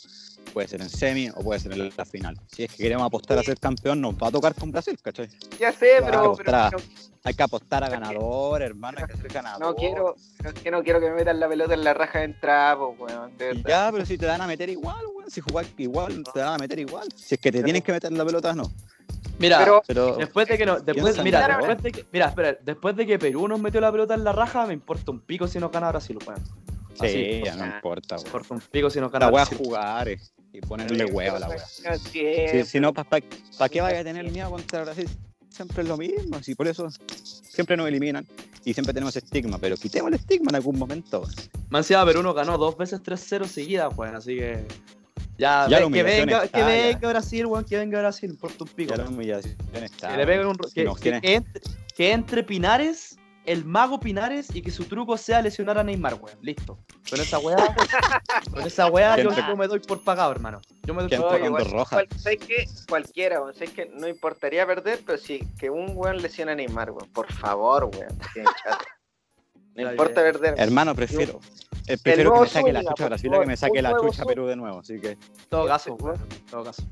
puede 0.52 0.68
ser 0.68 0.82
en 0.82 0.90
semi 0.90 1.30
o 1.30 1.42
puede 1.42 1.58
ser 1.58 1.72
en 1.72 1.90
la 1.96 2.04
final. 2.04 2.38
Si 2.48 2.64
es 2.64 2.70
que 2.72 2.82
queremos 2.82 3.06
apostar 3.06 3.38
a 3.38 3.42
ser 3.42 3.58
campeón, 3.58 4.02
nos 4.02 4.14
va 4.16 4.28
a 4.28 4.30
tocar 4.30 4.54
con 4.54 4.70
Brasil, 4.70 4.98
¿cachai? 5.02 5.30
Ya 5.58 5.72
sé, 5.72 6.02
pero, 6.04 6.36
Hay 7.24 7.32
que 7.32 7.42
apostar 7.42 7.82
a 7.84 7.88
ganador, 7.88 8.60
hermano, 8.60 8.98
hay 9.00 9.06
que 9.06 9.16
ser 9.16 9.32
ganador. 9.32 9.60
no, 9.62 9.74
quiero, 9.74 10.14
pero 10.36 10.50
es 10.50 10.60
que 10.62 10.70
no 10.70 10.82
quiero 10.82 11.00
que 11.00 11.08
me 11.08 11.16
metan 11.16 11.40
la 11.40 11.48
pelota 11.48 11.72
en 11.72 11.84
la 11.84 11.94
raja 11.94 12.18
de 12.18 12.24
entrada, 12.26 12.76
pues, 12.78 13.00
weón, 13.00 13.32
verdad. 13.38 13.62
ya, 13.66 13.88
pero 13.92 14.04
si 14.04 14.18
te 14.18 14.26
dan 14.26 14.42
a 14.42 14.46
meter 14.46 14.68
igual, 14.68 15.02
weón. 15.14 15.30
Si 15.30 15.40
jugás 15.40 15.68
igual, 15.78 16.22
te 16.34 16.40
dan 16.40 16.54
a 16.54 16.58
meter 16.58 16.80
igual. 16.80 17.08
Si 17.16 17.34
es 17.36 17.40
que 17.40 17.50
te 17.50 17.58
Pero- 17.58 17.64
tienen 17.64 17.80
que 17.82 17.92
meter 17.92 18.12
la 18.12 18.26
pelota, 18.26 18.52
no. 18.52 18.64
mira, 19.38 19.82
Pero 19.86 20.16
después 20.18 20.46
de 20.48 20.58
que 20.58 20.66
no, 20.66 20.80
después, 20.80 21.16
no 21.16 21.22
mira, 21.22 21.46
después 21.56 21.82
de 21.82 21.92
que, 21.92 22.04
mira, 22.12 22.26
espera, 22.26 22.58
después 22.62 22.94
de 22.94 23.06
que 23.06 23.18
Perú 23.18 23.48
nos 23.48 23.58
metió 23.58 23.80
la 23.80 23.90
pelota 23.90 24.12
en 24.12 24.22
la 24.24 24.32
raja, 24.32 24.66
me 24.66 24.74
importa 24.74 25.10
un 25.12 25.20
pico 25.20 25.46
si 25.48 25.58
nos 25.58 25.70
gana 25.72 25.88
Brasil, 25.90 26.18
weón. 26.26 26.42
Sí, 27.00 27.06
Así, 27.06 27.42
ya 27.44 27.56
no 27.56 27.66
importa, 27.66 28.16
un 28.50 28.60
pico 28.60 28.90
si 28.90 29.00
nos 29.00 29.10
gana 29.10 29.30
La 29.30 29.42
es 29.42 29.48
Brasil. 29.48 29.58
jugar 29.66 30.08
eh, 30.08 30.20
y 30.52 30.60
ponerle 30.60 31.04
huevo 31.04 31.36
a 31.36 31.40
la. 31.40 31.48
No, 31.48 31.54
Si, 31.98 32.64
si 32.64 32.80
no, 32.80 32.92
¿para 32.92 33.20
qué 33.20 33.26
Sí, 33.50 33.80
vaya 33.80 33.96
a 33.96 33.98
sí. 33.98 34.04
tener 34.04 34.30
miedo 34.30 34.50
contra 34.50 34.82
Brasil? 34.82 35.08
Siempre 35.48 35.82
es 35.82 35.88
lo 35.88 35.96
mismo, 35.96 36.36
así 36.36 36.54
por 36.54 36.68
eso 36.68 36.88
siempre 37.14 37.76
nos 37.76 37.88
eliminan 37.88 38.24
y 38.64 38.72
siempre 38.72 38.94
tenemos 38.94 39.16
estigma, 39.16 39.58
pero 39.58 39.76
quitemos 39.76 40.08
el 40.08 40.14
estigma 40.14 40.50
en 40.50 40.56
algún 40.56 40.78
momento. 40.78 41.26
Me 41.70 41.78
encima 41.78 42.04
Perú 42.06 42.22
nos 42.22 42.34
ganó 42.34 42.56
dos 42.56 42.76
veces 42.76 43.00
3-0 43.02 43.46
seguidas, 43.46 43.92
weón, 43.96 44.14
así 44.14 44.36
que. 44.36 44.64
Ya, 45.38 45.66
Ya 45.68 45.80
ve- 45.80 45.90
que 45.92 46.02
venga, 46.02 46.44
está, 46.44 46.48
que 46.48 46.58
ya. 46.60 46.66
venga 46.66 47.08
Brasil, 47.08 47.46
weón, 47.46 47.64
que 47.64 47.78
venga 47.78 47.98
Brasil, 48.00 48.30
importa 48.30 48.64
un 48.64 48.70
pico. 48.70 48.90
Ya 48.94 49.02
la 49.02 49.08
humillación 49.08 49.56
está. 49.72 50.10
Que 50.12 50.16
le 50.18 50.26
peguen 50.26 50.46
un 50.46 50.56
que, 50.58 50.84
que 51.00 51.34
entre, 51.34 51.62
que 51.96 52.12
entre 52.12 52.42
Pinares, 52.44 53.16
el 53.52 53.64
mago 53.64 53.98
Pinares, 54.00 54.54
y 54.54 54.62
que 54.62 54.70
su 54.70 54.84
truco 54.84 55.16
sea 55.16 55.42
lesionar 55.42 55.78
a 55.78 55.84
Neymar, 55.84 56.14
weón. 56.14 56.38
Listo. 56.42 56.78
Con 57.08 57.20
esa 57.20 57.38
weá, 57.38 57.56
con 58.54 58.66
esa 58.66 58.86
weá 58.86 59.16
Que 59.16 59.24
yo, 59.24 59.56
me 59.56 59.66
doy 59.66 59.80
por 59.80 60.02
pagado, 60.04 60.30
hermano. 60.32 60.60
Yo 60.84 60.94
me 60.94 61.02
doy 61.02 61.10
Que 61.10 61.16
por 61.16 61.30
pagado. 61.30 61.58
rojas. 61.64 61.88
Cual- 62.06 62.20
¿Sabes 62.20 62.38
qué? 62.46 62.64
Cualquiera, 62.88 63.40
weón. 63.40 63.54
¿Sabes 63.54 63.70
qué? 63.70 63.90
No 63.94 64.06
importaría 64.08 64.66
perder, 64.66 65.00
pero 65.04 65.18
sí, 65.18 65.40
que 65.58 65.68
un 65.70 65.92
weón 65.96 66.22
lesione 66.22 66.52
a 66.52 66.54
Neymar, 66.54 66.90
weón. 66.92 67.10
Por 67.10 67.32
favor, 67.32 67.84
weón. 67.92 68.18
No 69.74 69.90
importa 69.90 70.20
bien. 70.22 70.32
perder. 70.32 70.54
Hermano, 70.58 70.94
prefiero. 70.94 71.40
eh, 71.86 71.96
prefiero 72.02 72.34
que 72.34 72.40
me 72.40 72.48
saque 72.48 72.72
la 72.72 72.82
chucha 72.84 73.06
Brasil 73.06 73.30
que 73.30 73.46
me 73.46 73.56
saque 73.56 73.82
la 73.82 73.96
chucha 73.98 74.24
Perú 74.24 74.46
de 74.46 74.56
nuevo. 74.56 74.80
Así 74.80 75.00
que 75.00 75.16
todo 75.48 75.66
caso, 75.66 75.94
weón. 75.94 76.18
Todo 76.50 76.64
caso. 76.64 76.82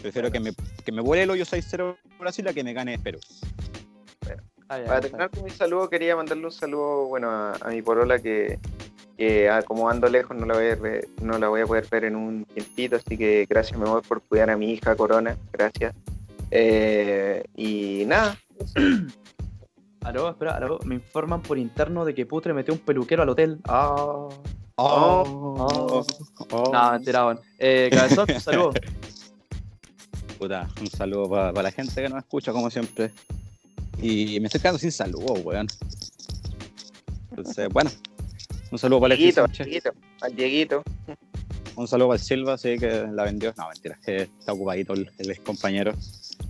prefiero 0.00 0.30
que 0.32 0.40
me, 0.40 0.52
que 0.84 0.90
me 0.90 1.02
vuele 1.02 1.24
el 1.24 1.30
hoyo 1.30 1.44
6-0 1.44 1.96
Brasil 2.18 2.48
a 2.48 2.52
que 2.54 2.64
me 2.64 2.72
gane 2.72 2.98
Perú. 2.98 3.20
Ah, 4.68 4.78
ya, 4.78 4.86
Para 4.86 5.00
terminar 5.00 5.30
con 5.30 5.44
mi 5.44 5.50
saludo, 5.50 5.88
quería 5.88 6.14
mandarle 6.16 6.44
un 6.44 6.52
saludo 6.52 7.06
bueno, 7.06 7.30
a, 7.30 7.52
a 7.54 7.68
mi 7.70 7.80
porola 7.82 8.18
que, 8.18 8.58
que, 9.16 9.48
ah, 9.48 9.62
como 9.62 9.88
ando 9.88 10.08
lejos 10.08 10.36
no 10.36 10.44
la, 10.46 10.54
voy 10.54 10.66
a 10.68 10.74
ver- 10.76 11.08
no 11.22 11.38
la 11.38 11.48
voy 11.48 11.62
a 11.62 11.66
poder 11.66 11.86
ver 11.90 12.04
en 12.04 12.16
un 12.16 12.44
tiempito, 12.44 12.96
así 12.96 13.16
que 13.16 13.46
gracias, 13.48 13.78
mi 13.78 13.86
amor, 13.86 14.02
por 14.06 14.20
cuidar 14.22 14.50
a 14.50 14.56
mi 14.56 14.72
hija 14.72 14.94
Corona, 14.94 15.36
gracias. 15.52 15.94
Eh, 16.50 17.44
y 17.56 18.04
nada. 18.06 18.36
Aló, 20.04 20.30
espera, 20.30 20.56
aló. 20.56 20.78
Me 20.84 20.94
informan 20.94 21.42
por 21.42 21.58
interno 21.58 22.04
de 22.04 22.14
que 22.14 22.24
Putre 22.24 22.54
metió 22.54 22.72
un 22.72 22.80
peluquero 22.80 23.22
al 23.24 23.28
hotel. 23.30 23.58
Ah. 23.64 23.94
Oh, 24.76 26.04
oh. 26.50 26.70
No, 26.72 26.92
mentira, 26.92 27.26
weón. 27.26 27.40
Eh, 27.58 27.90
cabezón, 27.92 28.26
un 28.32 28.40
saludo. 28.40 28.70
Puta, 30.38 30.68
un 30.80 30.86
saludo 30.86 31.28
para 31.28 31.62
la 31.62 31.70
gente 31.72 32.00
que 32.00 32.08
nos 32.08 32.18
escucha, 32.20 32.52
como 32.52 32.70
siempre. 32.70 33.10
Y 34.00 34.38
me 34.40 34.46
estoy 34.46 34.60
quedando 34.60 34.78
sin 34.78 34.92
saludo, 34.92 35.34
weón. 35.34 35.66
Entonces, 37.30 37.68
bueno, 37.70 37.90
un 38.70 38.78
saludo 38.78 39.00
para 39.00 39.14
Alexis 39.14 39.34
Dieguito, 39.58 39.90
al 40.20 40.34
Dieguito. 40.36 40.82
Un 41.76 41.86
saludo 41.86 42.08
para 42.08 42.18
el 42.20 42.24
Silva, 42.24 42.58
sí, 42.58 42.76
que 42.78 43.06
la 43.12 43.24
vendió. 43.24 43.54
No, 43.56 43.68
mentira, 43.68 43.98
que 44.04 44.22
está 44.22 44.52
ocupadito 44.52 44.94
el, 44.94 45.10
el 45.18 45.30
ex 45.30 45.40
compañero. 45.40 45.94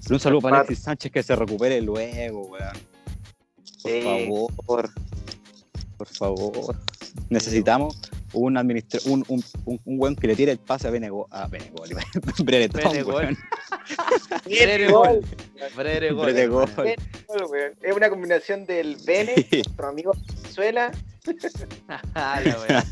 Pero 0.05 0.15
un 0.17 0.21
saludo 0.21 0.41
para 0.43 0.61
Alexis 0.61 0.81
Sánchez 0.85 1.13
que 1.13 1.23
se 1.23 1.37
recupere 1.37 1.81
luego, 1.83 2.47
weón. 2.47 2.73
Por 3.83 3.93
Sí. 3.93 4.03
favor. 4.03 4.91
Por 5.97 6.07
favor. 6.09 6.77
Necesitamos 7.31 7.99
un 8.35 8.57
administra 8.57 9.01
un, 9.07 9.25
un, 9.29 9.43
un, 9.65 9.81
un 9.85 10.01
weón 10.01 10.15
que 10.17 10.27
le 10.27 10.37
tire 10.37 10.53
el 10.53 10.59
pase 10.59 10.87
a 10.89 10.91
Benego 10.91 11.27
a 11.31 11.47
Benegol. 11.49 11.89
Brenetón, 12.45 12.83
Benegol. 12.93 13.15
weón. 13.15 13.37
Brere 14.45 14.91
gol. 14.91 15.21
Brere 15.77 16.13
gol. 16.13 16.27
Brere 16.27 16.47
gol. 16.49 16.69
hermano. 16.69 16.91
Gol, 17.27 17.45
weón. 17.51 17.73
Es 17.83 17.97
una 17.97 18.11
combinación 18.11 18.65
del 18.67 18.97
Bene, 19.07 19.35
nuestro 19.53 19.89
amigo 19.89 20.13
de 20.13 20.35
Venezuela, 20.43 20.93
Ah, 22.15 22.41
la 22.45 22.59
wea. 22.61 22.85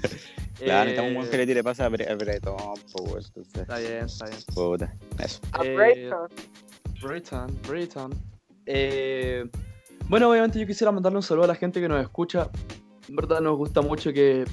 Claro, 0.59 0.85
necesitamos 0.85 1.09
un 1.11 1.15
buen 1.17 1.27
Eh, 1.27 1.31
que 1.31 1.37
le 1.37 1.47
tire 1.47 1.63
pasa 1.65 1.85
a 1.85 1.91
Bre- 1.91 2.11
a 2.11 2.15
Bretón, 2.15 2.57
pues, 2.93 3.27
entonces, 3.27 3.55
Está 3.63 3.79
bien, 3.79 4.05
está 4.07 4.27
bien. 4.27 4.39
puta, 4.55 4.95
eso. 5.23 5.41
A 5.53 5.65
Eh, 5.65 5.75
Brighton. 5.77 6.29
Britain, 7.03 7.47
Britain. 7.69 8.11
Eh, 8.65 9.45
bueno, 10.09 10.31
obviamente 10.31 10.59
yo 10.59 10.67
quisiera 10.67 10.91
mandarle 10.93 11.19
un 11.19 11.23
saludo 11.23 11.45
a 11.45 11.49
la 11.49 11.55
gente 11.57 11.79
que 11.81 11.89
nos 11.89 12.01
escucha. 12.03 12.49
En 13.09 13.17
verdad 13.17 13.41
nos 13.41 13.57
gusta 13.59 13.83
mucho 13.83 14.13
que, 14.15 14.45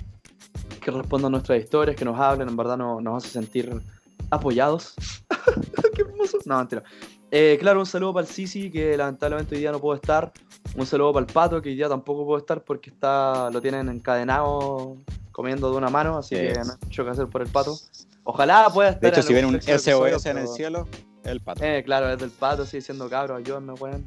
que 0.83 0.91
respondan 0.91 1.31
nuestras 1.31 1.59
historias, 1.59 1.95
que 1.95 2.05
nos 2.05 2.19
hablen. 2.19 2.47
En 2.49 2.55
verdad 2.57 2.77
no- 2.77 2.99
nos 3.01 3.23
hace 3.23 3.33
sentir 3.33 3.71
apoyados. 4.29 4.93
Qué 5.95 6.01
hermoso. 6.01 6.37
No, 6.45 6.57
mentira. 6.57 6.83
Eh, 7.31 7.57
claro, 7.59 7.79
un 7.79 7.85
saludo 7.85 8.13
para 8.13 8.27
el 8.27 8.31
Sisi, 8.31 8.69
que 8.69 8.95
lamentablemente 8.95 9.55
hoy 9.55 9.61
día 9.61 9.71
no 9.71 9.79
puedo 9.79 9.95
estar. 9.95 10.31
Un 10.75 10.85
saludo 10.85 11.13
para 11.13 11.25
el 11.25 11.31
Pato, 11.33 11.61
que 11.61 11.69
hoy 11.69 11.75
día 11.75 11.89
tampoco 11.89 12.25
puedo 12.25 12.37
estar 12.39 12.63
porque 12.63 12.89
está 12.91 13.49
lo 13.51 13.59
tienen 13.61 13.89
encadenado 13.89 14.97
comiendo 15.31 15.71
de 15.71 15.77
una 15.77 15.89
mano, 15.89 16.17
así 16.19 16.35
Sí. 16.35 16.41
que 16.41 16.53
no 16.53 16.73
hay 16.73 16.77
mucho 16.83 17.03
que 17.03 17.09
hacer 17.11 17.27
por 17.27 17.41
el 17.41 17.47
Pato. 17.49 17.75
Ojalá 18.23 18.69
pueda 18.73 18.89
estar 18.89 19.01
De 19.01 19.07
hecho, 19.09 19.19
en 19.21 19.27
si 19.27 19.33
ven 19.33 19.45
un 19.45 19.51
próximo 19.53 19.73
episodio, 19.75 20.15
SOS 20.19 20.25
en 20.27 20.37
el 20.37 20.43
pero- 20.43 20.55
cielo, 20.55 20.87
el 21.25 21.39
pato. 21.41 21.63
eh, 21.63 21.83
claro, 21.83 22.09
es 22.11 22.19
del 22.19 22.29
pato, 22.31 22.65
sigue 22.65 22.81
siendo 22.81 23.09
cabro, 23.09 23.35
ayúdenme, 23.35 23.73
weón. 23.73 24.05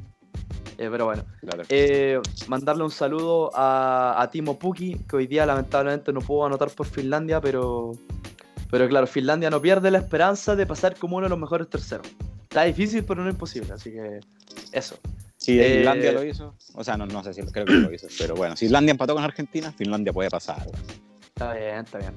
Eh, 0.79 0.87
pero 0.91 1.05
bueno, 1.05 1.23
Claro. 1.41 1.63
eh, 1.69 2.19
mandarle 2.47 2.83
un 2.83 2.91
saludo 2.91 3.49
a, 3.55 4.21
a 4.21 4.29
Timo 4.29 4.59
Puki, 4.59 4.95
que 5.09 5.15
hoy 5.15 5.25
día 5.27 5.45
lamentablemente 5.45 6.13
no 6.13 6.21
pudo 6.21 6.45
anotar 6.45 6.69
por 6.69 6.85
Finlandia, 6.85 7.41
pero, 7.41 7.93
pero 8.69 8.87
claro, 8.87 9.07
Finlandia 9.07 9.49
no 9.49 9.59
pierde 9.61 9.89
la 9.89 9.97
esperanza 9.97 10.55
de 10.55 10.65
pasar 10.67 10.95
como 10.95 11.17
uno 11.17 11.25
de 11.25 11.29
los 11.31 11.39
mejores 11.39 11.67
terceros. 11.69 12.07
Está 12.43 12.63
difícil, 12.63 13.03
pero 13.03 13.23
no 13.23 13.29
imposible, 13.29 13.73
así 13.73 13.91
que 13.91 14.19
eso. 14.71 14.97
Si 15.35 15.59
eh, 15.59 15.79
Islandia 15.79 16.11
lo 16.11 16.23
hizo, 16.23 16.53
o 16.75 16.83
sea, 16.83 16.95
no, 16.97 17.05
no 17.07 17.23
sé 17.23 17.33
si 17.33 17.41
creo 17.43 17.65
que 17.65 17.73
lo 17.73 17.91
hizo, 17.93 18.07
pero 18.19 18.35
bueno, 18.35 18.55
si 18.55 18.65
Islandia 18.65 18.91
empató 18.91 19.15
con 19.15 19.23
Argentina, 19.23 19.71
Finlandia 19.71 20.13
puede 20.13 20.29
pasar. 20.29 20.65
Está 21.27 21.53
bien, 21.53 21.75
está 21.85 21.97
bien. 21.99 22.13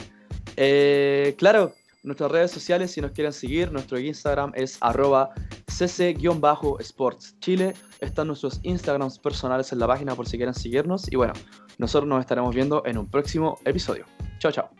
Eh, 0.57 1.35
claro, 1.39 1.75
nuestras 2.03 2.31
redes 2.31 2.51
sociales, 2.51 2.91
si 2.91 3.01
nos 3.01 3.13
quieren 3.13 3.33
seguir, 3.33 3.71
nuestro 3.73 3.99
Instagram 3.99 4.53
es 4.55 4.79
arroba 4.81 5.31
cc-sports 5.67 7.37
chile. 7.41 7.75
Están 8.01 8.29
nuestros 8.29 8.61
Instagrams 8.63 9.19
personales 9.19 9.73
en 9.73 9.79
la 9.79 9.87
página 9.87 10.15
por 10.15 10.27
si 10.27 10.37
quieren 10.37 10.55
seguirnos. 10.55 11.11
Y 11.13 11.17
bueno, 11.17 11.35
nosotros 11.79 12.09
nos 12.09 12.21
estaremos 12.21 12.55
viendo 12.55 12.83
en 12.87 12.99
un 12.99 13.11
próximo 13.11 13.59
episodio. 13.65 14.05
Chao, 14.39 14.53
chao. 14.53 14.71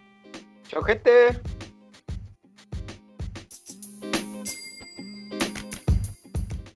Chao, 0.69 0.83
gente. 0.83 1.41